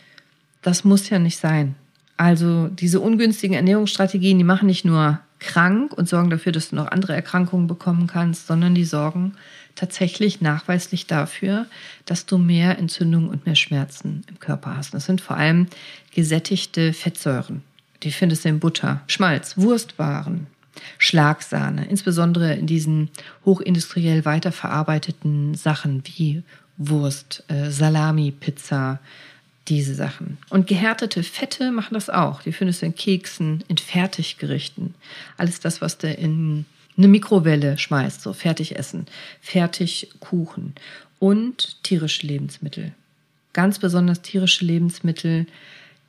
das 0.63 0.85
muss 0.85 1.11
ja 1.11 1.19
nicht 1.19 1.39
sein. 1.39 1.75
Also 2.17 2.69
diese 2.69 3.01
ungünstigen 3.01 3.57
Ernährungsstrategien, 3.57 4.39
die 4.39 4.45
machen 4.45 4.67
nicht 4.67 4.85
nur 4.85 5.21
krank 5.39 5.93
und 5.95 6.09
sorgen 6.09 6.31
dafür, 6.31 6.53
dass 6.53 6.71
du 6.71 6.77
noch 6.77 6.89
andere 6.89 7.15
Erkrankungen 7.15 7.67
bekommen 7.67 8.07
kannst, 8.07 8.47
sondern 8.47 8.75
die 8.75 8.85
sorgen 8.85 9.33
tatsächlich 9.75 10.41
nachweislich 10.41 11.07
dafür, 11.07 11.67
dass 12.05 12.27
du 12.27 12.39
mehr 12.39 12.79
Entzündungen 12.79 13.29
und 13.29 13.47
mehr 13.47 13.57
Schmerzen 13.57 14.23
im 14.29 14.39
Körper 14.39 14.77
hast. 14.77 14.95
Das 14.95 15.07
sind 15.07 15.21
vor 15.21 15.37
allem 15.37 15.67
gesättigte 16.15 16.93
Fettsäuren. 16.93 17.63
Die 18.03 18.13
findest 18.13 18.45
du 18.45 18.49
in 18.49 18.61
Butter, 18.61 19.03
Schmalz, 19.07 19.57
Wurstwaren, 19.57 20.47
Schlagsahne, 20.99 21.87
insbesondere 21.87 22.55
in 22.55 22.67
diesen 22.67 23.11
hochindustriell 23.45 24.25
weiterverarbeiteten 24.25 25.55
Sachen 25.55 26.03
wie 26.05 26.43
Wurst, 26.77 27.45
äh, 27.49 27.71
Salami, 27.71 28.31
Pizza, 28.31 29.01
diese 29.69 29.95
Sachen. 29.95 30.39
Und 30.49 30.67
gehärtete 30.67 31.23
Fette 31.23 31.71
machen 31.71 31.95
das 31.95 32.11
auch. 32.11 32.43
Die 32.43 32.53
findest 32.53 32.83
du 32.83 32.87
in 32.87 32.95
Keksen, 32.95 33.63
in 33.69 33.79
Fertiggerichten. 33.79 34.95
Alles 35.37 35.61
das, 35.61 35.81
was 35.81 35.99
du 35.99 36.11
in 36.13 36.65
eine 37.01 37.09
Mikrowelle 37.09 37.79
schmeißt, 37.79 38.21
so 38.21 38.33
Fertigessen, 38.33 39.07
Fertigkuchen 39.41 40.75
und 41.19 41.83
tierische 41.83 42.27
Lebensmittel. 42.27 42.93
Ganz 43.53 43.79
besonders 43.79 44.23
tierische 44.23 44.65
Lebensmittel, 44.65 45.47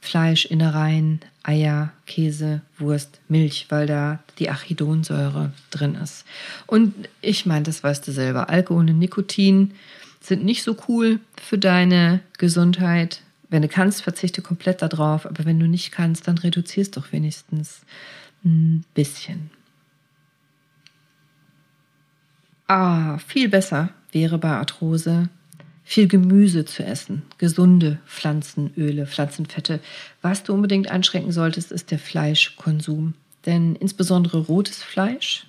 Fleisch, 0.01 0.45
Innereien, 0.45 1.21
Eier, 1.43 1.93
Käse, 2.07 2.61
Wurst, 2.77 3.19
Milch, 3.29 3.67
weil 3.69 3.87
da 3.87 4.19
die 4.37 4.49
Arachidonsäure 4.49 5.53
drin 5.69 5.95
ist. 5.95 6.25
Und 6.67 6.93
ich 7.21 7.45
meine, 7.45 7.63
das 7.63 7.83
weißt 7.83 8.07
du 8.07 8.11
selber, 8.11 8.49
Alkohol 8.49 8.89
und 8.89 8.99
Nikotin 8.99 9.73
sind 10.19 10.43
nicht 10.43 10.63
so 10.63 10.75
cool 10.87 11.19
für 11.41 11.57
deine 11.57 12.19
Gesundheit. 12.37 13.21
Wenn 13.49 13.61
du 13.61 13.67
kannst, 13.67 14.01
verzichte 14.01 14.41
komplett 14.41 14.81
darauf, 14.81 15.25
aber 15.25 15.45
wenn 15.45 15.59
du 15.59 15.67
nicht 15.67 15.91
kannst, 15.91 16.27
dann 16.27 16.37
reduzierst 16.37 16.97
doch 16.97 17.11
wenigstens 17.11 17.81
ein 18.43 18.83
bisschen. 18.93 19.51
Ah, 22.73 23.17
viel 23.27 23.49
besser 23.49 23.89
wäre 24.13 24.37
bei 24.37 24.51
Arthrose 24.51 25.27
viel 25.83 26.07
Gemüse 26.07 26.63
zu 26.63 26.85
essen, 26.85 27.23
gesunde 27.37 27.99
Pflanzenöle, 28.07 29.07
Pflanzenfette. 29.07 29.81
Was 30.21 30.43
du 30.43 30.53
unbedingt 30.53 30.89
einschränken 30.89 31.33
solltest, 31.33 31.73
ist 31.73 31.91
der 31.91 31.99
Fleischkonsum. 31.99 33.13
Denn 33.45 33.75
insbesondere 33.75 34.37
rotes 34.37 34.81
Fleisch, 34.83 35.47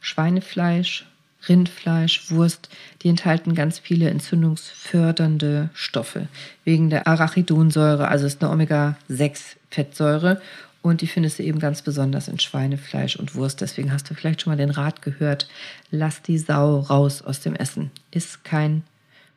Schweinefleisch, 0.00 1.04
Rindfleisch, 1.46 2.30
Wurst, 2.30 2.70
die 3.02 3.10
enthalten 3.10 3.54
ganz 3.54 3.78
viele 3.78 4.08
entzündungsfördernde 4.08 5.68
Stoffe 5.74 6.28
wegen 6.64 6.88
der 6.88 7.06
Arachidonsäure, 7.06 8.08
also 8.08 8.24
ist 8.24 8.42
eine 8.42 8.50
Omega-6-Fettsäure 8.50 10.40
und 10.82 11.00
die 11.00 11.06
findest 11.06 11.38
du 11.38 11.44
eben 11.44 11.60
ganz 11.60 11.82
besonders 11.82 12.28
in 12.28 12.38
Schweinefleisch 12.38 13.16
und 13.16 13.34
Wurst. 13.34 13.60
Deswegen 13.60 13.92
hast 13.92 14.10
du 14.10 14.14
vielleicht 14.14 14.42
schon 14.42 14.52
mal 14.52 14.56
den 14.56 14.70
Rat 14.70 15.00
gehört, 15.00 15.48
lass 15.90 16.22
die 16.22 16.38
Sau 16.38 16.80
raus 16.80 17.22
aus 17.22 17.40
dem 17.40 17.54
Essen. 17.54 17.90
Ist 18.10 18.44
kein 18.44 18.82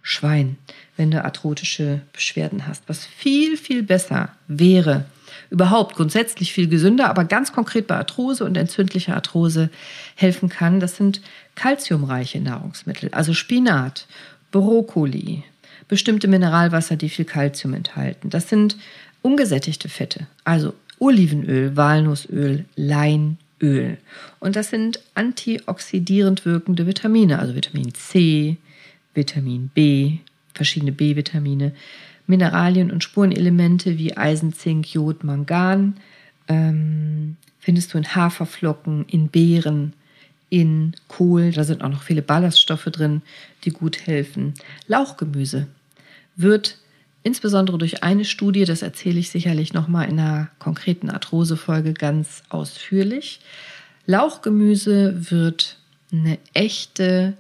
Schwein, 0.02 0.58
wenn 0.98 1.12
du 1.12 1.24
arthrotische 1.24 2.02
Beschwerden 2.14 2.68
hast. 2.68 2.84
Was 2.88 3.06
viel, 3.06 3.58
viel 3.58 3.84
besser 3.84 4.30
wäre, 4.48 5.06
überhaupt 5.50 5.96
grundsätzlich 5.96 6.54
viel 6.54 6.68
gesünder, 6.68 7.10
aber 7.10 7.26
ganz 7.26 7.52
konkret 7.52 7.88
bei 7.88 7.96
Arthrose 7.96 8.46
und 8.46 8.58
entzündlicher 8.58 9.16
Arthrose 9.16 9.70
helfen 10.16 10.50
kann, 10.50 10.80
das 10.80 10.98
sind 10.98 11.22
kalziumreiche 11.56 12.40
Nahrungsmittel, 12.40 13.10
also 13.14 13.34
Spinat, 13.34 14.08
Brokkoli, 14.52 15.44
bestimmte 15.88 16.28
Mineralwasser, 16.28 16.96
die 16.96 17.10
viel 17.10 17.26
Kalzium 17.26 17.74
enthalten. 17.74 18.30
Das 18.30 18.50
sind 18.50 18.78
ungesättigte 19.22 19.90
Fette, 19.90 20.28
also 20.44 20.74
Olivenöl, 21.00 21.76
Walnussöl, 21.76 22.66
Leinöl. 22.76 23.98
Und 24.40 24.56
das 24.56 24.70
sind 24.70 25.00
antioxidierend 25.14 26.46
wirkende 26.46 26.88
Vitamine, 26.88 27.40
also 27.40 27.56
Vitamin 27.56 27.94
C, 27.94 28.58
Vitamin 29.14 29.70
B, 29.74 30.18
verschiedene 30.54 30.92
B-Vitamine, 30.92 31.74
Mineralien 32.28 32.92
und 32.92 33.04
Spurenelemente 33.04 33.98
wie 33.98 34.18
Eisen, 34.18 34.54
Zink, 34.54 34.94
Jod, 34.94 35.24
Mangan 35.24 35.96
ähm, 36.48 37.38
findest 37.60 37.94
du 37.94 37.98
in 37.98 38.16
Haferflocken, 38.16 39.06
in 39.08 39.28
Beeren, 39.28 39.94
in 40.50 40.96
Kohl. 41.08 41.52
Da 41.52 41.64
sind 41.64 41.84
auch 41.84 41.90
noch 41.90 42.04
viele 42.04 42.22
Ballaststoffe 42.22 42.86
drin, 42.86 43.22
die 43.64 43.72
gut 43.72 44.06
helfen. 44.06 44.54
Lauchgemüse 44.88 45.68
wird 46.36 46.78
insbesondere 47.26 47.80
durch 47.80 48.04
eine 48.04 48.24
Studie, 48.24 48.66
das 48.66 48.84
erzähle 48.84 49.20
ich 49.20 49.32
sicherlich 49.32 49.74
nochmal 49.74 50.08
in 50.08 50.20
einer 50.20 50.50
konkreten 50.60 51.10
Arthrosefolge 51.10 51.94
ganz 51.94 52.44
ausführlich. 52.50 53.40
Lauchgemüse 54.06 55.32
wird 55.32 55.78
eine 56.12 56.38
echte 56.54 57.34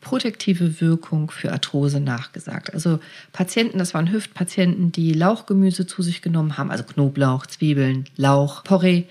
protektive 0.00 0.80
Wirkung 0.80 1.32
für 1.32 1.50
Arthrose 1.50 1.98
nachgesagt. 1.98 2.72
Also 2.72 3.00
Patienten, 3.32 3.78
das 3.78 3.92
waren 3.92 4.12
Hüftpatienten, 4.12 4.92
die 4.92 5.12
Lauchgemüse 5.12 5.84
zu 5.86 6.02
sich 6.02 6.22
genommen 6.22 6.56
haben, 6.56 6.70
also 6.70 6.84
Knoblauch, 6.84 7.46
Zwiebeln, 7.46 8.04
Lauch, 8.16 8.62
Porree, 8.62 9.04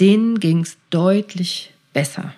denen 0.00 0.40
ging 0.40 0.60
es 0.60 0.78
deutlich 0.88 1.74
besser. 1.92 2.32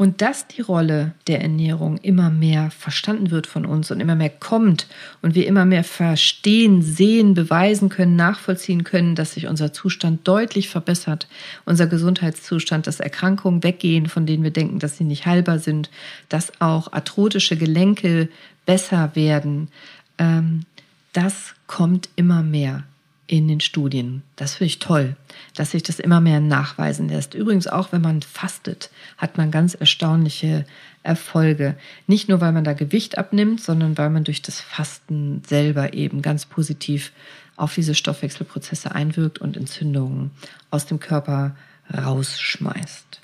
Und 0.00 0.22
dass 0.22 0.46
die 0.46 0.62
Rolle 0.62 1.12
der 1.26 1.42
Ernährung 1.42 1.98
immer 1.98 2.30
mehr 2.30 2.70
verstanden 2.70 3.30
wird 3.30 3.46
von 3.46 3.66
uns 3.66 3.90
und 3.90 4.00
immer 4.00 4.14
mehr 4.14 4.30
kommt 4.30 4.86
und 5.20 5.34
wir 5.34 5.46
immer 5.46 5.66
mehr 5.66 5.84
verstehen, 5.84 6.80
sehen, 6.80 7.34
beweisen 7.34 7.90
können, 7.90 8.16
nachvollziehen 8.16 8.82
können, 8.82 9.14
dass 9.14 9.34
sich 9.34 9.46
unser 9.46 9.74
Zustand 9.74 10.26
deutlich 10.26 10.70
verbessert, 10.70 11.28
unser 11.66 11.86
Gesundheitszustand, 11.86 12.86
dass 12.86 13.00
Erkrankungen 13.00 13.62
weggehen, 13.62 14.06
von 14.06 14.24
denen 14.24 14.42
wir 14.42 14.52
denken, 14.52 14.78
dass 14.78 14.96
sie 14.96 15.04
nicht 15.04 15.26
heilbar 15.26 15.58
sind, 15.58 15.90
dass 16.30 16.62
auch 16.62 16.90
arthrotische 16.94 17.58
Gelenke 17.58 18.30
besser 18.64 19.10
werden, 19.14 19.68
ähm, 20.16 20.64
das 21.12 21.54
kommt 21.66 22.08
immer 22.16 22.42
mehr 22.42 22.84
in 23.30 23.46
den 23.46 23.60
Studien. 23.60 24.24
Das 24.34 24.56
finde 24.56 24.66
ich 24.66 24.80
toll, 24.80 25.14
dass 25.54 25.70
sich 25.70 25.84
das 25.84 26.00
immer 26.00 26.20
mehr 26.20 26.40
nachweisen 26.40 27.08
lässt. 27.08 27.34
Übrigens 27.34 27.68
auch, 27.68 27.92
wenn 27.92 28.00
man 28.00 28.22
fastet, 28.22 28.90
hat 29.18 29.38
man 29.38 29.52
ganz 29.52 29.74
erstaunliche 29.74 30.64
Erfolge. 31.04 31.76
Nicht 32.08 32.28
nur, 32.28 32.40
weil 32.40 32.50
man 32.50 32.64
da 32.64 32.72
Gewicht 32.72 33.18
abnimmt, 33.18 33.60
sondern 33.60 33.96
weil 33.96 34.10
man 34.10 34.24
durch 34.24 34.42
das 34.42 34.60
Fasten 34.60 35.42
selber 35.46 35.94
eben 35.94 36.22
ganz 36.22 36.44
positiv 36.44 37.12
auf 37.54 37.72
diese 37.72 37.94
Stoffwechselprozesse 37.94 38.96
einwirkt 38.96 39.38
und 39.38 39.56
Entzündungen 39.56 40.32
aus 40.72 40.86
dem 40.86 40.98
Körper 40.98 41.54
rausschmeißt. 41.96 43.20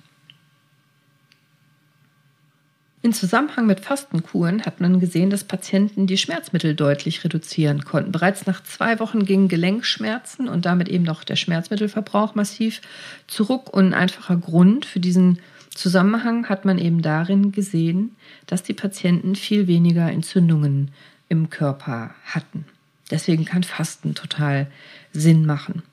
In 3.06 3.12
Zusammenhang 3.12 3.66
mit 3.66 3.78
Fastenkuren 3.78 4.66
hat 4.66 4.80
man 4.80 4.98
gesehen, 4.98 5.30
dass 5.30 5.44
Patienten 5.44 6.08
die 6.08 6.18
Schmerzmittel 6.18 6.74
deutlich 6.74 7.22
reduzieren 7.22 7.84
konnten. 7.84 8.10
Bereits 8.10 8.46
nach 8.46 8.64
zwei 8.64 8.98
Wochen 8.98 9.24
gingen 9.24 9.46
Gelenkschmerzen 9.46 10.48
und 10.48 10.66
damit 10.66 10.88
eben 10.88 11.04
noch 11.04 11.22
der 11.22 11.36
Schmerzmittelverbrauch 11.36 12.34
massiv 12.34 12.80
zurück. 13.28 13.72
Und 13.72 13.86
ein 13.86 13.94
einfacher 13.94 14.36
Grund 14.36 14.86
für 14.86 14.98
diesen 14.98 15.38
Zusammenhang 15.72 16.48
hat 16.48 16.64
man 16.64 16.78
eben 16.78 17.00
darin 17.00 17.52
gesehen, 17.52 18.16
dass 18.46 18.64
die 18.64 18.74
Patienten 18.74 19.36
viel 19.36 19.68
weniger 19.68 20.10
Entzündungen 20.10 20.90
im 21.28 21.48
Körper 21.48 22.12
hatten. 22.24 22.64
Deswegen 23.12 23.44
kann 23.44 23.62
Fasten 23.62 24.16
total 24.16 24.66
Sinn 25.12 25.46
machen. 25.46 25.84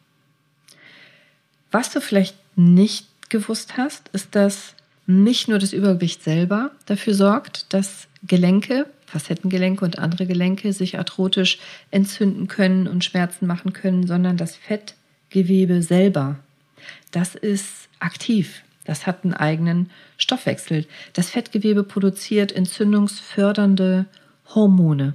Was 1.69 1.91
du 1.91 2.01
vielleicht 2.01 2.37
nicht 2.55 3.05
gewusst 3.29 3.77
hast, 3.77 4.09
ist, 4.13 4.33
dass 4.33 4.73
nicht 5.05 5.47
nur 5.47 5.59
das 5.59 5.73
Übergewicht 5.73 6.23
selber 6.23 6.71
dafür 6.85 7.13
sorgt, 7.13 7.73
dass 7.73 8.07
Gelenke, 8.25 8.85
Facettengelenke 9.05 9.83
und 9.83 9.99
andere 9.99 10.25
Gelenke 10.25 10.73
sich 10.73 10.97
arthrotisch 10.97 11.59
entzünden 11.91 12.47
können 12.47 12.87
und 12.87 13.03
Schmerzen 13.03 13.45
machen 13.47 13.73
können, 13.73 14.07
sondern 14.07 14.37
das 14.37 14.55
Fettgewebe 14.55 15.81
selber, 15.81 16.39
das 17.11 17.35
ist 17.35 17.89
aktiv. 17.99 18.63
Das 18.85 19.07
hat 19.07 19.23
einen 19.23 19.33
eigenen 19.33 19.89
Stoffwechsel. 20.17 20.85
Das 21.13 21.29
Fettgewebe 21.29 21.83
produziert 21.83 22.51
entzündungsfördernde 22.51 24.05
Hormone. 24.53 25.13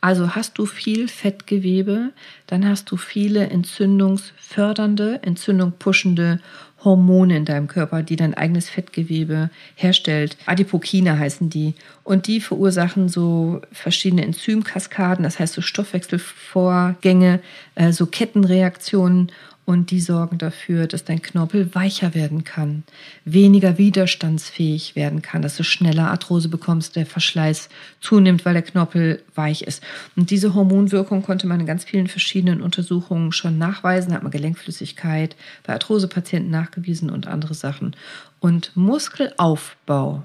Also 0.00 0.34
hast 0.34 0.58
du 0.58 0.66
viel 0.66 1.08
Fettgewebe, 1.08 2.12
dann 2.46 2.68
hast 2.68 2.90
du 2.90 2.96
viele 2.96 3.48
entzündungsfördernde, 3.48 5.20
entzündung 5.22 5.72
pushende 5.78 6.40
Hormone 6.84 7.36
in 7.36 7.44
deinem 7.44 7.66
Körper, 7.66 8.02
die 8.02 8.16
dein 8.16 8.34
eigenes 8.34 8.68
Fettgewebe 8.68 9.50
herstellt. 9.74 10.36
Adipokine 10.46 11.18
heißen 11.18 11.50
die. 11.50 11.74
Und 12.02 12.26
die 12.26 12.40
verursachen 12.40 13.08
so 13.08 13.62
verschiedene 13.72 14.24
Enzymkaskaden, 14.24 15.22
das 15.22 15.38
heißt 15.38 15.54
so 15.54 15.62
Stoffwechselvorgänge, 15.62 17.40
äh, 17.74 17.92
so 17.92 18.06
Kettenreaktionen 18.06 19.32
und 19.66 19.90
die 19.90 20.00
sorgen 20.00 20.38
dafür, 20.38 20.86
dass 20.86 21.04
dein 21.04 21.22
Knorpel 21.22 21.74
weicher 21.74 22.14
werden 22.14 22.44
kann, 22.44 22.84
weniger 23.24 23.78
widerstandsfähig 23.78 24.94
werden 24.94 25.22
kann, 25.22 25.40
dass 25.40 25.56
du 25.56 25.64
schneller 25.64 26.10
Arthrose 26.10 26.48
bekommst, 26.48 26.96
der 26.96 27.06
Verschleiß 27.06 27.70
zunimmt, 28.00 28.44
weil 28.44 28.52
der 28.52 28.62
Knorpel 28.62 29.22
weich 29.34 29.62
ist. 29.62 29.82
Und 30.16 30.30
diese 30.30 30.54
Hormonwirkung 30.54 31.22
konnte 31.22 31.46
man 31.46 31.60
in 31.60 31.66
ganz 31.66 31.84
vielen 31.84 32.08
verschiedenen 32.08 32.60
Untersuchungen 32.60 33.32
schon 33.32 33.56
nachweisen, 33.56 34.12
hat 34.12 34.22
man 34.22 34.32
Gelenkflüssigkeit 34.32 35.34
bei 35.62 35.72
Arthrosepatienten 35.72 36.50
nachgewiesen 36.50 37.08
und 37.08 37.26
andere 37.26 37.54
Sachen. 37.54 37.96
Und 38.40 38.76
Muskelaufbau 38.76 40.24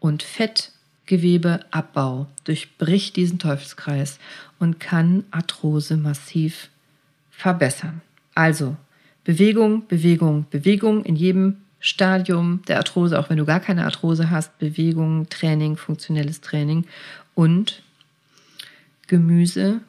und 0.00 0.22
Fettgewebeabbau 0.22 2.26
durchbricht 2.44 3.16
diesen 3.16 3.38
Teufelskreis 3.38 4.18
und 4.58 4.80
kann 4.80 5.24
Arthrose 5.30 5.98
massiv 5.98 6.70
verbessern. 7.30 8.00
Also 8.38 8.76
Bewegung, 9.24 9.88
Bewegung, 9.88 10.46
Bewegung 10.48 11.04
in 11.04 11.16
jedem 11.16 11.56
Stadium 11.80 12.62
der 12.68 12.76
Arthrose, 12.76 13.18
auch 13.18 13.30
wenn 13.30 13.36
du 13.36 13.44
gar 13.44 13.58
keine 13.58 13.84
Arthrose 13.84 14.30
hast, 14.30 14.60
Bewegung, 14.60 15.28
Training, 15.28 15.76
funktionelles 15.76 16.40
Training 16.40 16.86
und 17.34 17.82
Gemüse, 19.08 19.80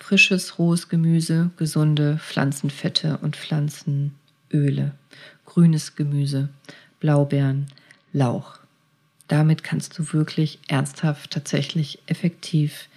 frisches, 0.00 0.58
rohes 0.58 0.88
Gemüse, 0.88 1.50
gesunde 1.56 2.18
Pflanzenfette 2.18 3.18
und 3.18 3.36
Pflanzenöle, 3.36 4.96
grünes 5.46 5.94
Gemüse, 5.94 6.48
Blaubeeren, 6.98 7.68
Lauch. 8.12 8.58
Damit 9.28 9.62
kannst 9.62 9.96
du 9.96 10.12
wirklich 10.12 10.58
ernsthaft, 10.66 11.30
tatsächlich 11.30 12.00
effektiv 12.06 12.88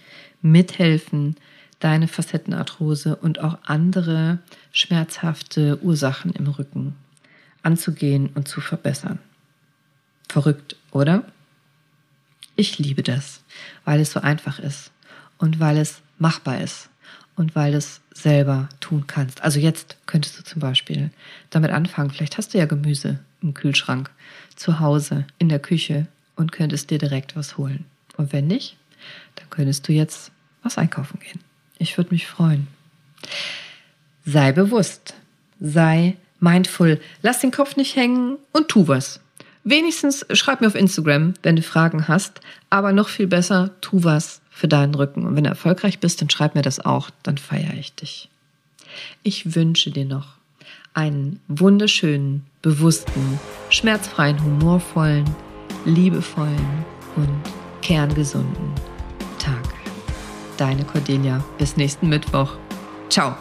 mithelfen, 0.42 1.36
deine 1.80 2.08
Facettenarthrose 2.08 3.16
und 3.16 3.40
auch 3.40 3.58
andere 3.64 4.38
schmerzhafte 4.72 5.82
Ursachen 5.82 6.32
im 6.32 6.46
Rücken 6.48 6.94
anzugehen 7.62 8.30
und 8.34 8.48
zu 8.48 8.60
verbessern. 8.60 9.18
Verrückt, 10.28 10.76
oder? 10.92 11.24
Ich 12.54 12.78
liebe 12.78 13.02
das, 13.02 13.42
weil 13.84 14.00
es 14.00 14.12
so 14.12 14.20
einfach 14.20 14.58
ist 14.58 14.90
und 15.38 15.60
weil 15.60 15.76
es 15.76 16.00
machbar 16.18 16.60
ist 16.60 16.88
und 17.34 17.54
weil 17.54 17.74
es 17.74 18.00
selber 18.14 18.68
tun 18.80 19.04
kannst. 19.06 19.42
Also 19.42 19.60
jetzt 19.60 19.98
könntest 20.06 20.38
du 20.38 20.44
zum 20.44 20.60
Beispiel 20.60 21.10
damit 21.50 21.70
anfangen. 21.70 22.10
Vielleicht 22.10 22.38
hast 22.38 22.54
du 22.54 22.58
ja 22.58 22.64
Gemüse 22.64 23.18
im 23.42 23.52
Kühlschrank, 23.52 24.10
zu 24.54 24.80
Hause, 24.80 25.26
in 25.38 25.50
der 25.50 25.58
Küche 25.58 26.06
und 26.34 26.52
könntest 26.52 26.90
dir 26.90 26.98
direkt 26.98 27.36
was 27.36 27.58
holen. 27.58 27.84
Und 28.16 28.32
wenn 28.32 28.46
nicht, 28.46 28.76
dann 29.34 29.50
könntest 29.50 29.86
du 29.86 29.92
jetzt 29.92 30.32
was 30.62 30.78
einkaufen 30.78 31.20
gehen. 31.20 31.40
Ich 31.78 31.96
würde 31.96 32.10
mich 32.12 32.26
freuen. 32.26 32.68
Sei 34.24 34.52
bewusst, 34.52 35.14
sei 35.60 36.16
mindful, 36.40 37.00
lass 37.22 37.40
den 37.40 37.50
Kopf 37.50 37.76
nicht 37.76 37.96
hängen 37.96 38.38
und 38.52 38.68
tu 38.68 38.88
was. 38.88 39.20
Wenigstens 39.64 40.24
schreib 40.32 40.60
mir 40.60 40.68
auf 40.68 40.74
Instagram, 40.74 41.34
wenn 41.42 41.56
du 41.56 41.62
Fragen 41.62 42.06
hast, 42.08 42.40
aber 42.70 42.92
noch 42.92 43.08
viel 43.08 43.26
besser, 43.26 43.70
tu 43.80 44.04
was 44.04 44.40
für 44.50 44.68
deinen 44.68 44.94
Rücken. 44.94 45.26
Und 45.26 45.36
wenn 45.36 45.44
du 45.44 45.50
erfolgreich 45.50 45.98
bist, 45.98 46.20
dann 46.20 46.30
schreib 46.30 46.54
mir 46.54 46.62
das 46.62 46.78
auch, 46.78 47.10
dann 47.22 47.36
feiere 47.36 47.74
ich 47.74 47.94
dich. 47.94 48.28
Ich 49.22 49.54
wünsche 49.54 49.90
dir 49.90 50.04
noch 50.04 50.36
einen 50.94 51.40
wunderschönen, 51.48 52.46
bewussten, 52.62 53.38
schmerzfreien, 53.68 54.42
humorvollen, 54.42 55.28
liebevollen 55.84 56.84
und 57.16 57.42
kerngesunden 57.82 58.72
Tag. 59.38 59.75
Deine 60.56 60.84
Cordelia. 60.84 61.44
Bis 61.58 61.76
nächsten 61.76 62.08
Mittwoch. 62.08 62.52
Ciao. 63.08 63.36